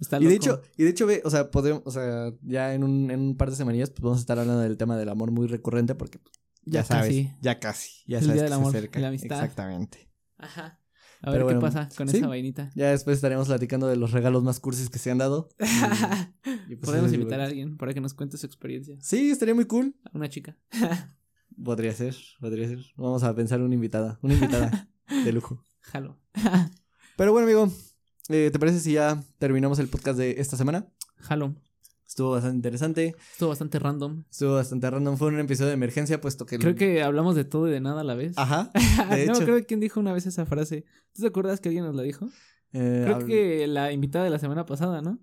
Está 0.00 0.18
Y 0.20 0.24
de 0.26 0.34
hecho, 0.34 0.62
y 0.76 0.84
de 0.84 0.90
hecho, 0.90 1.06
ve, 1.06 1.20
o 1.24 1.30
sea, 1.30 1.50
podemos, 1.50 1.82
o 1.84 1.90
sea, 1.90 2.32
ya 2.42 2.74
en 2.74 2.84
un, 2.84 3.10
en 3.10 3.20
un 3.20 3.36
par 3.36 3.50
de 3.50 3.56
semanillas, 3.56 3.90
pues 3.90 4.00
vamos 4.02 4.18
a 4.18 4.20
estar 4.20 4.38
hablando 4.38 4.60
del 4.62 4.76
tema 4.78 4.96
del 4.96 5.08
amor 5.10 5.30
muy 5.30 5.46
recurrente 5.46 5.94
porque 5.94 6.18
pues, 6.18 6.34
ya, 6.64 6.80
Ya 6.80 6.84
sabes, 6.84 7.04
casi. 7.08 7.32
ya 7.42 7.60
casi, 7.60 7.90
ya 8.06 8.18
El 8.18 8.24
sabes 8.24 8.34
día 8.34 8.34
que 8.34 8.40
del 8.42 8.48
se 8.48 8.54
amor 8.54 8.76
acerca. 8.76 8.98
y 8.98 9.02
la 9.02 9.08
amistad. 9.08 9.36
Exactamente. 9.36 10.10
Ajá. 10.38 10.76
A 11.22 11.30
Pero 11.32 11.32
ver 11.32 11.42
bueno, 11.44 11.60
qué 11.60 11.66
pasa 11.66 11.88
con 11.98 12.08
sí. 12.08 12.16
esa 12.16 12.28
vainita. 12.28 12.70
Ya 12.74 12.92
después 12.92 13.16
estaremos 13.16 13.46
platicando 13.48 13.86
de 13.88 13.96
los 13.96 14.12
regalos 14.12 14.42
más 14.42 14.58
cursis 14.58 14.88
que 14.88 14.98
se 14.98 15.10
han 15.10 15.18
dado. 15.18 15.50
Y, 16.68 16.72
y 16.72 16.76
pues, 16.76 16.90
Podemos 16.90 17.12
invitar 17.12 17.40
a 17.40 17.44
alguien 17.44 17.76
para 17.76 17.92
que 17.92 18.00
nos 18.00 18.14
cuente 18.14 18.38
su 18.38 18.46
experiencia. 18.46 18.96
Sí, 19.00 19.30
estaría 19.30 19.54
muy 19.54 19.66
cool. 19.66 19.94
A 20.04 20.16
una 20.16 20.28
chica. 20.30 20.56
Podría 21.62 21.92
ser, 21.92 22.16
podría 22.40 22.68
ser. 22.68 22.78
Vamos 22.96 23.22
a 23.22 23.34
pensar 23.34 23.60
una 23.60 23.74
invitada, 23.74 24.18
una 24.22 24.32
invitada 24.34 24.88
de 25.24 25.32
lujo. 25.32 25.62
Jalo. 25.80 26.18
Pero 27.16 27.32
bueno, 27.32 27.46
amigo, 27.46 27.70
eh, 28.30 28.50
¿te 28.52 28.58
parece 28.58 28.80
si 28.80 28.92
ya 28.94 29.22
terminamos 29.38 29.78
el 29.78 29.88
podcast 29.88 30.18
de 30.18 30.36
esta 30.38 30.56
semana? 30.56 30.86
Jalo. 31.18 31.54
Estuvo 32.06 32.32
bastante 32.32 32.56
interesante, 32.56 33.14
Estuvo 33.32 33.50
bastante 33.50 33.78
random. 33.78 34.24
estuvo 34.28 34.54
bastante 34.56 34.90
random, 34.90 35.16
fue 35.16 35.28
un 35.28 35.38
episodio 35.38 35.68
de 35.68 35.74
emergencia 35.74 36.20
puesto 36.20 36.44
que... 36.44 36.58
Creo 36.58 36.74
que 36.74 37.02
hablamos 37.04 37.36
de 37.36 37.44
todo 37.44 37.68
y 37.68 37.70
de 37.70 37.80
nada 37.80 38.00
a 38.00 38.04
la 38.04 38.14
vez. 38.14 38.32
Ajá, 38.36 38.72
de 39.10 39.26
no, 39.26 39.34
hecho. 39.34 39.44
creo 39.44 39.56
que 39.58 39.66
quién 39.66 39.78
dijo 39.78 40.00
una 40.00 40.12
vez 40.12 40.26
esa 40.26 40.44
frase. 40.44 40.84
¿Tú 41.14 41.22
te 41.22 41.28
acuerdas 41.28 41.60
que 41.60 41.68
alguien 41.68 41.84
nos 41.84 41.94
la 41.94 42.02
dijo? 42.02 42.28
eh, 42.72 43.02
Creo 43.04 43.24
que 43.26 43.66
la 43.68 43.92
invitada 43.92 44.24
de 44.24 44.30
la 44.32 44.40
semana 44.40 44.66
pasada, 44.66 45.02
¿no? 45.02 45.20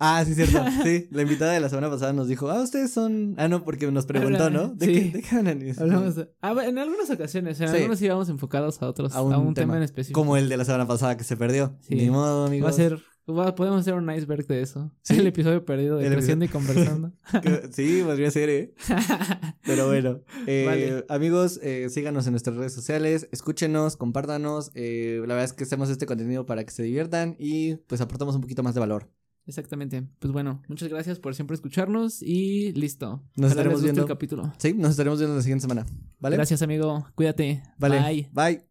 Ah, 0.00 0.24
sí, 0.24 0.34
cierto, 0.34 0.62
sí. 0.84 1.08
La 1.10 1.22
invitada 1.22 1.52
de 1.52 1.60
la 1.60 1.68
semana 1.68 1.90
pasada 1.90 2.12
nos 2.12 2.28
dijo, 2.28 2.48
ah, 2.50 2.62
ustedes 2.62 2.92
son... 2.92 3.34
Ah, 3.36 3.48
no, 3.48 3.64
porque 3.64 3.90
nos 3.90 4.06
preguntó, 4.06 4.48
¿no? 4.50 4.68
¿De, 4.68 4.86
Sí. 4.86 4.92
qué, 4.92 5.18
¿De 5.18 5.22
qué 5.22 5.36
hablan? 5.36 5.62
Hablamos 5.78 6.14
de- 6.16 6.30
Ah, 6.40 6.54
en 6.64 6.78
algunas 6.78 7.10
ocasiones, 7.10 7.60
en 7.60 7.68
Sí. 7.68 7.74
algunos 7.76 8.00
íbamos 8.02 8.28
enfocados 8.28 8.80
a 8.82 8.88
otros, 8.88 9.14
A 9.14 9.18
a 9.18 9.22
un 9.22 9.34
un, 9.34 9.54
tema. 9.54 9.72
tema. 9.72 9.76
en 9.78 9.82
específico. 9.82 10.20
Como 10.20 10.36
el 10.36 10.48
de 10.48 10.56
la 10.56 10.64
semana 10.64 10.86
pasada 10.86 11.16
que 11.16 11.24
se 11.24 11.36
perdió. 11.36 11.76
Sí. 11.80 11.96
Ni 11.96 12.10
modo, 12.10 12.46
amigos. 12.46 12.66
Va 12.66 12.70
a 12.70 12.72
ser, 12.74 12.98
va- 13.28 13.54
podemos 13.56 13.80
hacer 13.80 13.94
un 13.94 14.08
iceberg 14.10 14.46
de 14.46 14.62
eso. 14.62 14.92
Sí. 15.02 15.18
El 15.18 15.26
episodio 15.26 15.64
perdido 15.64 15.96
de 15.96 16.08
creciendo 16.08 16.44
y 16.44 16.48
conversando. 16.48 17.12
Sí, 17.72 18.02
podría 18.04 18.30
ser, 18.30 18.48
¿eh? 18.50 18.74
Pero 19.64 19.86
bueno, 19.88 20.20
eh, 20.46 20.64
Vale. 20.66 21.04
amigos, 21.08 21.58
eh, 21.62 21.88
síganos 21.90 22.26
en 22.26 22.32
nuestras 22.34 22.56
redes 22.56 22.72
sociales, 22.72 23.28
escúchenos, 23.32 23.96
compártanos. 23.96 24.70
eh, 24.74 25.16
la 25.22 25.34
verdad 25.34 25.44
es 25.44 25.52
que 25.52 25.64
hacemos 25.64 25.90
este 25.90 26.06
contenido 26.06 26.46
para 26.46 26.64
que 26.64 26.70
se 26.70 26.82
diviertan 26.82 27.36
y 27.38 27.76
pues 27.88 28.00
aportamos 28.00 28.34
un 28.36 28.40
poquito 28.42 28.62
más 28.62 28.74
de 28.74 28.80
valor. 28.80 29.10
Exactamente. 29.48 30.06
Pues 30.18 30.30
bueno, 30.30 30.62
muchas 30.68 30.90
gracias 30.90 31.18
por 31.18 31.34
siempre 31.34 31.54
escucharnos 31.54 32.22
y 32.22 32.72
listo. 32.74 33.22
Nos 33.34 33.46
Ojalá 33.46 33.50
estaremos 33.50 33.82
viendo. 33.82 34.02
el 34.02 34.06
capítulo. 34.08 34.52
Sí, 34.58 34.74
nos 34.74 34.90
estaremos 34.90 35.18
viendo 35.18 35.34
la 35.36 35.42
siguiente 35.42 35.62
semana. 35.62 35.86
¿Vale? 36.20 36.36
Gracias, 36.36 36.60
amigo. 36.60 37.06
Cuídate. 37.14 37.62
Vale. 37.78 38.28
Bye. 38.32 38.62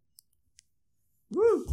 Bye. 1.29 1.67